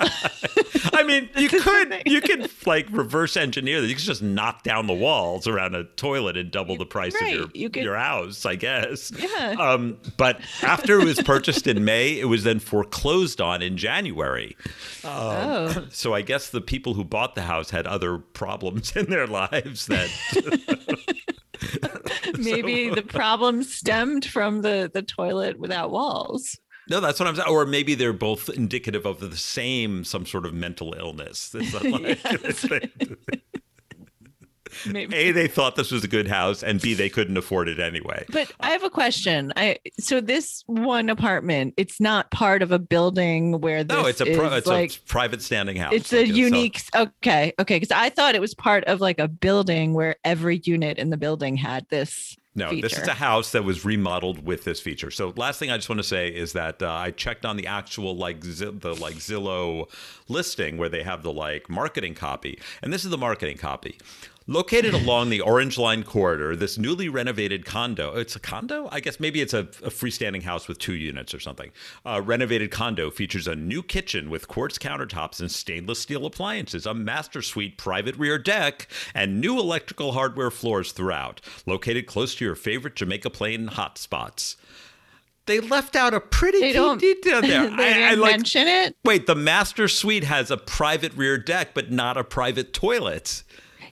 I 0.96 1.04
mean, 1.04 1.30
you 1.38 1.50
could 1.50 2.04
you 2.06 2.22
could 2.22 2.50
like 2.66 2.88
reverse 2.92 3.38
engineer 3.38 3.82
that. 3.82 3.88
You 3.88 3.96
could 3.96 4.04
just 4.04 4.22
knock 4.22 4.64
down 4.64 4.88
the 4.88 4.94
walls 4.94 5.48
around 5.48 5.76
a 5.76 5.84
toilet 5.84 6.38
and 6.38 6.52
double 6.52 6.78
the 6.78 6.86
price 6.86 7.14
right, 7.22 7.34
of 7.34 7.40
your 7.40 7.48
you 7.54 7.70
could- 7.70 7.84
your 7.84 7.96
house, 7.96 8.46
I 8.46 8.56
guess. 8.56 9.12
Yeah. 9.18 9.56
Um, 9.60 9.98
but 10.18 10.40
after 10.62 11.00
it 11.00 11.06
was 11.06 11.22
purchased 11.22 11.68
in 11.68 11.84
May, 11.84 12.20
it 12.20 12.26
was 12.26 12.44
then 12.44 12.60
foreclosed 12.60 13.42
on 13.42 13.62
in 13.62 13.78
January. 13.78 14.56
oh 15.04 15.86
So 15.90 16.14
I 16.14 16.22
guess 16.22 16.50
the 16.50 16.62
people 16.62 16.94
who 16.94 17.04
bought 17.04 17.36
the 17.36 17.44
house 17.44 17.70
had 17.70 17.88
other 17.88 18.18
problems 18.18 18.96
in 18.96 19.10
their 19.10 19.28
lives 19.28 19.88
that 19.88 20.10
maybe 22.44 22.90
the 22.90 23.02
problem 23.02 23.64
stemmed 23.64 24.26
from 24.26 24.62
the 24.62 24.90
the 24.94 25.02
toilet 25.02 25.60
without 25.60 25.92
walls 25.92 26.58
No, 26.90 27.00
that's 27.00 27.20
what 27.20 27.28
I'm 27.28 27.36
saying. 27.36 27.48
Or 27.50 27.66
maybe 27.66 27.96
they're 27.96 28.14
both 28.14 28.48
indicative 28.50 29.06
of 29.08 29.20
the 29.20 29.36
same, 29.36 30.04
some 30.04 30.26
sort 30.26 30.46
of 30.46 30.54
mental 30.54 30.94
illness. 30.98 31.50
It's 31.56 31.74
not 31.74 31.84
like- 31.84 32.24
Yes. 32.24 32.66
Maybe 34.86 35.16
A, 35.16 35.32
they 35.32 35.48
thought 35.48 35.76
this 35.76 35.92
was 35.92 36.04
a 36.04 36.08
good 36.08 36.28
house, 36.28 36.64
and 36.64 36.82
B, 36.82 36.94
they 36.94 37.10
couldn't 37.10 37.38
afford 37.38 37.68
it 37.68 37.80
anyway. 37.80 38.26
But 38.30 38.52
I 38.60 38.70
have 38.72 38.84
a 38.84 38.90
question. 38.90 39.54
I 39.56 39.78
so 40.00 40.22
this 40.22 40.64
one 40.68 41.10
apartment, 41.10 41.74
it's 41.78 42.00
not 42.00 42.32
part 42.32 42.62
of 42.62 42.72
a 42.72 42.80
building 42.80 43.60
where 43.62 43.84
this 43.84 43.96
No, 43.96 44.06
it's 44.06 44.22
a 44.22 44.26
pro- 44.36 44.54
it's 44.54 44.68
like 44.68 44.96
a 44.96 45.00
private 45.08 45.42
standing 45.42 45.78
house. 45.78 45.94
it's 45.94 46.14
a 46.14 46.26
so- 46.26 46.34
unique. 46.34 46.82
Okay, 46.96 47.54
okay, 47.60 47.76
because 47.78 47.92
I 47.92 48.10
thought 48.10 48.36
it 48.36 48.42
was 48.42 48.54
part 48.54 48.84
of 48.86 49.02
like 49.02 49.20
a 49.20 49.28
building 49.28 49.94
where 49.94 50.16
every 50.24 50.62
unit 50.64 50.98
in 50.98 51.10
the 51.10 51.18
building 51.18 51.56
had 51.58 51.86
this 51.90 52.36
No, 52.56 52.74
this 52.74 52.98
is 52.98 53.08
a 53.08 53.14
house 53.14 53.52
that 53.52 53.64
was 53.66 53.84
remodeled 53.84 54.46
with 54.46 54.64
this 54.64 54.80
feature. 54.80 55.12
So, 55.12 55.34
last 55.36 55.60
thing 55.60 55.70
I 55.72 55.76
just 55.76 55.90
want 55.90 56.00
to 56.00 56.08
say 56.08 56.30
is 56.30 56.54
that 56.54 56.82
uh, 56.82 56.90
I 56.90 57.12
checked 57.12 57.46
on 57.46 57.58
the 57.58 57.68
actual 57.68 58.16
like 58.16 58.44
Z- 58.44 58.78
the 58.80 58.96
like 58.96 59.16
Zillow 59.16 59.90
listing 60.30 60.78
where 60.78 60.88
they 60.90 61.04
have 61.04 61.22
the 61.22 61.34
like 61.34 61.70
marketing 61.70 62.14
copy, 62.16 62.60
and 62.82 62.94
this 62.94 63.04
is 63.04 63.12
the 63.12 63.18
marketing 63.18 63.58
copy. 63.58 63.98
Located 64.48 64.94
along 64.94 65.32
the 65.32 65.42
Orange 65.42 65.76
Line 65.76 66.04
corridor, 66.04 66.56
this 66.56 66.78
newly 66.78 67.10
renovated 67.10 67.66
condo, 67.66 68.16
it's 68.16 68.36
a 68.36 68.40
condo? 68.40 68.88
I 68.92 69.00
guess 69.00 69.20
maybe 69.20 69.42
it's 69.42 69.56
a, 69.56 69.62
a 69.62 69.90
freestanding 69.90 70.44
house 70.44 70.68
with 70.68 70.78
two 70.78 70.94
units 70.94 71.34
or 71.34 71.40
something. 71.40 71.72
Uh, 72.06 72.22
renovated 72.24 72.70
condo 72.70 73.10
features 73.10 73.48
a 73.48 73.56
new 73.56 73.82
kitchen 73.82 74.30
with 74.30 74.48
quartz 74.48 74.78
countertops 74.78 75.40
and 75.40 75.52
stainless 75.52 75.98
steel 75.98 76.28
appliances, 76.28 76.86
a 76.86 76.94
master 76.94 77.42
suite 77.42 77.80
private 77.80 78.16
rear 78.18 78.38
deck, 78.38 78.88
and 79.16 79.42
new 79.42 79.58
electrical 79.58 80.12
hardware 80.12 80.52
floors 80.52 80.92
throughout. 80.92 81.42
Located 81.66 82.06
close 82.06 82.36
to 82.36 82.46
your 82.46 82.54
favorite 82.54 82.96
Jamaica 82.96 83.32
Plain 83.32 83.70
hotspots. 83.70 84.58
They 85.48 85.60
left 85.60 85.96
out 85.96 86.14
a 86.14 86.20
pretty 86.20 86.60
They 86.60 86.74
key 86.74 86.96
detail 86.98 87.42
there. 87.42 87.68
they 87.76 87.94
didn't 87.96 88.22
mention 88.22 88.68
it? 88.68 88.96
Wait, 89.04 89.26
the 89.26 89.34
master 89.34 89.88
suite 89.88 90.24
has 90.24 90.52
a 90.52 90.58
private 90.58 91.14
rear 91.16 91.40
deck, 91.40 91.74
but 91.74 91.92
not 91.92 92.16
a 92.16 92.24
private 92.24 92.74
toilet. 92.74 93.42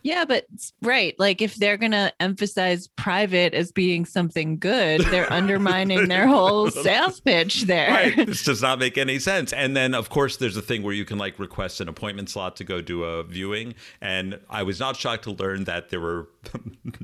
Yeah, 0.04 0.26
but 0.26 0.46
right, 0.82 1.16
like 1.18 1.42
if 1.42 1.56
they're 1.56 1.78
gonna 1.78 2.12
emphasize 2.20 2.88
private 2.88 3.54
as 3.54 3.72
being 3.72 4.06
something 4.06 4.60
good, 4.60 5.02
they're 5.02 5.32
undermining 5.34 6.10
their 6.10 6.28
whole 6.28 6.70
sales 6.72 7.22
pitch 7.22 7.64
there. 7.64 7.90
Right. 7.90 8.16
this 8.28 8.44
does 8.44 8.62
not 8.62 8.80
make 8.80 8.98
any 8.98 9.18
sense. 9.18 9.54
And 9.54 9.78
then, 9.78 9.94
of 9.96 10.10
course, 10.10 10.38
there's 10.38 10.58
a 10.58 10.62
thing 10.62 10.84
where 10.84 10.94
you 10.94 11.06
can 11.06 11.18
like 11.18 11.40
request 11.40 11.80
an 11.80 11.88
appointment 11.88 12.30
slot 12.30 12.58
to 12.58 12.66
go 12.66 12.82
do 12.82 13.04
a 13.06 13.24
viewing. 13.24 13.76
And 14.02 14.40
I 14.50 14.64
was 14.64 14.80
not 14.80 14.98
shocked 14.98 15.24
to 15.24 15.32
learn 15.32 15.64
that 15.64 15.90
there 15.90 16.02
were 16.02 16.28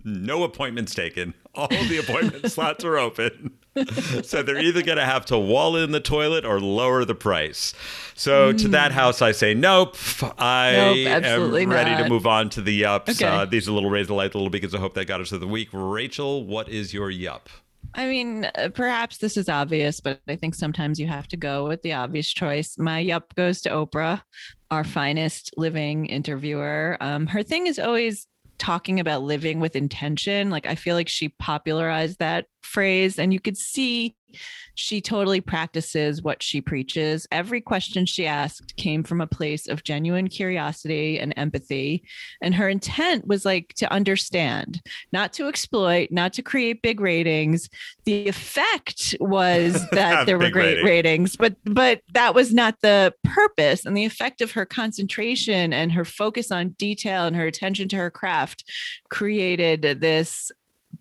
no 0.04 0.44
appointments 0.44 0.94
taken. 0.94 1.34
All 1.56 1.68
the 1.68 1.98
appointment 1.98 2.52
slots 2.52 2.84
are 2.84 2.98
open. 2.98 3.58
So 4.24 4.44
they're 4.44 4.60
either 4.60 4.82
going 4.82 4.98
to 4.98 5.06
have 5.06 5.26
to 5.26 5.38
wall 5.38 5.76
in 5.76 5.92
the 5.92 6.00
toilet 6.00 6.46
or 6.46 6.60
lower 6.60 7.06
the 7.06 7.16
price. 7.16 7.74
So 8.16 8.52
to 8.54 8.68
that 8.70 8.92
house, 8.92 9.22
I 9.22 9.32
say 9.32 9.54
nope. 9.54 9.96
I 10.38 10.70
Mm. 10.70 11.06
Nope, 11.06 11.24
absolutely 11.24 11.64
am 11.64 11.70
ready 11.70 12.04
to 12.04 12.10
move 12.10 12.28
on 12.28 12.50
to 12.52 12.62
the 12.62 12.82
yups. 12.82 13.10
Okay. 13.10 13.26
Uh, 13.26 13.46
these 13.46 13.68
are 13.68 13.72
little 13.72 13.90
raise 13.90 14.08
the 14.08 14.14
light 14.14 14.34
a 14.34 14.38
little 14.38 14.50
because 14.50 14.76
I 14.76 14.80
hope 14.80 14.94
that 14.96 15.06
got 15.06 15.22
us 15.22 15.30
to 15.30 15.38
the 15.38 15.48
week. 15.48 15.70
Rachel, 15.72 16.46
what 16.46 16.70
is 16.70 16.94
your 16.94 17.10
yup? 17.10 17.50
I 17.96 18.06
mean, 18.06 18.46
uh, 18.46 18.70
perhaps 18.74 19.18
this 19.18 19.36
is 19.38 19.50
obvious, 19.50 20.00
but 20.00 20.20
I 20.28 20.36
think 20.36 20.54
sometimes 20.54 21.00
you 21.00 21.08
have 21.08 21.28
to 21.30 21.38
go 21.38 21.68
with 21.68 21.82
the 21.82 21.94
obvious 21.94 22.32
choice. 22.32 22.78
My 22.78 23.00
yup 23.00 23.34
goes 23.36 23.62
to 23.62 23.70
Oprah, 23.70 24.22
our 24.70 24.84
finest 24.84 25.52
living 25.58 26.06
interviewer. 26.06 26.98
Um, 27.02 27.26
her 27.28 27.42
thing 27.42 27.68
is 27.68 27.80
always 27.80 28.28
talking 28.60 29.00
about 29.00 29.24
living 29.24 29.60
with 29.60 29.76
intention. 29.76 30.50
Like, 30.50 30.68
I 30.68 30.76
feel 30.76 30.96
like 30.96 31.10
she 31.10 31.30
popularized 31.30 32.20
that 32.20 32.46
phrase, 32.62 33.18
and 33.18 33.34
you 33.34 33.40
could 33.40 33.58
see 33.58 34.16
she 34.76 35.02
totally 35.02 35.42
practices 35.42 36.22
what 36.22 36.42
she 36.42 36.62
preaches. 36.62 37.28
Every 37.32 37.62
question 37.62 38.06
she 38.06 38.26
asked 38.26 38.76
came 38.78 39.04
from 39.04 39.22
a 39.22 39.28
place 39.28 39.68
of 39.68 39.84
genuine 39.84 40.28
curiosity 40.28 41.20
and 41.20 41.34
empathy. 41.36 42.04
And 42.42 42.56
her 42.56 42.70
intent 42.70 43.28
was 43.28 43.46
like 43.46 43.74
to 43.76 43.92
understand, 43.92 44.82
not 45.12 45.34
to 45.34 45.48
exploit, 45.48 46.10
not 46.12 46.34
to 46.34 46.42
create 46.42 46.82
big 46.82 47.00
ratings. 47.00 47.70
The 48.06 48.28
effect 48.28 49.16
was 49.20 49.88
that 49.92 50.26
there 50.26 50.38
were 50.38 50.50
great 50.50 50.84
rating. 50.84 50.86
ratings, 50.86 51.36
but 51.36 51.56
but 51.66 52.02
that 52.14 52.34
was 52.34 52.54
not 52.54 52.76
the 52.82 53.14
purpose. 53.24 53.86
And 53.86 53.98
the 53.98 54.06
effect 54.06 54.42
of 54.42 54.52
her 54.52 54.66
concentration 54.66 55.74
and 55.74 55.92
her 55.92 56.06
focus 56.06 56.52
on 56.52 56.70
detail 56.70 57.26
and 57.26 57.36
her 57.36 57.48
attention 57.48 57.90
to 57.90 57.98
her 57.98 58.10
craft 58.10 58.64
created 59.10 60.00
this 60.00 60.52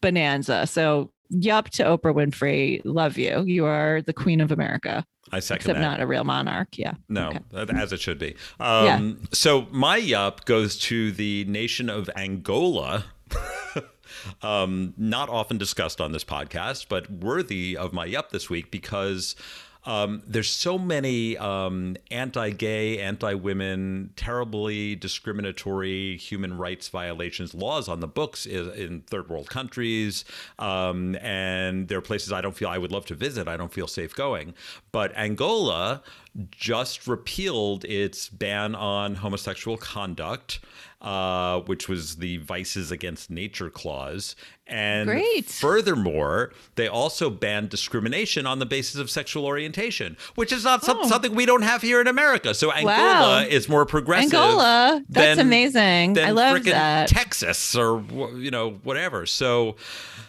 bonanza. 0.01 0.67
So 0.67 1.13
yup 1.31 1.71
to 1.71 1.85
Oprah 1.85 2.15
Winfrey. 2.15 2.81
Love 2.85 3.19
you. 3.19 3.43
You 3.47 3.67
are 3.67 4.03
the 4.03 4.13
queen 4.13 4.41
of 4.41 4.53
America. 4.53 5.05
I 5.31 5.41
second 5.41 5.57
Except 5.63 5.79
that. 5.79 5.83
not 5.83 6.01
a 6.01 6.07
real 6.07 6.25
monarch. 6.25 6.79
Yeah. 6.79 6.95
No, 7.09 7.33
Okay. 7.55 7.77
as 7.79 7.93
it 7.93 8.01
should 8.01 8.19
be. 8.19 8.35
Um, 8.61 9.23
So 9.33 9.67
my 9.71 9.97
yup 9.99 10.45
goes 10.47 10.79
to 10.81 11.13
the 11.13 11.45
nation 11.45 11.91
of 11.91 12.09
Angola. 12.17 13.05
um, 14.43 14.95
not 14.97 15.29
often 15.29 15.59
discussed 15.59 16.01
on 16.01 16.13
this 16.13 16.25
podcast, 16.25 16.87
but 16.89 17.11
worthy 17.11 17.77
of 17.77 17.93
my 17.93 18.05
yup 18.07 18.31
this 18.31 18.49
week 18.49 18.71
because 18.71 19.37
um, 19.85 20.23
there's 20.27 20.51
so 20.51 20.79
many 20.79 21.37
um, 21.37 21.97
anti-gay, 22.11 23.01
anti-women, 23.01 24.11
terribly 24.17 24.97
discriminatory 24.97 26.17
human 26.17 26.57
rights 26.57 26.89
violations 26.89 27.55
laws 27.55 27.89
on 27.89 28.01
the 28.01 28.09
books 28.09 28.45
in, 28.47 28.71
in 28.73 29.01
third 29.03 29.29
world 29.29 29.49
countries, 29.49 30.25
um, 30.59 31.17
and 31.17 31.89
there 31.89 31.99
are 31.99 32.03
places 32.03 32.33
I 32.33 32.41
don't 32.41 32.57
feel 32.57 32.69
I 32.69 32.79
would 32.79 32.93
love 32.93 33.07
to 33.07 33.15
visit. 33.15 33.49
I 33.49 33.57
don't 33.57 33.73
feel 33.73 33.87
safe 33.87 34.15
going, 34.15 34.55
but 34.93 35.17
Angola 35.17 36.03
just 36.51 37.07
repealed 37.07 37.85
its 37.85 38.29
ban 38.29 38.75
on 38.75 39.17
homosexual 39.17 39.77
conduct, 39.77 40.61
uh, 41.01 41.61
which 41.61 41.89
was 41.89 42.17
the 42.17 42.37
Vices 42.39 42.91
Against 42.91 43.31
Nature 43.31 43.71
clause. 43.71 44.37
And 44.69 45.09
Great. 45.09 45.47
furthermore, 45.47 46.53
they 46.75 46.89
also 46.89 47.31
banned 47.31 47.71
discrimination 47.71 48.47
on 48.47 48.59
the 48.59 48.67
basis 48.67 48.97
of 49.01 49.09
sexual 49.11 49.47
orientation, 49.47 50.17
which 50.35 50.53
is 50.53 50.65
not 50.65 50.85
some, 50.85 50.99
Oh. 51.01 51.09
something 51.09 51.35
we 51.35 51.47
don't 51.47 51.63
have 51.63 51.81
here 51.83 52.01
in 52.01 52.07
America. 52.07 52.53
So 52.55 52.71
Angola 52.73 52.95
Wow. 52.97 53.47
is 53.49 53.69
more 53.69 53.87
progressive. 53.87 54.35
Angola. 54.35 55.03
That's 55.09 55.37
than- 55.39 55.47
amazing. 55.47 56.13
than 56.15 56.29
I 56.29 56.31
love 56.33 56.65
that. 56.65 57.09
Texas 57.09 57.75
or 57.75 58.05
you 58.37 58.51
know 58.51 58.79
whatever. 58.83 59.25
So 59.27 59.77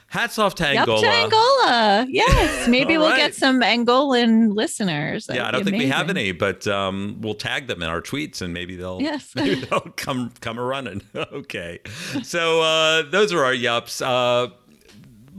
hats 0.08 0.40
off 0.40 0.56
to 0.56 0.66
Angola. 0.66 1.02
to 1.02 1.08
Angola. 1.08 2.06
Yes. 2.10 2.68
Maybe 2.68 2.98
we'll 2.98 3.10
right. 3.10 3.18
get 3.18 3.36
some 3.36 3.62
Angolan 3.62 4.56
listeners. 4.56 5.28
That 5.28 5.36
Yeah, 5.36 5.48
I 5.48 5.52
don't 5.52 5.64
think 5.64 5.78
we 5.78 5.86
have 5.88 6.10
any, 6.10 6.32
but 6.32 6.66
um, 6.66 7.18
we'll 7.22 7.36
tag 7.36 7.68
them 7.68 7.84
in 7.84 7.90
our 7.90 8.02
tweets, 8.02 8.42
and 8.42 8.52
maybe 8.52 8.76
they'll 8.76 9.00
Yes. 9.02 9.30
maybe 9.36 9.56
they'll 9.70 9.82
come 9.98 10.32
come 10.42 10.58
a 10.58 10.64
running. 10.64 11.04
okay, 11.16 11.80
so 12.24 12.62
uh, 12.62 13.04
those 13.04 13.32
are 13.34 13.44
our 13.46 13.54
yups. 13.54 14.02
Uh, 14.02 14.08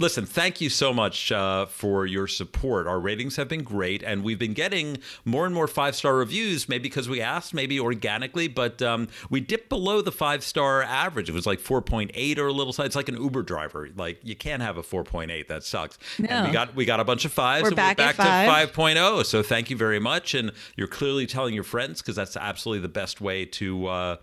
listen, 0.01 0.25
thank 0.27 0.61
you 0.61 0.71
so 0.71 0.93
much 0.93 1.31
uh, 1.31 1.67
for 1.67 2.07
your 2.07 2.27
support. 2.27 2.87
Our 2.87 2.99
ratings 2.99 3.37
have 3.37 3.49
been 3.49 3.63
great, 3.63 4.03
and 4.03 4.25
we've 4.25 4.39
been 4.39 4.55
getting 4.55 4.99
more 5.25 5.47
and 5.47 5.55
more 5.55 5.69
five 5.69 5.95
star 5.95 6.17
reviews. 6.17 6.69
Maybe 6.69 6.85
because 6.85 7.09
we 7.09 7.21
asked, 7.21 7.55
maybe 7.55 7.79
organically, 7.79 8.49
but 8.49 8.83
um, 8.83 9.09
we 9.29 9.41
dipped 9.41 9.69
below 9.69 10.01
the 10.01 10.11
five 10.11 10.43
star 10.43 10.83
average. 10.83 11.29
It 11.29 11.33
was 11.33 11.47
like 11.47 11.61
four 11.61 11.83
point 11.83 12.11
eight 12.15 12.39
or 12.39 12.49
a 12.49 12.53
little. 12.53 12.75
It's 12.85 12.97
like 12.97 13.09
an 13.09 13.23
Uber 13.23 13.43
driver. 13.43 13.89
Like 13.95 14.21
you 14.25 14.35
can't 14.35 14.63
have 14.63 14.79
a 14.79 14.83
four 14.83 15.05
point 15.05 15.31
eight. 15.31 15.49
That 15.49 15.63
sucks. 15.63 15.99
And 16.19 16.47
we 16.47 16.53
got 16.53 16.75
we 16.75 16.85
got 16.85 17.01
a 17.01 17.05
bunch 17.05 17.25
of 17.25 17.33
fives. 17.33 17.63
We're 17.63 17.69
and 17.69 17.77
back 17.77 17.99
we're 17.99 18.13
back 18.13 18.17
five. 18.17 18.73
to 18.73 18.81
5.0. 18.81 19.27
So 19.27 19.43
thank 19.43 19.71
you 19.71 19.77
very 19.77 20.01
much, 20.01 20.35
and 20.35 20.53
you're 20.77 20.89
clearly 20.89 21.27
telling 21.27 21.55
your 21.55 21.65
friends 21.65 22.01
because 22.01 22.17
that's 22.17 22.37
absolutely 22.37 22.83
the 22.83 22.89
best 22.89 23.21
way 23.21 23.45
to. 23.45 23.87
Uh, 23.87 24.17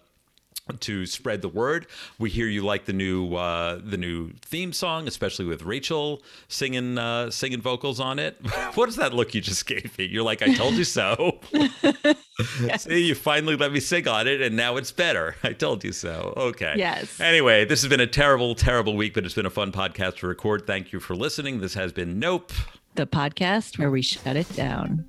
to 0.80 1.06
spread 1.06 1.42
the 1.42 1.50
word, 1.50 1.88
we 2.20 2.30
hear 2.30 2.48
you 2.48 2.64
like 2.64 2.86
the 2.86 2.94
new 2.94 3.36
uh, 3.36 3.80
the 3.84 3.98
new 3.98 4.32
theme 4.42 4.74
song, 4.74 5.08
especially 5.08 5.46
with 5.46 5.64
Rachel 5.64 6.22
singing 6.48 6.98
uh, 6.98 7.32
singing 7.32 7.62
vocals 7.62 8.00
on 8.00 8.20
it. 8.20 8.38
what 8.76 8.90
is 8.90 8.96
that 8.98 9.14
look 9.14 9.34
you 9.34 9.42
just 9.42 9.66
gave 9.66 9.98
me? 9.98 10.06
You're 10.06 10.24
like, 10.24 10.42
I 10.42 10.54
told 10.54 10.76
you 10.76 10.84
so. 10.84 11.40
See, 12.78 13.08
you 13.08 13.16
finally 13.16 13.56
let 13.56 13.72
me 13.72 13.80
sing 13.80 14.08
on 14.08 14.28
it, 14.28 14.42
and 14.42 14.56
now 14.56 14.78
it's 14.78 14.92
better. 14.92 15.36
I 15.44 15.54
told 15.54 15.84
you 15.84 15.92
so. 15.92 16.34
Okay. 16.38 16.74
Yes. 16.78 17.20
Anyway, 17.20 17.66
this 17.66 17.82
has 17.82 17.90
been 17.90 18.00
a 18.00 18.08
terrible, 18.08 18.56
terrible 18.56 18.96
week, 18.96 19.14
but 19.14 19.26
it's 19.26 19.34
been 19.34 19.46
a 19.46 19.52
fun 19.52 19.72
podcast 19.72 20.18
to 20.18 20.28
record. 20.28 20.68
Thank 20.68 20.94
you 20.94 21.00
for 21.00 21.16
listening. 21.16 21.62
This 21.62 21.74
has 21.74 21.92
been 21.92 22.20
Nope. 22.20 22.52
The 22.96 23.08
podcast 23.08 23.78
where 23.78 23.92
we 23.92 24.02
shut 24.02 24.36
it 24.36 24.52
down. 24.56 25.06